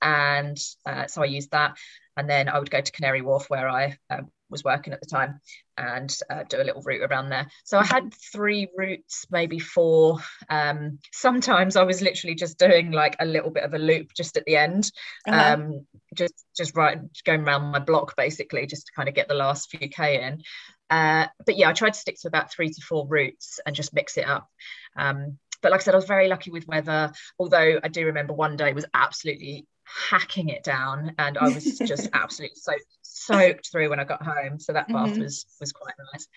And 0.02 0.58
uh, 0.86 1.08
so 1.08 1.22
I 1.22 1.26
used 1.26 1.52
that. 1.52 1.78
And 2.18 2.30
then 2.30 2.50
I 2.50 2.60
would 2.60 2.72
go 2.72 2.82
to 2.82 2.92
Canary 2.92 3.22
Wharf, 3.22 3.50
where 3.50 3.70
I 3.70 3.98
um, 4.10 4.32
was 4.50 4.64
working 4.64 4.94
at 4.94 5.00
the 5.00 5.06
time 5.06 5.40
and 5.78 6.16
uh, 6.30 6.44
do 6.50 6.58
a 6.58 6.64
little 6.64 6.82
route 6.82 7.04
around 7.10 7.30
there. 7.30 7.48
So 7.64 7.78
I 7.78 7.86
had 7.86 8.14
three 8.32 8.68
routes, 8.76 9.26
maybe 9.30 9.60
four. 9.60 10.18
Um, 10.50 11.00
sometimes 11.14 11.76
I 11.76 11.84
was 11.84 12.02
literally 12.02 12.36
just 12.36 12.58
doing 12.58 12.92
like 12.92 13.16
a 13.20 13.26
little 13.26 13.52
bit 13.52 13.64
of 13.64 13.74
a 13.74 13.80
loop 13.80 14.14
just 14.16 14.38
at 14.38 14.46
the 14.46 14.58
end, 14.58 14.92
uh-huh. 15.28 15.54
um, 15.54 15.86
just 16.16 16.34
just 16.56 16.76
right 16.76 17.00
going 17.24 17.42
around 17.42 17.72
my 17.72 17.80
block 17.80 18.16
basically, 18.16 18.66
just 18.66 18.88
to 18.88 18.94
kind 18.96 19.10
of 19.10 19.16
get 19.16 19.28
the 19.28 19.34
last 19.36 19.70
few 19.70 19.88
k 19.90 20.24
in. 20.24 20.42
Uh, 20.90 21.28
but 21.46 21.58
yeah, 21.58 21.70
I 21.70 21.74
tried 21.74 21.94
to 21.94 22.00
stick 22.00 22.18
to 22.22 22.28
about 22.28 22.52
three 22.52 22.70
to 22.70 22.82
four 22.82 23.08
routes 23.08 23.60
and 23.66 23.76
just 23.76 23.94
mix 23.94 24.18
it 24.18 24.28
up. 24.28 24.48
Um, 24.96 25.38
but 25.62 25.72
like 25.72 25.82
I 25.82 25.84
said, 25.84 25.96
I 25.96 25.98
was 25.98 26.06
very 26.06 26.28
lucky 26.28 26.52
with 26.52 26.68
weather. 26.68 27.12
Although 27.40 27.80
I 27.84 27.88
do 27.88 28.06
remember 28.06 28.34
one 28.34 28.58
day 28.58 28.74
was 28.74 28.86
absolutely 28.94 29.66
hacking 30.10 30.50
it 30.50 30.64
down 30.64 31.14
and 31.18 31.38
I 31.38 31.50
was 31.50 31.80
just 31.80 32.10
absolutely 32.14 32.58
so 32.58 32.74
soaked 33.02 33.72
through 33.72 33.90
when 33.90 34.00
I 34.00 34.04
got 34.04 34.22
home 34.22 34.60
so 34.60 34.74
that 34.74 34.88
bath 34.88 35.12
mm-hmm. 35.12 35.22
was 35.22 35.46
was 35.60 35.72
quite 35.72 35.94
nice 36.14 36.28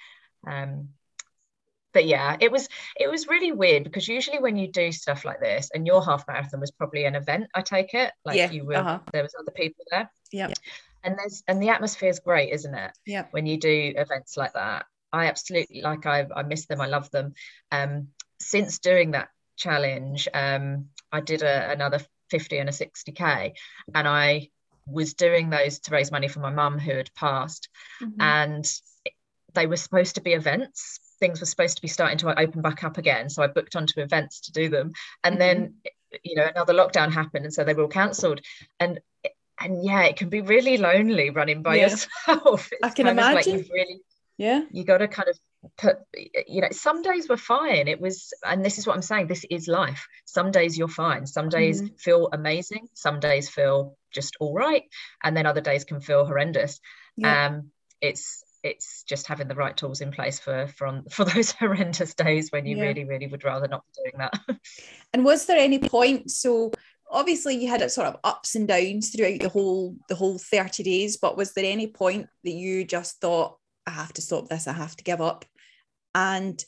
um 0.46 0.88
but 1.92 2.06
yeah 2.06 2.36
it 2.40 2.52
was 2.52 2.68
it 2.96 3.10
was 3.10 3.26
really 3.26 3.50
weird 3.50 3.84
because 3.84 4.06
usually 4.06 4.38
when 4.38 4.56
you 4.56 4.70
do 4.70 4.92
stuff 4.92 5.24
like 5.24 5.40
this 5.40 5.70
and 5.74 5.86
your 5.86 6.04
half 6.04 6.24
marathon 6.28 6.60
was 6.60 6.70
probably 6.70 7.04
an 7.04 7.16
event 7.16 7.48
I 7.54 7.62
take 7.62 7.92
it 7.94 8.12
like 8.24 8.36
yeah, 8.36 8.50
you 8.50 8.64
were 8.64 8.76
uh-huh. 8.76 9.00
there 9.12 9.22
was 9.22 9.34
other 9.38 9.52
people 9.52 9.84
there 9.90 10.10
yeah 10.30 10.48
and 11.04 11.16
there's 11.18 11.42
and 11.48 11.62
the 11.62 11.70
atmosphere 11.70 12.08
is 12.08 12.20
great 12.20 12.52
isn't 12.52 12.74
it? 12.74 12.92
Yeah. 13.06 13.26
When 13.30 13.46
you 13.46 13.58
do 13.58 13.92
events 13.96 14.36
like 14.36 14.54
that. 14.54 14.86
I 15.12 15.26
absolutely 15.26 15.82
like 15.82 16.06
I 16.06 16.26
I 16.34 16.42
miss 16.42 16.66
them. 16.66 16.80
I 16.80 16.86
love 16.86 17.10
them. 17.10 17.34
Um 17.70 18.08
since 18.38 18.78
doing 18.78 19.12
that 19.12 19.28
challenge 19.56 20.28
um 20.32 20.86
I 21.12 21.20
did 21.20 21.42
a, 21.42 21.70
another 21.70 22.00
50 22.30 22.58
and 22.58 22.68
a 22.68 22.72
60k 22.72 23.52
and 23.92 24.06
i 24.06 24.48
was 24.86 25.14
doing 25.14 25.50
those 25.50 25.80
to 25.80 25.90
raise 25.90 26.12
money 26.12 26.28
for 26.28 26.40
my 26.40 26.50
mum 26.50 26.78
who 26.78 26.96
had 26.96 27.12
passed. 27.14 27.68
Mm-hmm. 28.02 28.20
and 28.20 28.80
they 29.54 29.66
were 29.66 29.76
supposed 29.76 30.14
to 30.14 30.20
be 30.20 30.32
events. 30.32 31.00
Things 31.18 31.40
were 31.40 31.46
supposed 31.46 31.76
to 31.76 31.82
be 31.82 31.88
starting 31.88 32.18
to 32.18 32.38
open 32.38 32.62
back 32.62 32.84
up 32.84 32.98
again. 32.98 33.28
So 33.28 33.42
i 33.42 33.46
booked 33.46 33.76
onto 33.76 34.00
events 34.00 34.42
to 34.42 34.52
do 34.52 34.68
them. 34.68 34.92
And 35.24 35.34
mm-hmm. 35.34 35.40
then 35.40 35.74
you 36.24 36.36
know 36.36 36.46
another 36.46 36.74
lockdown 36.74 37.12
happened 37.12 37.44
and 37.44 37.54
so 37.54 37.64
they 37.64 37.74
were 37.74 37.84
all 37.84 37.88
cancelled. 37.88 38.40
And 38.78 39.00
and 39.60 39.84
yeah 39.84 40.02
it 40.02 40.16
can 40.16 40.28
be 40.28 40.40
really 40.40 40.76
lonely 40.76 41.30
running 41.30 41.62
by 41.62 41.76
yeah. 41.76 41.88
yourself. 41.88 42.68
It's 42.72 42.80
i 42.82 42.90
can 42.90 43.06
imagine. 43.06 43.58
like 43.58 43.68
really 43.70 44.00
yeah. 44.38 44.62
you 44.72 44.84
got 44.84 44.98
to 44.98 45.08
kind 45.08 45.28
of 45.28 45.38
put 45.76 45.98
you 46.46 46.62
know 46.62 46.68
some 46.70 47.02
days 47.02 47.28
were 47.28 47.36
fine. 47.36 47.86
It 47.88 48.00
was 48.00 48.32
and 48.44 48.64
this 48.64 48.78
is 48.78 48.86
what 48.86 48.96
i'm 48.96 49.02
saying 49.02 49.26
this 49.26 49.44
is 49.50 49.68
life. 49.68 50.06
Some 50.24 50.50
days 50.50 50.78
you're 50.78 50.88
fine. 50.88 51.26
Some 51.26 51.48
days 51.48 51.82
mm-hmm. 51.82 51.94
feel 51.96 52.30
amazing. 52.32 52.88
Some 52.94 53.20
days 53.20 53.48
feel 53.48 53.96
just 54.12 54.36
all 54.40 54.54
right. 54.54 54.84
And 55.22 55.36
then 55.36 55.46
other 55.46 55.60
days 55.60 55.84
can 55.84 56.00
feel 56.00 56.24
horrendous. 56.24 56.80
Yeah. 57.16 57.46
um 57.46 57.70
it's 58.00 58.42
it's 58.62 59.04
just 59.04 59.26
having 59.26 59.48
the 59.48 59.54
right 59.54 59.76
tools 59.76 60.00
in 60.00 60.10
place 60.10 60.38
for 60.38 60.66
for 60.68 61.02
for 61.10 61.24
those 61.26 61.52
horrendous 61.60 62.14
days 62.14 62.50
when 62.50 62.64
you 62.64 62.78
yeah. 62.78 62.84
really 62.84 63.04
really 63.04 63.26
would 63.26 63.44
rather 63.44 63.68
not 63.68 63.84
be 63.86 64.02
doing 64.02 64.18
that. 64.18 64.58
And 65.12 65.24
was 65.24 65.44
there 65.46 65.58
any 65.58 65.78
point 65.78 66.30
so 66.30 66.72
obviously 67.10 67.56
you 67.56 67.68
had 67.68 67.82
it 67.82 67.90
sort 67.90 68.06
of 68.06 68.16
ups 68.24 68.54
and 68.54 68.68
downs 68.68 69.10
throughout 69.10 69.40
the 69.40 69.48
whole 69.48 69.96
the 70.08 70.14
whole 70.14 70.38
30 70.38 70.82
days 70.82 71.16
but 71.16 71.36
was 71.36 71.52
there 71.52 71.64
any 71.64 71.86
point 71.86 72.26
that 72.44 72.52
you 72.52 72.84
just 72.84 73.20
thought 73.20 73.56
I 73.90 73.90
have 73.92 74.12
to 74.14 74.22
stop 74.22 74.48
this, 74.48 74.68
I 74.68 74.72
have 74.72 74.96
to 74.96 75.04
give 75.04 75.20
up. 75.20 75.44
And 76.14 76.62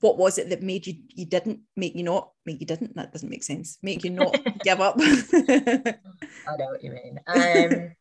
what 0.00 0.16
was 0.16 0.38
it 0.38 0.50
that 0.50 0.62
made 0.62 0.86
you 0.86 0.94
you 1.08 1.26
didn't 1.26 1.60
make 1.76 1.96
you 1.96 2.04
not 2.04 2.30
make 2.46 2.60
you 2.60 2.66
didn't? 2.66 2.94
That 2.94 3.12
doesn't 3.12 3.28
make 3.28 3.42
sense. 3.42 3.78
Make 3.82 4.04
you 4.04 4.10
not 4.10 4.36
give 4.64 4.80
up. 4.80 4.96
I 5.00 6.56
know 6.56 6.66
what 6.70 6.84
you 6.84 6.92
mean. 6.92 7.18
Um 7.26 7.92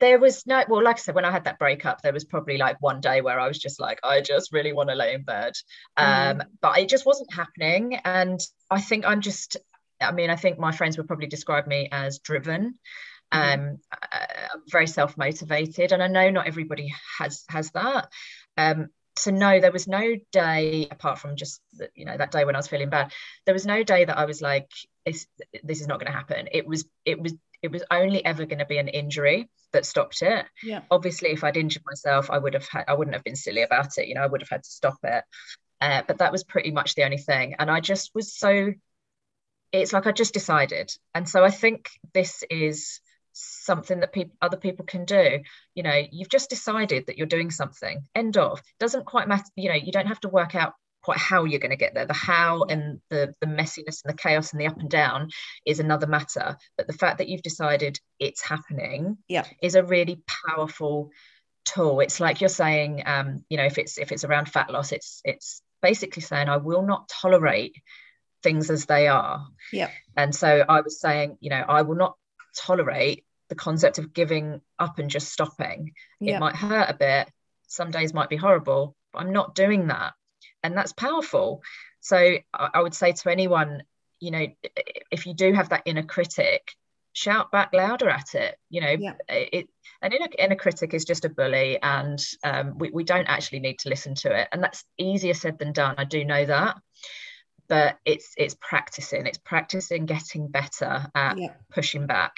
there 0.00 0.18
was 0.18 0.46
no 0.46 0.64
well 0.68 0.82
like 0.82 0.96
i 0.96 0.98
said 0.98 1.14
when 1.14 1.24
i 1.24 1.30
had 1.30 1.44
that 1.44 1.58
breakup 1.58 2.00
there 2.02 2.12
was 2.12 2.24
probably 2.24 2.56
like 2.56 2.76
one 2.80 3.00
day 3.00 3.20
where 3.20 3.38
i 3.38 3.46
was 3.46 3.58
just 3.58 3.78
like 3.80 4.00
i 4.02 4.20
just 4.20 4.52
really 4.52 4.72
want 4.72 4.88
to 4.88 4.94
lay 4.94 5.14
in 5.14 5.22
bed 5.22 5.52
um 5.96 6.06
mm. 6.38 6.46
but 6.60 6.78
it 6.78 6.88
just 6.88 7.06
wasn't 7.06 7.32
happening 7.32 7.96
and 8.04 8.40
i 8.70 8.80
think 8.80 9.06
i'm 9.06 9.20
just 9.20 9.56
i 10.00 10.10
mean 10.10 10.30
i 10.30 10.36
think 10.36 10.58
my 10.58 10.72
friends 10.72 10.96
would 10.96 11.06
probably 11.06 11.26
describe 11.26 11.66
me 11.66 11.88
as 11.92 12.18
driven 12.18 12.78
Mm-hmm. 13.32 13.60
um, 13.60 13.78
I'm 14.02 14.62
very 14.70 14.86
self 14.86 15.16
motivated, 15.16 15.92
and 15.92 16.02
I 16.02 16.08
know 16.08 16.30
not 16.30 16.46
everybody 16.46 16.92
has 17.18 17.44
has 17.48 17.70
that. 17.72 18.08
Um, 18.56 18.88
so 19.16 19.30
no, 19.30 19.60
there 19.60 19.72
was 19.72 19.86
no 19.86 20.16
day 20.32 20.88
apart 20.90 21.18
from 21.18 21.36
just 21.36 21.60
you 21.94 22.04
know 22.04 22.16
that 22.16 22.32
day 22.32 22.44
when 22.44 22.56
I 22.56 22.58
was 22.58 22.68
feeling 22.68 22.90
bad. 22.90 23.12
There 23.46 23.54
was 23.54 23.66
no 23.66 23.82
day 23.82 24.04
that 24.04 24.18
I 24.18 24.24
was 24.24 24.40
like, 24.40 24.68
this, 25.06 25.26
this 25.62 25.80
is 25.80 25.86
not 25.86 26.00
going 26.00 26.10
to 26.10 26.16
happen. 26.16 26.48
It 26.52 26.66
was 26.66 26.86
it 27.04 27.20
was 27.20 27.34
it 27.62 27.70
was 27.70 27.84
only 27.90 28.24
ever 28.24 28.46
going 28.46 28.58
to 28.58 28.66
be 28.66 28.78
an 28.78 28.88
injury 28.88 29.48
that 29.72 29.86
stopped 29.86 30.22
it. 30.22 30.46
Yeah. 30.62 30.82
Obviously, 30.90 31.30
if 31.30 31.44
I'd 31.44 31.56
injured 31.56 31.82
myself, 31.86 32.30
I 32.30 32.38
would 32.38 32.54
have 32.54 32.66
had, 32.68 32.84
I 32.88 32.94
wouldn't 32.94 33.14
have 33.14 33.24
been 33.24 33.36
silly 33.36 33.62
about 33.62 33.98
it. 33.98 34.08
You 34.08 34.14
know, 34.14 34.22
I 34.22 34.26
would 34.26 34.42
have 34.42 34.48
had 34.48 34.64
to 34.64 34.70
stop 34.70 34.98
it. 35.04 35.24
Uh, 35.80 36.02
but 36.06 36.18
that 36.18 36.32
was 36.32 36.44
pretty 36.44 36.70
much 36.70 36.94
the 36.94 37.04
only 37.04 37.16
thing, 37.16 37.54
and 37.58 37.70
I 37.70 37.80
just 37.80 38.10
was 38.14 38.34
so. 38.34 38.72
It's 39.72 39.92
like 39.92 40.06
I 40.06 40.12
just 40.12 40.34
decided, 40.34 40.92
and 41.14 41.28
so 41.28 41.42
I 41.42 41.50
think 41.50 41.88
this 42.12 42.42
is 42.50 43.00
something 43.32 44.00
that 44.00 44.12
people 44.12 44.36
other 44.42 44.56
people 44.56 44.84
can 44.84 45.04
do 45.04 45.38
you 45.74 45.82
know 45.84 46.02
you've 46.10 46.28
just 46.28 46.50
decided 46.50 47.06
that 47.06 47.16
you're 47.16 47.28
doing 47.28 47.50
something 47.50 48.04
end 48.14 48.36
of 48.36 48.60
doesn't 48.80 49.06
quite 49.06 49.28
matter 49.28 49.44
you 49.54 49.68
know 49.68 49.74
you 49.76 49.92
don't 49.92 50.08
have 50.08 50.20
to 50.20 50.28
work 50.28 50.56
out 50.56 50.74
quite 51.02 51.18
how 51.18 51.44
you're 51.44 51.60
going 51.60 51.70
to 51.70 51.76
get 51.76 51.94
there. 51.94 52.06
The 52.06 52.12
how 52.12 52.64
and 52.64 53.00
the 53.10 53.34
the 53.40 53.46
messiness 53.46 54.04
and 54.04 54.12
the 54.12 54.16
chaos 54.16 54.52
and 54.52 54.60
the 54.60 54.66
up 54.66 54.78
and 54.78 54.90
down 54.90 55.30
is 55.64 55.80
another 55.80 56.06
matter 56.06 56.56
but 56.76 56.86
the 56.86 56.92
fact 56.92 57.18
that 57.18 57.28
you've 57.28 57.42
decided 57.42 57.98
it's 58.18 58.42
happening 58.42 59.18
yeah. 59.28 59.44
is 59.62 59.74
a 59.74 59.82
really 59.82 60.22
powerful 60.46 61.10
tool. 61.64 62.00
It's 62.00 62.20
like 62.20 62.40
you're 62.40 62.48
saying 62.48 63.02
um 63.06 63.44
you 63.48 63.56
know 63.56 63.64
if 63.64 63.78
it's 63.78 63.98
if 63.98 64.12
it's 64.12 64.24
around 64.24 64.48
fat 64.48 64.70
loss 64.70 64.92
it's 64.92 65.20
it's 65.24 65.62
basically 65.82 66.20
saying 66.20 66.48
i 66.48 66.58
will 66.58 66.82
not 66.82 67.08
tolerate 67.08 67.74
things 68.42 68.70
as 68.70 68.86
they 68.86 69.08
are. 69.08 69.46
Yeah. 69.72 69.90
And 70.16 70.34
so 70.34 70.64
i 70.68 70.80
was 70.80 71.00
saying 71.00 71.38
you 71.40 71.50
know 71.50 71.64
i 71.68 71.82
will 71.82 71.96
not 71.96 72.16
tolerate 72.56 73.24
the 73.48 73.54
concept 73.54 73.98
of 73.98 74.14
giving 74.14 74.60
up 74.78 74.98
and 74.98 75.10
just 75.10 75.30
stopping. 75.30 75.92
It 76.20 76.38
might 76.38 76.54
hurt 76.54 76.88
a 76.88 76.94
bit. 76.94 77.28
Some 77.66 77.90
days 77.90 78.14
might 78.14 78.28
be 78.28 78.36
horrible, 78.36 78.96
but 79.12 79.20
I'm 79.20 79.32
not 79.32 79.54
doing 79.54 79.88
that. 79.88 80.12
And 80.62 80.76
that's 80.76 80.92
powerful. 80.92 81.62
So 82.00 82.36
I, 82.52 82.80
would 82.80 82.94
say 82.94 83.12
to 83.12 83.30
anyone, 83.30 83.82
you 84.20 84.30
know, 84.30 84.46
if 85.10 85.26
you 85.26 85.34
do 85.34 85.52
have 85.52 85.70
that 85.70 85.82
inner 85.84 86.02
critic, 86.02 86.72
shout 87.12 87.50
back 87.50 87.72
louder 87.72 88.08
at 88.08 88.34
it. 88.34 88.56
You 88.68 88.80
know, 88.80 88.96
yeah. 88.98 89.14
it, 89.28 89.68
an 90.02 90.12
inner, 90.12 90.28
inner 90.38 90.56
critic 90.56 90.94
is 90.94 91.04
just 91.04 91.24
a 91.24 91.28
bully, 91.28 91.80
and 91.82 92.18
um, 92.44 92.78
we, 92.78 92.90
we 92.90 93.04
don't 93.04 93.26
actually 93.26 93.60
need 93.60 93.78
to 93.80 93.88
listen 93.88 94.14
to 94.16 94.34
it. 94.34 94.48
And 94.52 94.62
that's 94.62 94.84
easier 94.98 95.34
said 95.34 95.58
than 95.58 95.72
done. 95.72 95.94
I 95.98 96.04
do 96.04 96.24
know 96.24 96.44
that 96.46 96.76
but 97.68 97.98
it's 98.04 98.34
it's 98.36 98.56
practicing 98.60 99.26
it's 99.26 99.38
practicing 99.38 100.04
getting 100.04 100.48
better 100.48 101.06
at 101.14 101.38
yeah. 101.38 101.52
pushing 101.70 102.04
back 102.04 102.32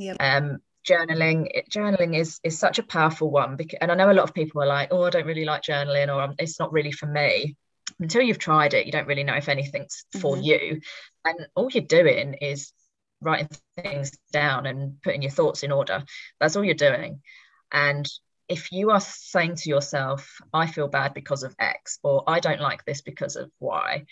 yeah. 0.00 0.14
Um, 0.18 0.60
journaling 0.88 1.48
journaling 1.70 2.16
is 2.16 2.40
is 2.44 2.58
such 2.58 2.78
a 2.78 2.82
powerful 2.82 3.30
one 3.30 3.56
because, 3.56 3.78
and 3.80 3.90
I 3.90 3.94
know 3.94 4.10
a 4.10 4.14
lot 4.14 4.24
of 4.24 4.34
people 4.34 4.62
are 4.62 4.66
like, 4.66 4.88
oh, 4.90 5.04
I 5.04 5.10
don't 5.10 5.26
really 5.26 5.44
like 5.44 5.62
journaling, 5.62 6.14
or 6.14 6.20
um, 6.20 6.34
it's 6.38 6.58
not 6.58 6.72
really 6.72 6.92
for 6.92 7.06
me. 7.06 7.56
Until 7.98 8.22
you've 8.22 8.38
tried 8.38 8.74
it, 8.74 8.86
you 8.86 8.92
don't 8.92 9.06
really 9.06 9.24
know 9.24 9.34
if 9.34 9.48
anything's 9.48 10.04
for 10.20 10.36
mm-hmm. 10.36 10.44
you. 10.44 10.80
And 11.24 11.46
all 11.54 11.70
you're 11.70 11.84
doing 11.84 12.34
is 12.34 12.72
writing 13.20 13.48
things 13.76 14.12
down 14.32 14.66
and 14.66 15.02
putting 15.02 15.22
your 15.22 15.30
thoughts 15.30 15.62
in 15.62 15.72
order. 15.72 16.04
That's 16.38 16.56
all 16.56 16.64
you're 16.64 16.74
doing. 16.74 17.20
And 17.72 18.08
if 18.48 18.72
you 18.72 18.90
are 18.90 19.00
saying 19.00 19.56
to 19.56 19.68
yourself, 19.68 20.38
I 20.52 20.66
feel 20.66 20.88
bad 20.88 21.14
because 21.14 21.42
of 21.42 21.54
X, 21.58 21.98
or 22.02 22.24
I 22.26 22.40
don't 22.40 22.60
like 22.60 22.84
this 22.84 23.02
because 23.02 23.36
of 23.36 23.50
Y, 23.60 24.06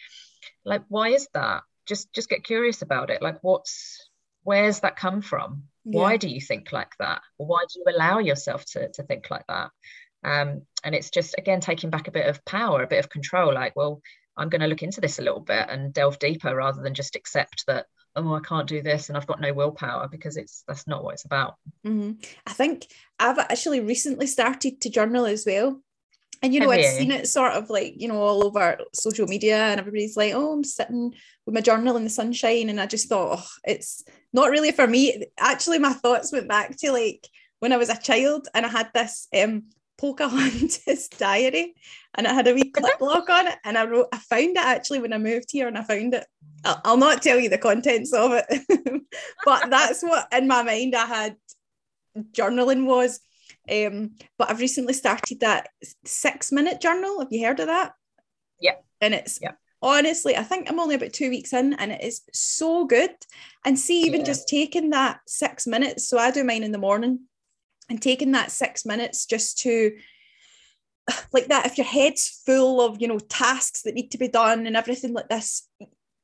like 0.65 0.83
why 0.89 1.09
is 1.09 1.29
that 1.35 1.63
just 1.87 2.13
just 2.13 2.29
get 2.29 2.45
curious 2.45 2.83
about 2.83 3.11
it 3.11 3.23
like 3.23 3.39
what's 3.43 4.09
where's 4.45 4.81
that 4.81 4.97
come 4.97 5.23
from 5.23 5.65
yeah. 5.89 6.01
why 6.01 6.17
do 6.17 6.29
you 6.29 6.41
think 6.41 6.73
like 6.73 6.93
that 6.99 7.23
why 7.37 7.65
do 7.73 7.81
you 7.81 7.95
allow 7.95 8.19
yourself 8.19 8.65
to, 8.65 8.89
to 8.91 9.03
think 9.03 9.31
like 9.31 9.47
that 9.49 9.71
um, 10.25 10.63
and 10.85 10.95
it's 10.95 11.11
just 11.11 11.35
again 11.39 11.61
taking 11.61 11.91
back 11.91 12.09
a 12.09 12.13
bit 12.13 12.27
of 12.27 12.45
power 12.45 12.83
a 12.83 12.87
bit 12.87 12.99
of 12.99 13.11
control 13.11 13.53
like 13.55 13.75
well 13.77 14.01
i'm 14.37 14.49
going 14.49 14.61
to 14.61 14.67
look 14.67 14.83
into 14.83 15.01
this 15.01 15.19
a 15.19 15.23
little 15.23 15.41
bit 15.41 15.67
and 15.69 15.93
delve 15.93 16.19
deeper 16.19 16.55
rather 16.55 16.83
than 16.83 16.95
just 16.95 17.17
accept 17.17 17.65
that 17.67 17.87
oh 18.17 18.35
i 18.35 18.41
can't 18.41 18.69
do 18.69 18.83
this 18.83 19.09
and 19.09 19.17
i've 19.17 19.27
got 19.27 19.41
no 19.41 19.53
willpower 19.53 20.09
because 20.09 20.37
it's 20.37 20.65
that's 20.67 20.87
not 20.87 21.05
what 21.05 21.15
it's 21.15 21.25
about 21.25 21.55
mm-hmm. 21.87 22.13
i 22.47 22.53
think 22.53 22.87
i've 23.19 23.39
actually 23.39 23.81
recently 23.81 24.27
started 24.27 24.81
to 24.81 24.91
journal 24.91 25.27
as 25.27 25.45
well 25.47 25.81
and 26.43 26.55
you 26.55 26.61
know, 26.61 26.71
I'd 26.71 26.85
seen 26.85 27.11
it 27.11 27.27
sort 27.27 27.53
of 27.53 27.69
like, 27.69 27.95
you 28.01 28.09
know, 28.09 28.21
all 28.21 28.47
over 28.47 28.79
social 28.93 29.27
media, 29.27 29.57
and 29.57 29.81
everybody's 29.81 30.17
like, 30.17 30.35
oh, 30.35 30.53
I'm 30.53 30.65
sitting 30.65 31.15
with 31.45 31.55
my 31.55 31.61
journal 31.61 31.97
in 31.97 32.05
the 32.05 32.11
sunshine. 32.11 32.69
And 32.69 32.81
I 32.81 32.87
just 32.87 33.09
thought, 33.09 33.39
oh, 33.41 33.47
it's 33.65 34.05
not 34.33 34.51
really 34.51 34.73
for 34.73 34.87
me. 34.87 35.27
Actually, 35.39 35.79
my 35.79 35.93
thoughts 35.93 36.33
went 36.33 36.49
back 36.49 36.77
to 36.79 36.93
like 36.93 37.27
when 37.61 37.73
I 37.73 37.77
was 37.77 37.89
a 37.89 37.97
child 37.97 38.47
and 38.55 38.65
I 38.65 38.69
had 38.69 38.91
this 38.95 39.27
um 39.37 39.65
Pocahontas 39.99 41.09
diary 41.19 41.75
and 42.15 42.27
I 42.27 42.33
had 42.33 42.47
a 42.47 42.55
wee 42.55 42.71
clip 42.71 43.01
lock 43.01 43.29
on 43.29 43.49
it. 43.49 43.59
And 43.65 43.77
I 43.77 43.85
wrote, 43.85 44.07
I 44.13 44.19
found 44.19 44.57
it 44.57 44.59
actually 44.59 45.01
when 45.01 45.13
I 45.13 45.19
moved 45.19 45.51
here 45.51 45.67
and 45.69 45.77
I 45.77 45.83
found 45.83 46.15
it. 46.15 46.25
I'll, 46.65 46.81
I'll 46.85 46.97
not 46.97 47.23
tell 47.23 47.39
you 47.39 47.49
the 47.49 47.59
contents 47.59 48.13
of 48.13 48.33
it, 48.33 49.03
but 49.45 49.71
that's 49.71 50.03
what 50.03 50.29
in 50.33 50.49
my 50.49 50.63
mind 50.63 50.95
I 50.95 51.07
had 51.07 51.37
journaling 52.33 52.85
was 52.85 53.21
um, 53.71 54.13
but 54.39 54.51
I've 54.51 54.61
recently 54.61 54.95
started 54.95 55.41
that 55.41 55.69
six 56.05 56.53
minute 56.53 56.81
journal. 56.81 57.21
Have 57.21 57.29
you 57.31 57.45
heard 57.45 57.61
of 57.61 57.67
that? 57.67 57.93
Yeah. 58.61 58.77
And 59.01 59.15
it's 59.15 59.39
yeah. 59.41 59.53
honestly, 59.83 60.37
I 60.37 60.43
think 60.43 60.71
I'm 60.71 60.81
only 60.81 60.95
about 60.95 61.13
two 61.13 61.31
weeks 61.31 61.53
in 61.53 61.75
and 61.75 61.93
it 61.93 62.03
is 62.03 62.23
so 62.33 62.85
good. 62.85 63.15
And 63.65 63.79
see, 63.79 64.03
even 64.03 64.21
yeah. 64.21 64.27
just 64.27 64.49
taking 64.49 64.91
that 64.91 65.21
six 65.27 65.67
minutes, 65.67 66.09
so 66.09 66.19
I 66.19 66.31
do 66.31 66.45
mine 66.45 66.63
in 66.63 66.73
the 66.73 66.79
morning 66.79 67.21
and 67.89 68.01
taking 68.01 68.33
that 68.33 68.51
six 68.51 68.85
minutes 68.85 69.27
just 69.27 69.59
to 69.61 69.93
like 71.33 71.49
that, 71.49 71.67
if 71.67 71.79
your 71.79 71.87
head's 71.87 72.43
full 72.45 72.81
of, 72.81 73.01
you 73.01 73.09
know, 73.09 73.19
tasks 73.19 73.83
that 73.83 73.95
need 73.95 74.11
to 74.11 74.19
be 74.19 74.29
done 74.29 74.67
and 74.67 74.77
everything 74.77 75.13
like 75.13 75.29
this, 75.29 75.69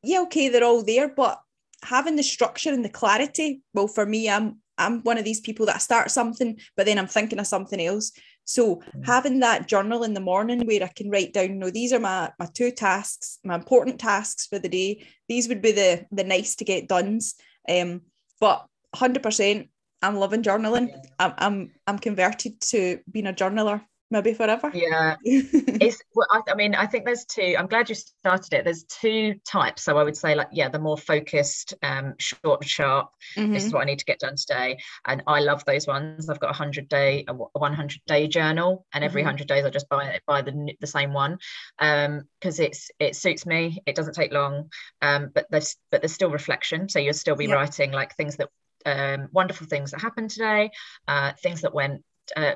yeah, 0.03 0.21
okay, 0.23 0.49
they're 0.49 0.65
all 0.65 0.83
there, 0.83 1.09
but 1.09 1.41
having 1.83 2.17
the 2.17 2.23
structure 2.23 2.73
and 2.73 2.85
the 2.85 2.91
clarity, 2.91 3.63
well, 3.73 3.89
for 3.89 4.07
me, 4.07 4.29
I'm 4.29 4.59
I'm 4.79 5.03
one 5.03 5.19
of 5.19 5.25
these 5.25 5.41
people 5.41 5.67
that 5.67 5.77
I 5.77 5.79
start 5.79 6.11
something, 6.11 6.59
but 6.77 6.87
then 6.87 6.99
I'm 6.99 7.07
thinking 7.07 7.39
of 7.39 7.47
something 7.47 7.81
else. 7.81 8.13
So 8.45 8.77
mm. 8.77 9.07
having 9.07 9.41
that 9.41 9.69
journal 9.69 10.05
in 10.05 10.15
the 10.15 10.21
morning 10.21 10.67
where 10.67 10.83
I 10.83 10.89
can 10.89 11.11
write 11.11 11.33
down, 11.33 11.51
you 11.51 11.55
know, 11.55 11.71
these 11.71 11.93
are 11.93 12.01
my 12.01 12.33
my 12.39 12.49
two 12.53 12.71
tasks, 12.71 13.39
my 13.45 13.55
important 13.55 13.99
tasks 13.99 14.47
for 14.47 14.59
the 14.59 14.69
day. 14.69 15.07
These 15.29 15.49
would 15.49 15.63
be 15.63 15.73
the 15.73 16.07
the 16.13 16.25
nice 16.25 16.57
to 16.57 16.65
get 16.65 16.89
done's. 16.89 17.35
Um, 17.69 18.03
but 18.41 18.67
100%, 18.95 19.69
I'm 20.03 20.17
loving 20.17 20.43
journaling. 20.43 20.91
I'm 21.19 21.33
I'm 21.39 21.73
I'm 21.87 21.99
converted 21.99 22.61
to 22.73 22.99
being 23.11 23.27
a 23.27 23.33
journaler 23.33 23.83
maybe 24.15 24.33
forever. 24.33 24.71
Yeah, 24.73 25.17
it's. 25.25 26.01
Well, 26.15 26.27
I, 26.31 26.41
I, 26.51 26.55
mean, 26.55 26.75
I 26.75 26.87
think 26.87 27.05
there's 27.05 27.25
two. 27.25 27.57
I'm 27.59 27.67
glad 27.67 27.89
you 27.89 27.95
started 27.95 28.55
it. 28.55 28.65
There's 28.65 28.85
two 28.85 29.35
types. 29.47 29.83
So 29.83 29.99
I 29.99 30.05
would 30.05 30.17
say, 30.17 30.35
like, 30.35 30.49
yeah, 30.53 30.69
the 30.69 30.79
more 30.79 30.97
focused, 30.97 31.75
um, 31.83 32.15
short, 32.19 32.65
sharp. 32.65 33.11
Mm-hmm. 33.37 33.53
This 33.53 33.65
is 33.65 33.69
mm-hmm. 33.69 33.77
what 33.77 33.83
I 33.83 33.87
need 33.87 33.99
to 33.99 34.05
get 34.05 34.21
done 34.21 34.37
today, 34.37 34.79
and 35.07 35.23
I 35.27 35.41
love 35.41 35.65
those 35.65 35.87
ones. 35.87 36.31
I've 36.31 36.41
got 36.41 36.51
a 36.51 36.55
hundred 36.55 36.89
day, 36.89 37.25
a 37.29 37.35
100 37.35 38.01
day 38.07 38.29
journal, 38.29 38.87
and 38.95 39.05
every 39.05 39.23
mm-hmm. 39.23 39.27
hundred 39.27 39.49
days 39.49 39.65
I 39.65 39.71
just 39.71 39.89
buy 39.89 40.21
buy 40.27 40.43
the 40.43 40.75
the 40.81 40.87
same 40.87 41.13
one, 41.13 41.39
um, 41.79 42.23
because 42.41 42.61
it's 42.61 42.91
it 42.99 43.17
suits 43.17 43.45
me. 43.45 43.83
It 43.85 43.97
doesn't 43.97 44.15
take 44.15 44.33
long, 44.33 44.71
um, 45.03 45.31
but 45.35 45.47
there's 45.51 45.77
but 45.91 46.01
there's 46.01 46.15
still 46.15 46.31
reflection. 46.31 46.89
So 46.89 47.01
you'll 47.01 47.15
still 47.15 47.37
be 47.37 47.47
yep. 47.47 47.57
writing 47.57 47.91
like 47.91 48.17
things 48.17 48.37
that 48.37 48.49
um, 48.87 49.29
wonderful 49.33 49.67
things 49.67 49.91
that 49.91 50.01
happened 50.01 50.31
today, 50.31 50.71
uh, 51.09 51.33
things 51.43 51.63
that 51.63 51.75
went 51.75 52.03
uh, 52.37 52.55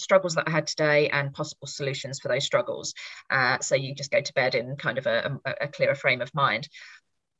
struggles 0.00 0.34
that 0.34 0.48
I 0.48 0.50
had 0.50 0.66
today 0.66 1.08
and 1.08 1.32
possible 1.32 1.66
solutions 1.66 2.20
for 2.20 2.28
those 2.28 2.44
struggles. 2.44 2.94
Uh, 3.30 3.58
so 3.60 3.74
you 3.74 3.94
just 3.94 4.10
go 4.10 4.20
to 4.20 4.34
bed 4.34 4.54
in 4.54 4.76
kind 4.76 4.98
of 4.98 5.06
a, 5.06 5.38
a, 5.44 5.54
a 5.62 5.68
clearer 5.68 5.94
frame 5.94 6.20
of 6.20 6.34
mind. 6.34 6.68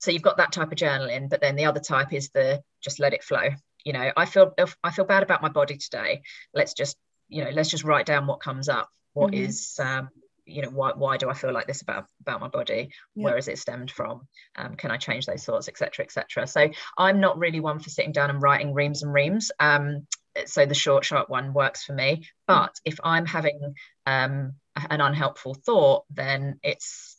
So 0.00 0.10
you've 0.10 0.22
got 0.22 0.38
that 0.38 0.52
type 0.52 0.72
of 0.72 0.78
journaling, 0.78 1.28
but 1.28 1.40
then 1.40 1.56
the 1.56 1.66
other 1.66 1.80
type 1.80 2.12
is 2.12 2.30
the 2.30 2.62
just 2.80 3.00
let 3.00 3.12
it 3.12 3.22
flow. 3.22 3.50
You 3.84 3.92
know, 3.92 4.10
I 4.16 4.24
feel 4.26 4.52
I 4.82 4.90
feel 4.90 5.04
bad 5.04 5.22
about 5.22 5.42
my 5.42 5.48
body 5.48 5.76
today. 5.76 6.22
Let's 6.54 6.74
just 6.74 6.96
you 7.28 7.44
know 7.44 7.50
let's 7.50 7.70
just 7.70 7.84
write 7.84 8.06
down 8.06 8.26
what 8.26 8.40
comes 8.40 8.68
up. 8.68 8.88
What 9.12 9.32
mm-hmm. 9.32 9.44
is 9.44 9.78
um, 9.78 10.08
you 10.44 10.62
know 10.62 10.70
why 10.70 10.92
why 10.94 11.16
do 11.16 11.28
I 11.30 11.34
feel 11.34 11.52
like 11.52 11.66
this 11.66 11.82
about 11.82 12.06
about 12.20 12.40
my 12.40 12.48
body? 12.48 12.90
Where 13.14 13.36
is 13.36 13.48
it 13.48 13.58
stemmed 13.58 13.90
from? 13.90 14.26
Um, 14.56 14.74
can 14.76 14.90
I 14.90 14.96
change 14.96 15.26
those 15.26 15.44
thoughts, 15.44 15.68
etc., 15.68 16.04
etc. 16.04 16.46
So 16.46 16.70
I'm 16.98 17.20
not 17.20 17.38
really 17.38 17.60
one 17.60 17.78
for 17.78 17.90
sitting 17.90 18.12
down 18.12 18.30
and 18.30 18.42
writing 18.42 18.74
reams 18.74 19.02
and 19.02 19.12
reams. 19.12 19.50
Um, 19.60 20.06
so 20.46 20.66
the 20.66 20.74
short 20.74 21.04
sharp 21.04 21.28
one 21.28 21.52
works 21.52 21.84
for 21.84 21.92
me 21.92 22.26
but 22.46 22.74
if 22.84 22.98
i'm 23.02 23.26
having 23.26 23.74
um, 24.06 24.54
an 24.90 25.00
unhelpful 25.00 25.54
thought 25.54 26.04
then 26.10 26.58
it's 26.62 27.16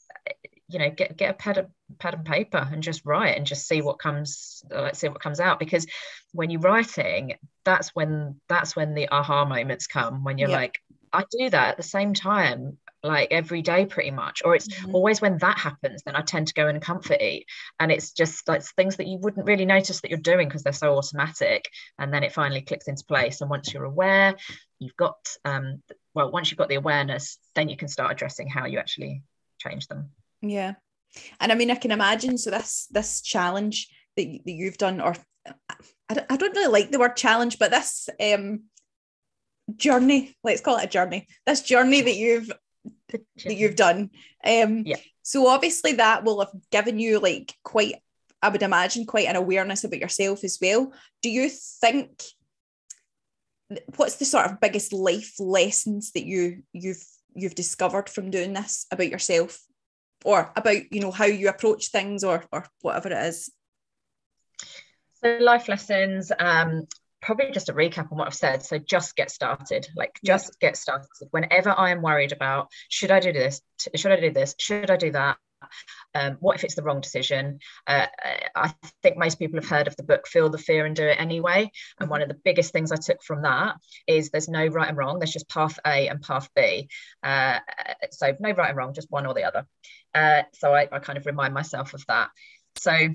you 0.70 0.80
know 0.80 0.90
get 0.90 1.18
get 1.18 1.32
a 1.32 1.34
pad 1.34 1.58
of 1.58 1.68
pad 2.00 2.14
and 2.14 2.26
paper 2.26 2.68
and 2.72 2.82
just 2.82 3.06
write 3.06 3.36
and 3.38 3.46
just 3.46 3.68
see 3.68 3.82
what 3.82 4.00
comes 4.00 4.64
let's 4.70 5.00
see 5.00 5.10
what 5.10 5.22
comes 5.22 5.40
out 5.40 5.60
because 5.60 5.86
when 6.32 6.50
you're 6.50 6.62
writing 6.62 7.34
that's 7.66 7.90
when 7.90 8.40
that's 8.48 8.76
when 8.76 8.94
the 8.94 9.10
aha 9.10 9.46
moments 9.46 9.88
come 9.88 10.24
when 10.24 10.38
you're 10.38 10.50
yeah. 10.50 10.56
like 10.56 10.80
I 11.14 11.26
do 11.30 11.50
that 11.50 11.70
at 11.70 11.78
the 11.78 11.84
same 11.84 12.14
time 12.14 12.78
like 13.04 13.30
every 13.32 13.62
day 13.62 13.86
pretty 13.86 14.12
much 14.12 14.42
or 14.46 14.56
it's 14.56 14.68
mm-hmm. 14.68 14.94
always 14.94 15.22
when 15.22 15.38
that 15.40 15.58
happens 15.58 16.04
then 16.04 16.16
i 16.16 16.22
tend 16.22 16.48
to 16.48 16.54
go 16.54 16.68
and 16.68 16.82
comfort 16.82 17.22
eat. 17.22 17.46
And 17.80 17.92
it's 17.92 18.12
just 18.12 18.48
like 18.48 18.64
things 18.64 18.98
that 18.98 19.08
you 19.08 19.18
wouldn't 19.18 19.46
really 19.46 19.66
notice 19.66 20.02
that 20.02 20.10
you're 20.10 20.20
doing 20.20 20.48
because 20.48 20.64
they're 20.64 20.74
so 20.74 20.98
automatic 20.98 21.70
and 21.98 22.14
then 22.14 22.24
it 22.24 22.34
finally 22.34 22.62
clicks 22.62 22.88
into 22.88 23.06
place. 23.06 23.42
And 23.42 23.50
once 23.50 23.74
you're 23.74 23.84
aware 23.86 24.36
you've 24.80 24.98
got 24.98 25.18
um 25.46 25.82
well 26.14 26.32
once 26.32 26.50
you've 26.50 26.58
got 26.58 26.70
the 26.70 26.76
awareness 26.76 27.38
then 27.56 27.70
you 27.70 27.78
can 27.78 27.88
start 27.88 28.12
addressing 28.12 28.48
how 28.48 28.66
you 28.66 28.80
actually 28.80 29.24
change 29.60 29.88
them. 29.88 30.10
Yeah. 30.42 30.74
And 31.40 31.52
i 31.52 31.56
mean 31.56 31.72
i 31.72 31.76
can 31.76 31.92
imagine 31.92 32.38
so 32.38 32.50
this 32.52 32.88
this 32.92 33.22
challenge 33.22 33.88
that, 34.18 34.26
that 34.46 34.52
you've 34.52 34.78
done 34.78 35.02
or 35.02 35.16
I 36.10 36.14
don't, 36.14 36.32
I 36.32 36.38
don't 36.38 36.56
really 36.56 36.72
like 36.72 36.92
the 36.92 37.00
word 37.00 37.16
challenge 37.16 37.58
but 37.60 37.72
this 37.72 38.10
um 38.20 38.64
journey 39.76 40.36
let's 40.44 40.62
call 40.62 40.78
it 40.78 40.86
a 40.86 40.88
journey. 40.88 41.28
This 41.46 41.62
journey 41.62 42.02
that 42.02 42.16
you've 42.16 42.52
that 43.10 43.24
you've 43.46 43.76
done. 43.76 44.10
Um, 44.44 44.84
yeah. 44.86 44.98
So 45.22 45.48
obviously 45.48 45.94
that 45.94 46.24
will 46.24 46.40
have 46.40 46.52
given 46.72 47.00
you 47.00 47.20
like 47.20 47.54
quite, 47.64 47.96
I 48.42 48.50
would 48.50 48.64
imagine, 48.64 49.06
quite 49.06 49.28
an 49.28 49.36
awareness 49.36 49.84
about 49.84 50.00
yourself 50.00 50.44
as 50.44 50.58
well. 50.62 50.92
Do 51.22 51.30
you 51.30 51.50
think? 51.50 52.24
What's 53.96 54.18
the 54.18 54.26
sort 54.26 54.48
of 54.48 54.60
biggest 54.60 54.92
life 54.92 55.36
lessons 55.40 56.12
that 56.12 56.26
you 56.26 56.64
you've 56.74 57.04
you've 57.34 57.56
discovered 57.56 58.10
from 58.10 58.30
doing 58.30 58.52
this 58.52 58.86
about 58.92 59.08
yourself, 59.08 59.62
or 60.26 60.52
about 60.58 60.92
you 60.92 61.00
know 61.00 61.12
how 61.12 61.26
you 61.26 61.48
approach 61.48 61.88
things, 61.90 62.24
or 62.24 62.44
or 62.52 62.66
whatever 62.82 63.10
it 63.10 63.26
is? 63.28 63.50
So 65.24 65.38
life 65.40 65.70
lessons. 65.70 66.32
Um, 66.38 66.88
probably 67.22 67.52
just 67.52 67.70
a 67.70 67.74
recap 67.74 68.12
on 68.12 68.18
what 68.18 68.28
I've 68.28 68.34
said. 68.34 68.64
So 68.64 68.78
just 68.78 69.16
get 69.16 69.32
started, 69.32 69.88
like 69.96 70.20
just 70.26 70.60
get 70.60 70.78
started. 70.78 71.08
Whenever 71.32 71.74
I 71.78 71.92
am 71.92 72.02
worried 72.02 72.32
about, 72.32 72.70
should 72.90 73.12
I 73.12 73.20
do 73.20 73.32
this? 73.32 73.62
Should 73.96 74.12
I 74.12 74.20
do 74.20 74.32
this? 74.32 74.56
Should 74.58 74.90
I 74.90 74.98
do 74.98 75.12
that? 75.12 75.38
Um, 76.16 76.38
what 76.40 76.56
if 76.56 76.64
it's 76.64 76.76
the 76.76 76.82
wrong 76.82 77.02
decision? 77.02 77.60
Uh, 77.86 78.08
I 78.56 78.74
think 79.04 79.18
most 79.18 79.38
people 79.38 79.60
have 79.60 79.70
heard 79.70 79.88
of 79.88 79.96
the 79.96 80.04
book 80.04 80.28
Feel 80.28 80.50
the 80.50 80.58
Fear 80.58 80.86
and 80.86 80.96
Do 80.96 81.06
It 81.06 81.20
Anyway. 81.20 81.72
And 82.00 82.10
one 82.10 82.22
of 82.22 82.28
the 82.28 82.40
biggest 82.44 82.74
things 82.74 82.92
I 82.92 82.96
took 82.96 83.22
from 83.24 83.44
that 83.44 83.76
is 84.08 84.30
there's 84.30 84.50
no 84.50 84.66
right 84.68 84.90
and 84.90 84.98
wrong, 84.98 85.20
there's 85.20 85.32
just 85.32 85.50
path 85.50 85.80
A 85.86 86.08
and 86.08 86.22
path 86.22 86.50
B. 86.56 86.90
Uh, 87.22 87.60
so 88.12 88.36
no 88.40 88.52
right 88.52 88.70
and 88.70 88.78
wrong, 88.78 88.94
just 88.94 89.12
one 89.12 89.26
or 89.26 89.34
the 89.34 89.44
other. 89.44 89.68
Uh, 90.14 90.44
so 90.54 90.74
I, 90.74 90.88
I 90.92 91.00
kind 91.00 91.18
of 91.18 91.26
remind 91.26 91.54
myself 91.54 91.94
of 91.94 92.04
that. 92.08 92.30
So 92.78 93.10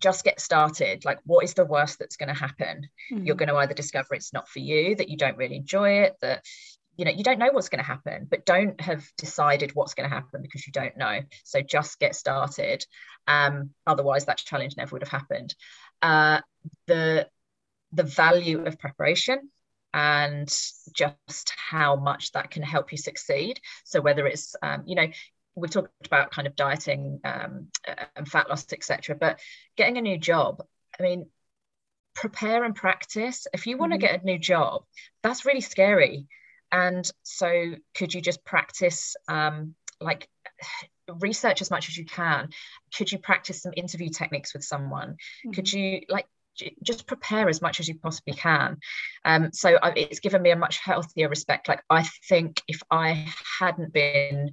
just 0.00 0.24
get 0.24 0.40
started. 0.40 1.04
Like 1.04 1.18
what 1.24 1.44
is 1.44 1.54
the 1.54 1.64
worst 1.64 1.98
that's 1.98 2.16
going 2.16 2.28
to 2.28 2.38
happen? 2.38 2.88
Mm. 3.12 3.26
you're 3.26 3.36
going 3.36 3.48
to 3.48 3.56
either 3.56 3.74
discover 3.74 4.14
it's 4.14 4.32
not 4.32 4.48
for 4.48 4.58
you 4.58 4.96
that 4.96 5.08
you 5.08 5.16
don't 5.16 5.36
really 5.36 5.56
enjoy 5.56 6.02
it 6.02 6.16
that 6.20 6.44
you 6.96 7.04
know 7.04 7.10
you 7.10 7.22
don't 7.22 7.38
know 7.38 7.50
what's 7.52 7.68
going 7.68 7.78
to 7.78 7.84
happen 7.84 8.26
but 8.28 8.44
don't 8.44 8.80
have 8.80 9.04
decided 9.16 9.74
what's 9.74 9.94
going 9.94 10.08
to 10.08 10.14
happen 10.14 10.42
because 10.42 10.66
you 10.66 10.72
don't 10.72 10.96
know. 10.96 11.20
So 11.44 11.60
just 11.62 11.98
get 11.98 12.14
started. 12.14 12.84
Um 13.26 13.70
otherwise 13.86 14.26
that 14.26 14.38
challenge 14.38 14.76
never 14.76 14.94
would 14.94 15.02
have 15.02 15.20
happened. 15.20 15.54
Uh 16.02 16.40
the 16.86 17.28
the 17.92 18.02
value 18.02 18.64
of 18.64 18.78
preparation 18.78 19.50
and 19.94 20.48
just 20.92 21.52
how 21.70 21.96
much 21.96 22.32
that 22.32 22.50
can 22.50 22.62
help 22.62 22.92
you 22.92 22.98
succeed. 22.98 23.60
So 23.84 24.00
whether 24.00 24.26
it's 24.26 24.54
um, 24.62 24.82
you 24.86 24.94
know 24.94 25.06
we've 25.58 25.70
talked 25.70 26.06
about 26.06 26.30
kind 26.30 26.46
of 26.46 26.56
dieting 26.56 27.20
um, 27.24 27.68
and 28.16 28.28
fat 28.28 28.48
loss, 28.48 28.66
etc. 28.72 29.16
But 29.16 29.40
getting 29.76 29.98
a 29.98 30.02
new 30.02 30.18
job, 30.18 30.62
I 30.98 31.02
mean, 31.02 31.26
prepare 32.14 32.64
and 32.64 32.74
practice. 32.74 33.46
If 33.52 33.66
you 33.66 33.76
want 33.76 33.92
to 33.92 33.98
mm-hmm. 33.98 34.06
get 34.14 34.22
a 34.22 34.26
new 34.26 34.38
job, 34.38 34.84
that's 35.22 35.44
really 35.44 35.60
scary. 35.60 36.26
And 36.70 37.10
so, 37.22 37.74
could 37.96 38.12
you 38.12 38.20
just 38.20 38.44
practice, 38.44 39.16
um, 39.28 39.74
like, 40.00 40.28
research 41.20 41.62
as 41.62 41.70
much 41.70 41.88
as 41.88 41.96
you 41.96 42.04
can 42.04 42.50
could 42.94 43.10
you 43.10 43.18
practice 43.18 43.62
some 43.62 43.72
interview 43.76 44.08
techniques 44.10 44.52
with 44.52 44.62
someone 44.62 45.12
mm-hmm. 45.12 45.52
could 45.52 45.72
you 45.72 46.02
like 46.08 46.26
just 46.82 47.06
prepare 47.06 47.48
as 47.48 47.62
much 47.62 47.80
as 47.80 47.88
you 47.88 47.94
possibly 47.98 48.34
can 48.34 48.76
um, 49.24 49.50
so 49.52 49.78
it's 49.96 50.20
given 50.20 50.42
me 50.42 50.50
a 50.50 50.56
much 50.56 50.78
healthier 50.78 51.28
respect 51.28 51.68
like 51.68 51.82
i 51.88 52.02
think 52.28 52.60
if 52.68 52.82
i 52.90 53.26
hadn't 53.58 53.92
been 53.92 54.50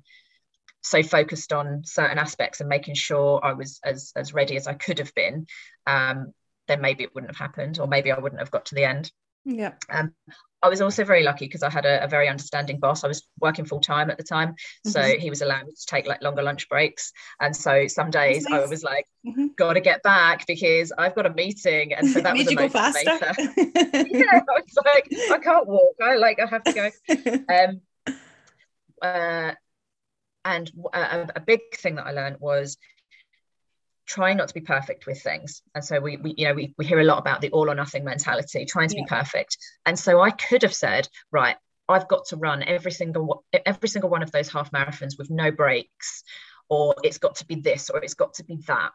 so 0.86 1.04
focused 1.04 1.52
on 1.52 1.84
certain 1.84 2.18
aspects 2.18 2.60
and 2.60 2.70
making 2.70 2.96
sure 2.96 3.44
i 3.44 3.54
was 3.54 3.80
as 3.84 4.12
as 4.16 4.34
ready 4.34 4.56
as 4.56 4.68
i 4.68 4.74
could 4.74 5.00
have 5.00 5.14
been 5.14 5.46
um, 5.88 6.34
then 6.68 6.82
maybe 6.82 7.04
it 7.04 7.14
wouldn't 7.14 7.32
have 7.32 7.40
happened 7.40 7.80
or 7.80 7.88
maybe 7.88 8.12
i 8.12 8.20
wouldn't 8.20 8.42
have 8.42 8.52
got 8.52 8.66
to 8.66 8.76
the 8.76 8.84
end 8.84 9.12
yeah 9.46 9.74
um, 9.90 10.14
I 10.66 10.70
was 10.70 10.82
also 10.82 11.04
very 11.04 11.22
lucky 11.22 11.46
because 11.46 11.62
I 11.62 11.70
had 11.70 11.86
a, 11.86 12.04
a, 12.04 12.08
very 12.08 12.28
understanding 12.28 12.80
boss. 12.80 13.04
I 13.04 13.08
was 13.08 13.28
working 13.40 13.66
full 13.66 13.82
time 13.82 14.10
at 14.10 14.18
the 14.18 14.24
time, 14.24 14.56
so 14.84 15.00
mm-hmm. 15.00 15.20
he 15.20 15.30
was 15.30 15.44
allowing 15.44 15.68
me 15.68 15.74
to 15.74 15.86
take 15.86 16.08
like 16.08 16.24
longer 16.24 16.42
lunch 16.42 16.68
breaks. 16.70 17.12
And 17.40 17.56
so 17.56 17.86
some 17.86 18.10
days 18.10 18.48
nice. 18.50 18.64
I 18.64 18.66
was 18.66 18.84
like, 18.84 19.06
mm-hmm. 19.28 19.48
"Got 19.56 19.74
to 19.74 19.80
get 19.80 20.02
back 20.02 20.48
because 20.48 20.92
I've 20.98 21.14
got 21.14 21.28
a 21.28 21.30
meeting." 21.30 21.94
And 21.94 22.10
so 22.10 22.20
that 22.22 22.36
was 22.36 22.48
go 22.48 22.68
faster. 22.68 23.12
yeah, 23.12 24.42
I 24.42 24.42
was 24.48 24.78
like, 24.86 25.08
"I 25.32 25.38
can't 25.38 25.68
walk. 25.68 25.98
I 26.02 26.16
like 26.16 26.40
I 26.40 26.48
have 26.48 26.64
to 26.64 26.74
go." 26.74 26.90
Um, 27.48 27.82
uh, 29.04 29.52
and 30.46 30.72
a, 30.93 31.28
a 31.36 31.39
big 31.41 31.62
thing 31.76 31.96
that 31.96 32.06
I 32.06 32.12
learned 32.12 32.38
was 32.39 32.78
trying 34.06 34.38
not 34.38 34.48
to 34.48 34.54
be 34.54 34.62
perfect 34.62 35.08
with 35.08 35.22
things. 35.22 35.64
And 35.74 35.84
so 35.84 36.00
we, 36.00 36.18
we 36.18 36.36
you 36.38 36.48
know 36.48 36.54
we, 36.54 36.74
we 36.78 36.86
hear 36.86 37.00
a 37.00 37.04
lot 37.04 37.18
about 37.18 37.41
the 37.41 37.50
all 37.50 37.70
or 37.70 37.76
nothing 37.76 38.04
mentality 38.04 38.66
trying 38.66 38.89
to 38.89 38.96
yeah. 38.96 39.04
be 39.04 39.08
perfect. 39.08 39.58
And 39.86 39.98
so 39.98 40.22
i 40.22 40.32
could 40.32 40.62
have 40.62 40.74
said 40.74 41.08
right 41.32 41.58
i've 41.89 42.08
got 42.08 42.26
to 42.28 42.38
run 42.38 42.64
every 42.64 42.91
single 42.91 43.43
every 43.66 43.89
single 43.89 44.10
one 44.10 44.24
of 44.24 44.32
those 44.32 44.50
half 44.50 44.72
marathons 44.72 45.18
with 45.18 45.30
no 45.30 45.52
breaks 45.52 46.24
or 46.70 46.96
it's 47.04 47.18
got 47.18 47.36
to 47.36 47.46
be 47.46 47.56
this 47.56 47.89
or 47.89 48.04
it's 48.04 48.16
got 48.16 48.34
to 48.36 48.43
be 48.43 48.58
that 48.68 48.91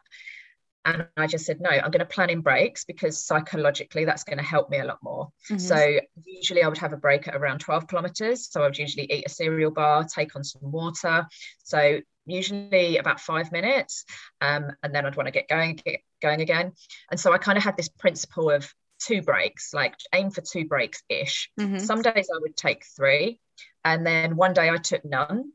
and 0.83 1.07
I 1.15 1.27
just 1.27 1.45
said, 1.45 1.61
no, 1.61 1.69
I'm 1.69 1.91
going 1.91 1.99
to 1.99 2.05
plan 2.05 2.29
in 2.29 2.41
breaks 2.41 2.85
because 2.85 3.23
psychologically 3.23 4.05
that's 4.05 4.23
going 4.23 4.39
to 4.39 4.43
help 4.43 4.69
me 4.69 4.79
a 4.79 4.85
lot 4.85 4.97
more. 5.03 5.29
Mm-hmm. 5.49 5.59
So 5.59 5.99
usually 6.25 6.63
I 6.63 6.67
would 6.67 6.79
have 6.79 6.93
a 6.93 6.97
break 6.97 7.27
at 7.27 7.35
around 7.35 7.59
12 7.59 7.87
kilometers. 7.87 8.49
So 8.49 8.61
I 8.61 8.65
would 8.65 8.77
usually 8.77 9.11
eat 9.11 9.25
a 9.27 9.29
cereal 9.29 9.69
bar, 9.69 10.05
take 10.05 10.35
on 10.35 10.43
some 10.43 10.71
water. 10.71 11.27
So 11.63 11.99
usually 12.25 12.97
about 12.97 13.19
five 13.19 13.51
minutes. 13.51 14.05
Um, 14.39 14.71
and 14.81 14.93
then 14.93 15.05
I'd 15.05 15.15
want 15.15 15.27
to 15.27 15.31
get 15.31 15.47
going, 15.47 15.79
get 15.85 15.99
going 16.21 16.41
again. 16.41 16.71
And 17.11 17.19
so 17.19 17.31
I 17.31 17.37
kind 17.37 17.59
of 17.59 17.63
had 17.63 17.77
this 17.77 17.89
principle 17.89 18.49
of 18.49 18.73
two 18.99 19.21
breaks, 19.21 19.73
like 19.73 19.95
aim 20.13 20.31
for 20.31 20.41
two 20.41 20.65
breaks 20.65 21.03
ish. 21.09 21.51
Mm-hmm. 21.59 21.79
Some 21.79 22.01
days 22.01 22.29
I 22.33 22.39
would 22.39 22.57
take 22.57 22.85
three. 22.95 23.39
And 23.85 24.05
then 24.05 24.35
one 24.35 24.53
day 24.53 24.69
I 24.69 24.77
took 24.77 25.05
none. 25.05 25.51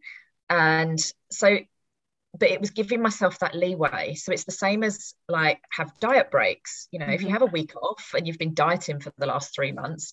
And 0.48 1.00
so 1.30 1.58
but 2.38 2.50
it 2.50 2.60
was 2.60 2.70
giving 2.70 3.02
myself 3.02 3.38
that 3.38 3.54
leeway 3.54 4.14
so 4.14 4.32
it's 4.32 4.44
the 4.44 4.52
same 4.52 4.82
as 4.82 5.14
like 5.28 5.60
have 5.70 5.92
diet 6.00 6.30
breaks 6.30 6.88
you 6.90 6.98
know 6.98 7.06
mm-hmm. 7.06 7.14
if 7.14 7.20
you 7.20 7.26
mm-hmm. 7.28 7.34
have 7.34 7.42
a 7.42 7.46
week 7.46 7.74
off 7.76 8.14
and 8.16 8.26
you've 8.26 8.38
been 8.38 8.54
dieting 8.54 9.00
for 9.00 9.12
the 9.18 9.26
last 9.26 9.54
three 9.54 9.72
months 9.72 10.12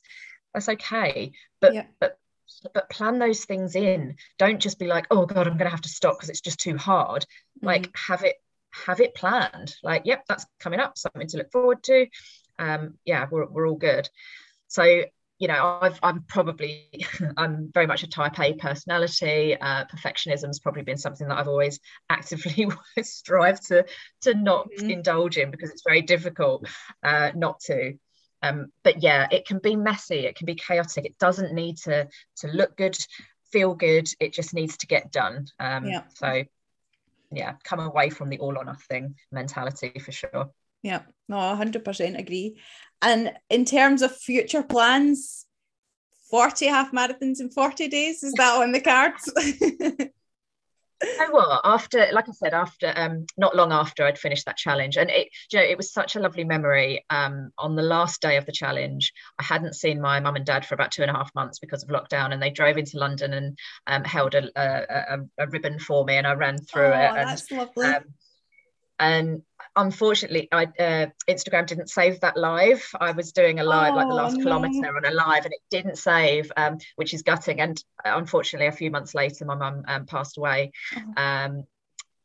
that's 0.53 0.69
okay 0.69 1.31
but 1.59 1.73
yeah. 1.73 1.85
but 1.99 2.17
but 2.73 2.89
plan 2.89 3.19
those 3.19 3.45
things 3.45 3.75
in 3.75 4.15
don't 4.37 4.59
just 4.59 4.79
be 4.79 4.87
like 4.87 5.05
oh 5.11 5.25
god 5.25 5.47
i'm 5.47 5.57
going 5.57 5.65
to 5.65 5.71
have 5.71 5.81
to 5.81 5.89
stop 5.89 6.17
because 6.17 6.29
it's 6.29 6.41
just 6.41 6.59
too 6.59 6.77
hard 6.77 7.23
mm-hmm. 7.23 7.67
like 7.67 7.89
have 7.95 8.23
it 8.23 8.35
have 8.85 8.99
it 8.99 9.15
planned 9.15 9.75
like 9.83 10.03
yep 10.05 10.23
that's 10.27 10.45
coming 10.59 10.79
up 10.79 10.97
something 10.97 11.27
to 11.27 11.37
look 11.37 11.51
forward 11.51 11.83
to 11.83 12.07
um 12.59 12.95
yeah 13.05 13.27
we're, 13.29 13.45
we're 13.45 13.67
all 13.67 13.75
good 13.75 14.09
so 14.67 15.03
you 15.43 15.49
know 15.49 15.77
I've, 15.81 15.99
i'm 16.01 16.23
probably 16.29 16.87
i'm 17.37 17.69
very 17.73 17.85
much 17.85 18.03
a 18.03 18.07
type 18.07 18.39
a 18.39 18.53
personality 18.53 19.57
uh, 19.59 19.83
perfectionism 19.93 20.47
has 20.47 20.59
probably 20.59 20.83
been 20.83 20.97
something 20.97 21.27
that 21.27 21.37
i've 21.37 21.49
always 21.49 21.81
actively 22.09 22.69
strived 23.01 23.67
to 23.67 23.85
to 24.21 24.33
not 24.35 24.69
mm-hmm. 24.69 24.89
indulge 24.89 25.37
in 25.37 25.51
because 25.51 25.69
it's 25.69 25.83
very 25.85 26.01
difficult 26.01 26.65
uh, 27.03 27.31
not 27.35 27.59
to 27.59 27.93
um, 28.41 28.67
but 28.85 29.03
yeah 29.03 29.27
it 29.31 29.45
can 29.45 29.59
be 29.59 29.75
messy 29.75 30.19
it 30.19 30.37
can 30.37 30.45
be 30.45 30.55
chaotic 30.55 31.03
it 31.03 31.17
doesn't 31.17 31.53
need 31.53 31.75
to 31.75 32.07
to 32.37 32.47
look 32.47 32.77
good 32.77 32.95
feel 33.51 33.75
good 33.75 34.07
it 34.21 34.31
just 34.31 34.53
needs 34.53 34.77
to 34.77 34.87
get 34.87 35.11
done 35.11 35.45
um, 35.59 35.85
yeah. 35.85 36.03
so 36.13 36.41
yeah 37.33 37.55
come 37.65 37.81
away 37.81 38.09
from 38.09 38.29
the 38.29 38.39
all 38.39 38.57
or 38.57 38.63
nothing 38.63 39.15
mentality 39.29 39.91
for 39.99 40.13
sure 40.13 40.49
yeah, 40.83 41.03
no, 41.29 41.37
100% 41.37 42.19
agree. 42.19 42.57
And 43.03 43.33
in 43.49 43.65
terms 43.65 44.01
of 44.01 44.15
future 44.15 44.63
plans, 44.63 45.45
40 46.31 46.65
half 46.67 46.91
marathons 46.91 47.39
in 47.39 47.49
40 47.51 47.87
days, 47.89 48.23
is 48.23 48.33
that 48.33 48.61
on 48.61 48.71
the 48.71 48.81
cards? 48.81 49.31
know 51.03 51.31
what? 51.31 51.61
After, 51.63 52.07
like 52.11 52.29
I 52.29 52.31
said, 52.31 52.53
after 52.53 52.93
um, 52.95 53.25
not 53.37 53.55
long 53.55 53.71
after 53.71 54.05
I'd 54.05 54.17
finished 54.17 54.45
that 54.45 54.57
challenge, 54.57 54.97
and 54.97 55.09
it, 55.09 55.29
you 55.51 55.59
know, 55.59 55.65
it 55.65 55.77
was 55.77 55.91
such 55.91 56.15
a 56.15 56.19
lovely 56.19 56.43
memory. 56.43 57.05
Um, 57.09 57.51
on 57.57 57.75
the 57.75 57.83
last 57.83 58.21
day 58.21 58.37
of 58.37 58.45
the 58.45 58.51
challenge, 58.51 59.11
I 59.39 59.43
hadn't 59.43 59.75
seen 59.75 60.01
my 60.01 60.19
mum 60.19 60.35
and 60.35 60.45
dad 60.45 60.65
for 60.65 60.75
about 60.75 60.91
two 60.91 61.01
and 61.01 61.11
a 61.11 61.13
half 61.13 61.33
months 61.35 61.59
because 61.59 61.83
of 61.83 61.89
lockdown, 61.89 62.33
and 62.33 62.41
they 62.41 62.49
drove 62.49 62.77
into 62.77 62.97
London 62.97 63.33
and 63.33 63.57
um, 63.87 64.03
held 64.03 64.35
a, 64.35 64.49
a, 64.55 65.17
a, 65.17 65.43
a, 65.43 65.47
ribbon 65.47 65.79
for 65.79 66.05
me, 66.05 66.15
and 66.17 66.27
I 66.27 66.33
ran 66.33 66.57
through 66.57 66.85
oh, 66.85 66.99
it. 66.99 67.17
And, 67.17 67.29
that's 67.29 67.51
lovely. 67.51 67.85
Um, 67.87 68.03
and 69.03 69.41
unfortunately 69.75 70.47
I, 70.51 70.65
uh, 70.65 71.07
instagram 71.27 71.65
didn't 71.67 71.89
save 71.89 72.19
that 72.21 72.37
live 72.37 72.87
i 72.99 73.11
was 73.11 73.31
doing 73.31 73.59
a 73.59 73.63
live 73.63 73.93
oh, 73.93 73.95
like 73.97 74.07
the 74.07 74.13
last 74.13 74.37
no. 74.37 74.43
kilometer 74.43 74.95
on 74.95 75.05
a 75.05 75.11
live 75.11 75.45
and 75.45 75.53
it 75.53 75.61
didn't 75.69 75.97
save 75.97 76.51
um, 76.55 76.77
which 76.95 77.13
is 77.13 77.23
gutting 77.23 77.59
and 77.59 77.83
unfortunately 78.05 78.67
a 78.67 78.71
few 78.71 78.91
months 78.91 79.15
later 79.15 79.45
my 79.45 79.55
mum 79.55 79.83
um, 79.87 80.05
passed 80.05 80.37
away 80.37 80.71
oh. 80.95 81.21
um, 81.21 81.63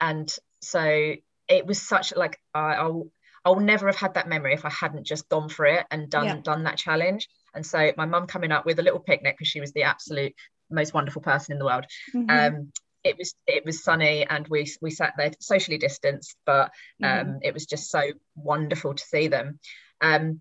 and 0.00 0.36
so 0.60 1.14
it 1.48 1.66
was 1.66 1.80
such 1.80 2.14
like 2.14 2.38
I, 2.54 2.74
I'll 2.74 3.10
I'll 3.44 3.60
never 3.60 3.86
have 3.86 3.96
had 3.96 4.14
that 4.14 4.28
memory 4.28 4.52
if 4.52 4.66
I 4.66 4.70
hadn't 4.70 5.06
just 5.06 5.28
gone 5.28 5.48
for 5.48 5.64
it 5.64 5.86
and 5.90 6.10
done 6.10 6.26
yeah. 6.26 6.40
done 6.42 6.64
that 6.64 6.76
challenge. 6.76 7.28
And 7.54 7.64
so 7.64 7.92
my 7.96 8.04
mum 8.04 8.26
coming 8.26 8.52
up 8.52 8.66
with 8.66 8.78
a 8.78 8.82
little 8.82 9.00
picnic 9.00 9.36
because 9.38 9.48
she 9.48 9.60
was 9.60 9.72
the 9.72 9.84
absolute 9.84 10.34
most 10.70 10.92
wonderful 10.92 11.22
person 11.22 11.52
in 11.52 11.58
the 11.58 11.64
world. 11.64 11.86
Mm-hmm. 12.14 12.30
Um, 12.30 12.72
it 13.04 13.16
was 13.16 13.34
it 13.46 13.64
was 13.64 13.82
sunny 13.82 14.26
and 14.28 14.46
we 14.48 14.70
we 14.80 14.90
sat 14.90 15.14
there 15.16 15.32
socially 15.40 15.78
distanced 15.78 16.36
but 16.44 16.70
um, 17.02 17.26
mm. 17.26 17.38
it 17.42 17.54
was 17.54 17.66
just 17.66 17.90
so 17.90 18.02
wonderful 18.36 18.94
to 18.94 19.04
see 19.04 19.28
them 19.28 19.58
um, 20.00 20.40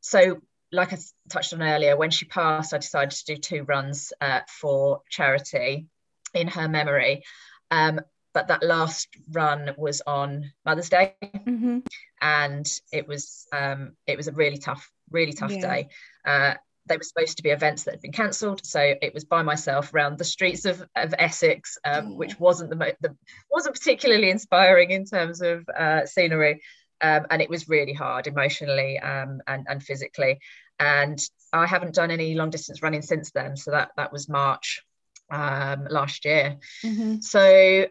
so 0.00 0.40
like 0.72 0.92
I 0.92 0.98
touched 1.30 1.52
on 1.52 1.62
earlier 1.62 1.96
when 1.96 2.10
she 2.10 2.24
passed 2.26 2.74
I 2.74 2.78
decided 2.78 3.10
to 3.12 3.24
do 3.24 3.36
two 3.36 3.62
runs 3.64 4.12
uh, 4.20 4.40
for 4.48 5.02
charity 5.10 5.86
in 6.34 6.48
her 6.48 6.68
memory 6.68 7.22
um, 7.70 8.00
but 8.32 8.48
that 8.48 8.62
last 8.62 9.08
run 9.30 9.72
was 9.76 10.02
on 10.06 10.52
Mother's 10.64 10.90
Day 10.90 11.14
mm-hmm. 11.24 11.78
and 12.20 12.80
it 12.92 13.08
was 13.08 13.46
um, 13.52 13.92
it 14.06 14.16
was 14.16 14.28
a 14.28 14.32
really 14.32 14.58
tough 14.58 14.90
really 15.10 15.32
tough 15.32 15.52
yeah. 15.52 15.60
day 15.60 15.88
uh, 16.24 16.54
they 16.86 16.96
were 16.96 17.02
supposed 17.02 17.36
to 17.36 17.42
be 17.42 17.50
events 17.50 17.84
that 17.84 17.92
had 17.92 18.00
been 18.00 18.12
cancelled. 18.12 18.64
So 18.64 18.80
it 18.80 19.12
was 19.14 19.24
by 19.24 19.42
myself 19.42 19.92
around 19.92 20.18
the 20.18 20.24
streets 20.24 20.64
of, 20.64 20.82
of 20.94 21.14
essex 21.18 21.78
um, 21.84 22.16
which 22.16 22.38
wasn't 22.38 22.70
the, 22.70 22.96
the, 23.00 23.16
wasn't 23.50 23.74
particularly 23.74 24.30
inspiring 24.30 24.90
in 24.90 25.04
terms 25.04 25.40
of 25.40 25.68
uh, 25.68 26.06
scenery. 26.06 26.62
Um, 27.00 27.26
and 27.30 27.42
it 27.42 27.50
was 27.50 27.68
really 27.68 27.92
hard 27.92 28.26
emotionally 28.26 28.98
um, 28.98 29.40
and, 29.46 29.66
and 29.68 29.82
physically. 29.82 30.38
And 30.78 31.18
i 31.52 31.66
haven't 31.66 31.94
done 31.94 32.10
any 32.10 32.34
long 32.34 32.50
distance 32.50 32.82
running 32.82 33.02
since 33.02 33.30
then. 33.32 33.56
So 33.56 33.70
that 33.70 33.90
that 33.96 34.12
was 34.12 34.28
march 34.28 34.82
um, 35.30 35.86
last 35.90 36.24
year. 36.24 36.56
Mm-hmm. 36.84 37.20
so 37.20 37.86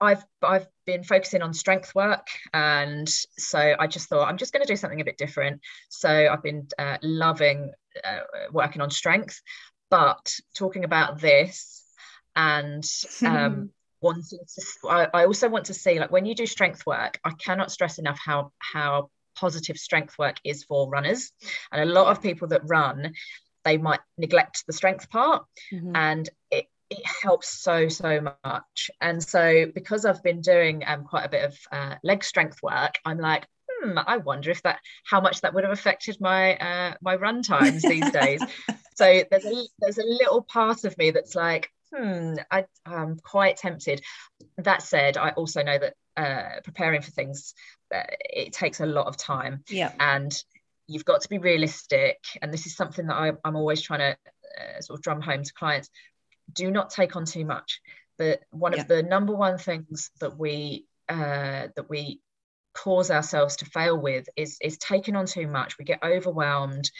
I've 0.00 0.24
I've 0.42 0.66
been 0.86 1.04
focusing 1.04 1.42
on 1.42 1.52
strength 1.52 1.94
work, 1.94 2.26
and 2.54 3.08
so 3.08 3.74
I 3.78 3.86
just 3.86 4.08
thought 4.08 4.28
I'm 4.28 4.38
just 4.38 4.52
going 4.52 4.62
to 4.62 4.72
do 4.72 4.76
something 4.76 5.00
a 5.00 5.04
bit 5.04 5.18
different. 5.18 5.60
So 5.88 6.08
I've 6.08 6.42
been 6.42 6.68
uh, 6.78 6.98
loving 7.02 7.72
uh, 8.02 8.20
working 8.50 8.80
on 8.80 8.90
strength, 8.90 9.40
but 9.90 10.34
talking 10.56 10.84
about 10.84 11.20
this 11.20 11.84
and 12.34 12.84
um, 13.24 13.70
wanting 14.00 14.38
to, 14.38 14.88
I, 14.88 15.08
I 15.12 15.24
also 15.26 15.48
want 15.48 15.66
to 15.66 15.74
see 15.74 15.98
like 15.98 16.10
when 16.10 16.24
you 16.24 16.34
do 16.34 16.46
strength 16.46 16.86
work, 16.86 17.18
I 17.24 17.32
cannot 17.32 17.70
stress 17.70 17.98
enough 17.98 18.18
how 18.18 18.52
how 18.58 19.10
positive 19.36 19.76
strength 19.76 20.18
work 20.18 20.36
is 20.44 20.64
for 20.64 20.88
runners, 20.88 21.30
and 21.72 21.82
a 21.82 21.92
lot 21.92 22.08
of 22.08 22.22
people 22.22 22.48
that 22.48 22.62
run, 22.64 23.12
they 23.64 23.76
might 23.76 24.00
neglect 24.16 24.64
the 24.66 24.72
strength 24.72 25.10
part, 25.10 25.44
mm-hmm. 25.72 25.94
and 25.94 26.28
it 26.50 26.66
it 26.90 27.06
helps 27.22 27.60
so 27.60 27.88
so 27.88 28.20
much 28.44 28.90
and 29.00 29.22
so 29.22 29.66
because 29.74 30.04
i've 30.04 30.22
been 30.22 30.40
doing 30.40 30.82
um, 30.86 31.04
quite 31.04 31.24
a 31.24 31.28
bit 31.28 31.44
of 31.44 31.58
uh, 31.72 31.94
leg 32.02 32.24
strength 32.24 32.58
work 32.62 32.94
i'm 33.04 33.18
like 33.18 33.46
hmm, 33.82 33.98
I 34.06 34.18
wonder 34.18 34.50
if 34.50 34.62
that 34.62 34.80
how 35.04 35.20
much 35.20 35.40
that 35.40 35.54
would 35.54 35.64
have 35.64 35.72
affected 35.72 36.18
my 36.20 36.56
uh, 36.56 36.94
my 37.02 37.16
run 37.16 37.42
times 37.42 37.82
these 37.82 38.10
days. 38.10 38.42
so 38.94 39.22
there's 39.30 39.44
a 39.44 39.64
there's 39.78 39.98
a 39.98 40.04
little 40.04 40.42
part 40.42 40.84
of 40.84 40.96
me 40.98 41.10
that's 41.10 41.34
like, 41.34 41.70
hmm, 41.94 42.34
I, 42.50 42.66
I'm 42.86 43.18
quite 43.18 43.56
tempted. 43.56 44.02
That 44.58 44.82
said, 44.82 45.16
I 45.16 45.30
also 45.30 45.62
know 45.62 45.78
that 45.78 45.94
uh, 46.16 46.60
preparing 46.64 47.02
for 47.02 47.10
things 47.10 47.54
uh, 47.94 48.02
it 48.20 48.52
takes 48.52 48.80
a 48.80 48.86
lot 48.86 49.06
of 49.06 49.16
time. 49.16 49.64
Yeah, 49.68 49.92
and 49.98 50.36
you've 50.86 51.04
got 51.04 51.22
to 51.22 51.28
be 51.28 51.38
realistic. 51.38 52.18
And 52.42 52.52
this 52.52 52.66
is 52.66 52.76
something 52.76 53.06
that 53.06 53.16
I, 53.16 53.32
I'm 53.44 53.56
always 53.56 53.80
trying 53.80 54.00
to 54.00 54.16
uh, 54.60 54.80
sort 54.80 54.98
of 54.98 55.02
drum 55.02 55.20
home 55.20 55.44
to 55.44 55.52
clients. 55.54 55.88
Do 56.52 56.70
not 56.70 56.90
take 56.90 57.16
on 57.16 57.24
too 57.24 57.44
much. 57.44 57.80
That 58.18 58.40
one 58.50 58.72
yeah. 58.72 58.82
of 58.82 58.88
the 58.88 59.02
number 59.02 59.34
one 59.34 59.58
things 59.58 60.10
that 60.20 60.38
we 60.38 60.86
uh, 61.08 61.68
that 61.74 61.88
we 61.88 62.20
cause 62.74 63.10
ourselves 63.10 63.56
to 63.56 63.64
fail 63.64 63.98
with 63.98 64.28
is 64.36 64.58
is 64.60 64.78
taking 64.78 65.16
on 65.16 65.26
too 65.26 65.46
much. 65.46 65.78
We 65.78 65.84
get 65.84 66.02
overwhelmed 66.02 66.90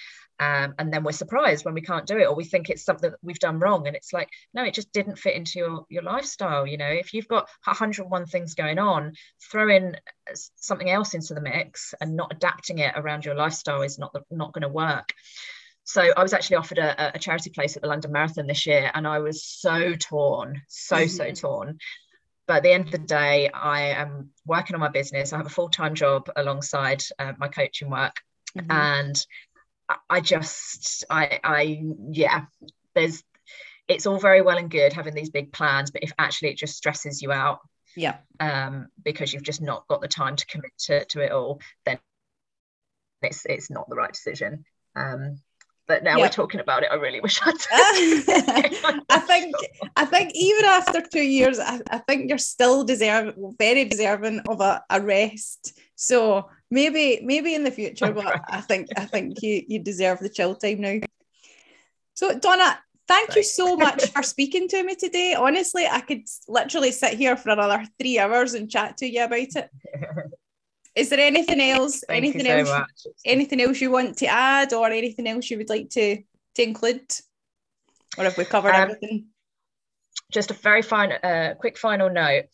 um, 0.41 0.75
and 0.79 0.91
then 0.91 1.05
we're 1.05 1.13
surprised 1.13 1.67
when 1.67 1.75
we 1.75 1.83
can't 1.83 2.07
do 2.07 2.17
it 2.17 2.25
or 2.25 2.35
we 2.35 2.45
think 2.45 2.71
it's 2.71 2.83
something 2.83 3.11
that 3.11 3.19
we've 3.23 3.39
done 3.39 3.59
wrong 3.59 3.87
and 3.87 3.95
it's 3.95 4.13
like 4.15 4.31
no 4.55 4.65
it 4.65 4.73
just 4.73 4.91
didn't 4.91 5.19
fit 5.19 5.37
into 5.37 5.59
your, 5.59 5.85
your 5.91 6.03
lifestyle 6.03 6.67
you 6.67 6.79
know? 6.79 6.89
If 6.89 7.13
you've 7.13 7.29
got 7.29 7.49
101 7.65 8.27
things 8.27 8.55
going 8.55 8.79
on 8.79 9.13
throwing 9.51 9.97
something 10.57 10.89
else 10.89 11.13
into 11.13 11.35
the 11.35 11.43
mix 11.43 11.93
and 12.01 12.17
not 12.17 12.33
adapting 12.33 12.79
it 12.79 12.95
around 12.97 13.27
your 13.27 13.35
lifestyle 13.35 13.83
is 13.83 13.99
not 13.99 14.17
not 14.31 14.55
going 14.55 14.63
to 14.63 14.69
work 14.69 15.13
so 15.91 16.13
I 16.17 16.23
was 16.23 16.33
actually 16.33 16.57
offered 16.57 16.79
a, 16.79 17.17
a, 17.17 17.19
charity 17.19 17.51
place 17.51 17.75
at 17.75 17.83
the 17.83 17.89
London 17.89 18.13
Marathon 18.13 18.47
this 18.47 18.65
year, 18.65 18.93
and 18.95 19.09
I 19.09 19.19
was 19.19 19.43
so 19.43 19.97
torn, 19.97 20.63
so 20.69 20.95
mm-hmm. 20.95 21.09
so 21.09 21.33
torn. 21.33 21.79
But 22.47 22.59
at 22.59 22.63
the 22.63 22.73
end 22.73 22.85
of 22.85 22.93
the 22.93 22.99
day, 22.99 23.51
I 23.51 23.89
am 23.89 24.31
working 24.47 24.75
on 24.75 24.81
my 24.81 24.89
business. 24.89 25.33
I 25.33 25.39
have 25.39 25.47
a 25.47 25.51
full 25.51 25.69
time 25.69 25.97
job 25.97 26.31
alongside 26.37 27.03
uh, 27.19 27.33
my 27.39 27.49
coaching 27.49 27.91
work, 27.91 28.15
mm-hmm. 28.57 28.71
and 28.71 29.27
I 30.09 30.21
just, 30.21 31.05
I, 31.11 31.41
I, 31.43 31.83
yeah, 32.13 32.45
there's, 32.95 33.25
it's 33.89 34.07
all 34.07 34.21
very 34.21 34.43
well 34.43 34.59
and 34.59 34.71
good 34.71 34.93
having 34.93 35.15
these 35.15 35.31
big 35.31 35.53
plans, 35.53 35.91
but 35.91 36.05
if 36.05 36.13
actually 36.17 36.51
it 36.51 36.57
just 36.57 36.77
stresses 36.77 37.21
you 37.21 37.33
out, 37.33 37.59
yeah, 37.97 38.19
um, 38.39 38.87
because 39.05 39.33
you've 39.33 39.43
just 39.43 39.61
not 39.61 39.89
got 39.89 40.03
the 40.03 40.07
time 40.07 40.37
to 40.37 40.47
commit 40.47 40.71
to, 40.85 41.05
to 41.07 41.21
it 41.21 41.33
all, 41.33 41.61
then 41.85 41.99
it's 43.23 43.45
it's 43.45 43.71
not 43.71 43.89
the 43.89 43.97
right 43.97 44.13
decision. 44.13 44.65
Um, 44.95 45.41
but 45.91 46.05
now 46.05 46.17
yeah. 46.17 46.23
we're 46.23 46.29
talking 46.29 46.61
about 46.61 46.85
it 46.85 46.89
i 46.93 46.95
really 46.95 47.21
wish 47.21 47.41
i'd 47.43 47.55
i 49.11 49.19
think 49.27 49.53
i 49.97 50.05
think 50.05 50.31
even 50.35 50.65
after 50.65 51.01
two 51.01 51.23
years 51.23 51.59
i, 51.59 51.81
I 51.91 51.99
think 51.99 52.29
you're 52.29 52.39
still 52.39 52.85
deserve 52.85 53.35
very 53.59 53.85
deserving 53.85 54.39
of 54.49 54.61
a, 54.61 54.85
a 54.89 55.01
rest. 55.01 55.79
So 55.97 56.49
maybe 56.71 57.21
maybe 57.25 57.57
in 57.57 57.65
the 57.65 57.73
future 57.73 58.13
but 58.13 58.41
i 58.49 58.61
think 58.61 58.87
i 58.97 59.05
think 59.05 59.43
you 59.43 59.65
you 59.67 59.81
deserve 59.81 60.21
the 60.21 60.29
chill 60.29 60.55
time 60.55 60.81
now. 60.81 60.99
So 62.15 62.39
donna 62.39 62.79
thank 63.09 63.35
you 63.35 63.43
so 63.43 63.77
much 63.77 64.07
for 64.13 64.23
speaking 64.23 64.69
to 64.69 64.85
me 64.85 64.95
today. 64.95 65.35
Honestly 65.35 65.87
i 65.87 66.01
could 66.01 66.23
literally 66.49 66.93
sit 66.93 67.15
here 67.15 67.37
for 67.37 67.51
another 67.51 67.85
three 67.99 68.21
hours 68.21 68.55
and 68.55 68.71
chat 68.71 68.97
to 68.99 69.07
you 69.07 69.25
about 69.25 69.57
it 69.63 69.69
is 70.95 71.09
there 71.11 71.21
anything 71.21 71.61
else 71.61 72.03
Thank 72.07 72.25
anything 72.25 72.47
so 72.47 72.51
else 72.51 72.69
much. 72.69 73.15
anything 73.25 73.61
else 73.61 73.81
you 73.81 73.91
want 73.91 74.17
to 74.19 74.27
add 74.27 74.73
or 74.73 74.87
anything 74.89 75.27
else 75.29 75.51
you 75.51 75.59
would 75.59 75.69
like 75.69 75.91
to 75.91 76.23
to 76.55 76.63
include 76.63 77.03
or 78.19 78.25
have 78.25 78.37
we 78.37 78.45
covered 78.45 78.75
um, 78.75 78.83
everything 78.83 79.27
just 80.33 80.51
a 80.51 80.55
very 80.55 80.83
fine 80.83 81.13
uh, 81.13 81.55
quick 81.59 81.79
final 81.79 82.11
note 82.11 82.45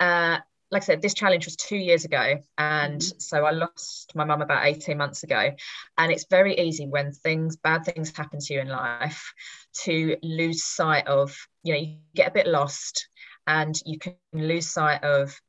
uh, 0.00 0.38
like 0.70 0.82
I 0.82 0.84
said, 0.84 1.02
this 1.02 1.14
challenge 1.14 1.46
was 1.46 1.56
two 1.56 1.76
years 1.76 2.04
ago. 2.04 2.36
And 2.58 3.00
mm-hmm. 3.00 3.18
so 3.18 3.44
I 3.44 3.52
lost 3.52 4.12
my 4.14 4.24
mum 4.24 4.42
about 4.42 4.66
18 4.66 4.98
months 4.98 5.22
ago. 5.22 5.52
And 5.96 6.12
it's 6.12 6.26
very 6.28 6.58
easy 6.58 6.86
when 6.86 7.12
things, 7.12 7.56
bad 7.56 7.84
things 7.84 8.14
happen 8.14 8.38
to 8.40 8.54
you 8.54 8.60
in 8.60 8.68
life 8.68 9.32
to 9.84 10.16
lose 10.22 10.64
sight 10.64 11.06
of, 11.06 11.36
you 11.62 11.72
know, 11.72 11.80
you 11.80 11.96
get 12.14 12.28
a 12.28 12.32
bit 12.34 12.46
lost 12.46 13.08
and 13.46 13.74
you 13.86 13.98
can 13.98 14.14
lose 14.32 14.68
sight 14.68 15.02
of 15.04 15.40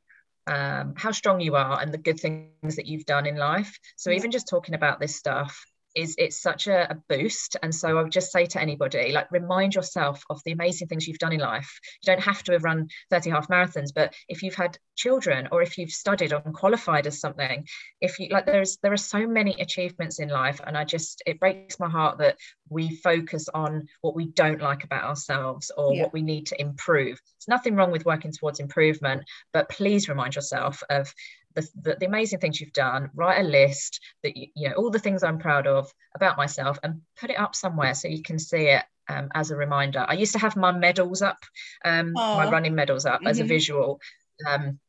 um, 0.50 0.96
how 0.98 1.12
strong 1.12 1.40
you 1.40 1.56
are 1.56 1.80
and 1.80 1.94
the 1.94 1.98
good 1.98 2.20
things 2.20 2.76
that 2.76 2.88
you've 2.88 3.06
done 3.06 3.28
in 3.28 3.38
life. 3.38 3.78
So 3.96 4.10
even 4.10 4.32
just 4.32 4.48
talking 4.48 4.74
about 4.74 5.00
this 5.00 5.16
stuff 5.16 5.64
is 5.96 6.16
it's 6.18 6.42
such 6.42 6.68
a, 6.68 6.92
a, 6.92 6.96
boost. 7.10 7.58
And 7.64 7.74
so 7.74 7.98
i 7.98 8.04
would 8.04 8.12
just 8.12 8.32
say 8.32 8.46
to 8.46 8.62
anybody 8.62 9.12
like 9.12 9.32
remind 9.32 9.76
yourself 9.76 10.24
of 10.30 10.42
the 10.46 10.52
amazing 10.52 10.88
things 10.88 11.08
you've 11.08 11.20
done 11.20 11.34
in 11.34 11.40
life. 11.40 11.80
You 12.04 12.14
don't 12.14 12.24
have 12.24 12.44
to 12.44 12.54
have 12.54 12.64
run 12.64 12.90
30 13.10 13.30
half 13.30 13.48
marathons 13.48 13.94
but 13.94 14.14
if 14.28 14.44
you've 14.44 14.56
had 14.56 14.78
children 14.96 15.48
or 15.52 15.62
if 15.62 15.78
you've 15.78 15.92
studied 15.92 16.34
or 16.34 16.42
qualified 16.42 17.08
as 17.08 17.20
something 17.20 17.66
if 18.02 18.20
you 18.20 18.28
like 18.30 18.46
there's 18.46 18.78
there 18.84 18.94
are 18.94 18.98
so 18.98 19.26
many 19.26 19.56
achievements 19.60 20.20
in 20.20 20.30
life. 20.30 20.62
And 20.66 20.78
i 20.78 20.84
just 20.84 21.22
it 21.26 21.40
breaks 21.40 21.80
my 21.80 21.90
heart 21.90 22.20
that 22.20 22.38
we 22.70 22.96
focus 22.98 23.48
on 23.54 23.88
what 24.02 24.16
we 24.16 24.28
don't 24.28 24.62
like 24.62 24.84
about 24.84 25.04
ourselves 25.04 25.72
or 25.76 25.94
yeah. 25.94 26.04
what 26.04 26.14
we 26.14 26.22
need 26.22 26.46
to 26.48 26.62
improve. 26.62 27.20
There's 27.20 27.48
nothing 27.48 27.76
wrong 27.76 27.92
with 27.92 28.06
working 28.06 28.32
towards 28.32 28.60
improvement 28.60 29.24
but 29.54 29.70
please 29.70 30.10
remind 30.10 30.36
yourself 30.36 30.84
of 30.90 31.14
the, 31.56 31.68
the, 31.82 31.98
the, 32.00 32.06
amazing 32.06 32.40
things 32.40 32.60
you've 32.60 32.74
done 32.74 33.10
write 33.14 33.40
a 33.40 33.48
list 33.48 34.00
that 34.24 34.38
you, 34.38 34.48
you 34.56 34.70
know 34.70 34.76
all 34.76 34.90
the 34.90 35.00
things 35.00 35.24
i'm 35.24 35.40
proud 35.40 35.68
of 35.68 35.92
about 36.16 36.38
myself 36.38 36.78
and 36.84 37.02
put 37.20 37.30
it 37.30 37.40
up 37.40 37.56
somewhere 37.56 37.94
so 37.94 38.08
you 38.08 38.22
can 38.22 38.40
see 38.40 38.68
it 38.68 38.84
um, 39.10 39.30
as 39.34 39.52
a 39.52 39.56
reminder 39.56 40.06
i 40.08 40.14
used 40.14 40.34
to 40.34 40.40
have 40.40 40.56
my 40.56 40.72
medals 40.72 41.22
up 41.22 41.40
um, 41.86 42.14
my 42.14 42.50
running 42.50 42.76
medals 42.76 43.06
up 43.06 43.20
mm-hmm. 43.20 43.28
as 43.28 43.40
a 43.40 43.42
mm-hmm. 43.42 43.50
visual 43.50 44.00
um, 44.48 44.80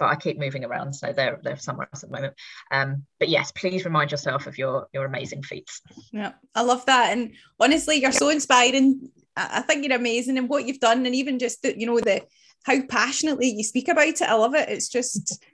but 0.00 0.06
I 0.08 0.16
keep 0.16 0.38
moving 0.38 0.64
around, 0.64 0.94
so 0.94 1.12
they're 1.12 1.38
they're 1.44 1.58
somewhere 1.58 1.86
else 1.92 2.02
at 2.02 2.10
the 2.10 2.16
moment. 2.16 2.34
Um, 2.72 3.04
but 3.20 3.28
yes, 3.28 3.52
please 3.52 3.84
remind 3.84 4.10
yourself 4.10 4.46
of 4.46 4.58
your 4.58 4.88
your 4.92 5.04
amazing 5.04 5.42
feats. 5.42 5.82
Yeah, 6.10 6.32
I 6.54 6.62
love 6.62 6.86
that, 6.86 7.12
and 7.12 7.34
honestly, 7.60 7.96
you're 7.96 8.10
so 8.10 8.30
inspiring. 8.30 9.10
I 9.36 9.60
think 9.60 9.84
you're 9.84 9.96
amazing 9.96 10.38
in 10.38 10.48
what 10.48 10.66
you've 10.66 10.80
done, 10.80 11.04
and 11.06 11.14
even 11.14 11.38
just 11.38 11.62
the, 11.62 11.78
you 11.78 11.86
know 11.86 12.00
the 12.00 12.22
how 12.64 12.80
passionately 12.88 13.50
you 13.50 13.62
speak 13.62 13.88
about 13.88 14.08
it. 14.08 14.22
I 14.22 14.34
love 14.34 14.54
it. 14.54 14.68
It's 14.70 14.88
just 14.88 15.44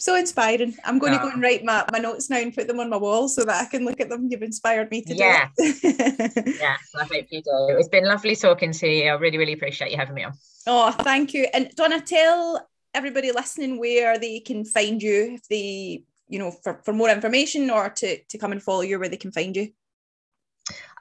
so 0.00 0.16
inspiring. 0.16 0.74
I'm 0.84 0.98
going 0.98 1.12
to 1.12 1.18
go 1.18 1.28
and 1.28 1.42
write 1.42 1.64
my, 1.64 1.84
my 1.92 1.98
notes 1.98 2.30
now 2.30 2.38
and 2.38 2.54
put 2.54 2.66
them 2.66 2.80
on 2.80 2.88
my 2.90 2.96
wall 2.96 3.28
so 3.28 3.44
that 3.44 3.62
I 3.62 3.66
can 3.66 3.84
look 3.84 4.00
at 4.00 4.08
them. 4.08 4.28
You've 4.30 4.42
inspired 4.42 4.90
me 4.90 5.02
to 5.02 5.14
yeah. 5.14 5.48
do 5.56 5.74
it. 5.82 6.56
yeah, 6.60 6.76
I 6.98 7.04
hope 7.04 7.26
you 7.30 7.42
do. 7.42 7.76
It's 7.78 7.88
been 7.88 8.06
lovely 8.06 8.34
talking 8.34 8.72
to 8.72 8.88
you. 8.88 9.10
I 9.10 9.14
really, 9.14 9.38
really 9.38 9.52
appreciate 9.52 9.90
you 9.90 9.96
having 9.96 10.14
me 10.14 10.24
on. 10.24 10.32
Oh, 10.66 10.90
thank 10.90 11.34
you. 11.34 11.46
And 11.52 11.70
Donna, 11.76 12.00
tell 12.00 12.66
everybody 12.94 13.32
listening 13.32 13.78
where 13.78 14.18
they 14.18 14.40
can 14.40 14.64
find 14.64 15.02
you 15.02 15.34
if 15.34 15.48
they, 15.48 16.04
you 16.28 16.38
know, 16.38 16.50
for, 16.50 16.80
for 16.84 16.92
more 16.92 17.10
information 17.10 17.70
or 17.70 17.90
to, 17.90 18.22
to 18.24 18.38
come 18.38 18.52
and 18.52 18.62
follow 18.62 18.82
you, 18.82 18.98
where 18.98 19.08
they 19.08 19.16
can 19.16 19.32
find 19.32 19.56
you. 19.56 19.68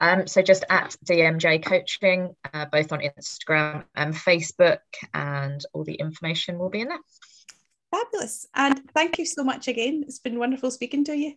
Um, 0.01 0.27
so 0.27 0.41
just 0.41 0.63
at 0.69 0.95
DMJ 1.05 1.63
Coaching, 1.63 2.35
uh, 2.53 2.65
both 2.65 2.91
on 2.91 3.01
Instagram 3.01 3.83
and 3.95 4.13
Facebook, 4.13 4.79
and 5.13 5.63
all 5.73 5.83
the 5.83 5.95
information 5.95 6.57
will 6.57 6.69
be 6.69 6.81
in 6.81 6.87
there. 6.87 6.99
Fabulous. 7.91 8.47
And 8.53 8.89
thank 8.93 9.17
you 9.17 9.25
so 9.25 9.43
much 9.43 9.67
again. 9.67 10.03
It's 10.07 10.19
been 10.19 10.39
wonderful 10.39 10.71
speaking 10.71 11.03
to 11.05 11.15
you. 11.15 11.33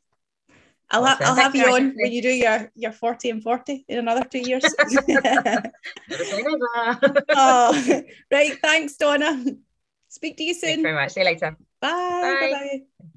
I'll, 0.91 1.07
ha- 1.07 1.19
I'll 1.23 1.35
have 1.35 1.57
you 1.57 1.65
on 1.65 1.95
when 1.97 2.13
you 2.13 2.21
do 2.21 2.29
your, 2.29 2.71
your 2.75 2.93
40 2.93 3.31
and 3.31 3.43
40 3.43 3.87
in 3.89 3.99
another 3.99 4.25
two 4.25 4.41
years. 4.41 4.63
oh, 7.31 8.03
right. 8.31 8.59
Thanks, 8.61 8.97
Donna. 8.97 9.43
Speak 10.09 10.37
to 10.37 10.45
you 10.45 10.53
soon. 10.53 10.69
Thanks 10.69 10.83
very 10.83 10.95
much. 10.95 11.13
See 11.13 11.21
you 11.21 11.27
later. 11.27 11.57
Bye. 11.81 12.37
Bye. 12.41 12.81
Bye. 13.01 13.09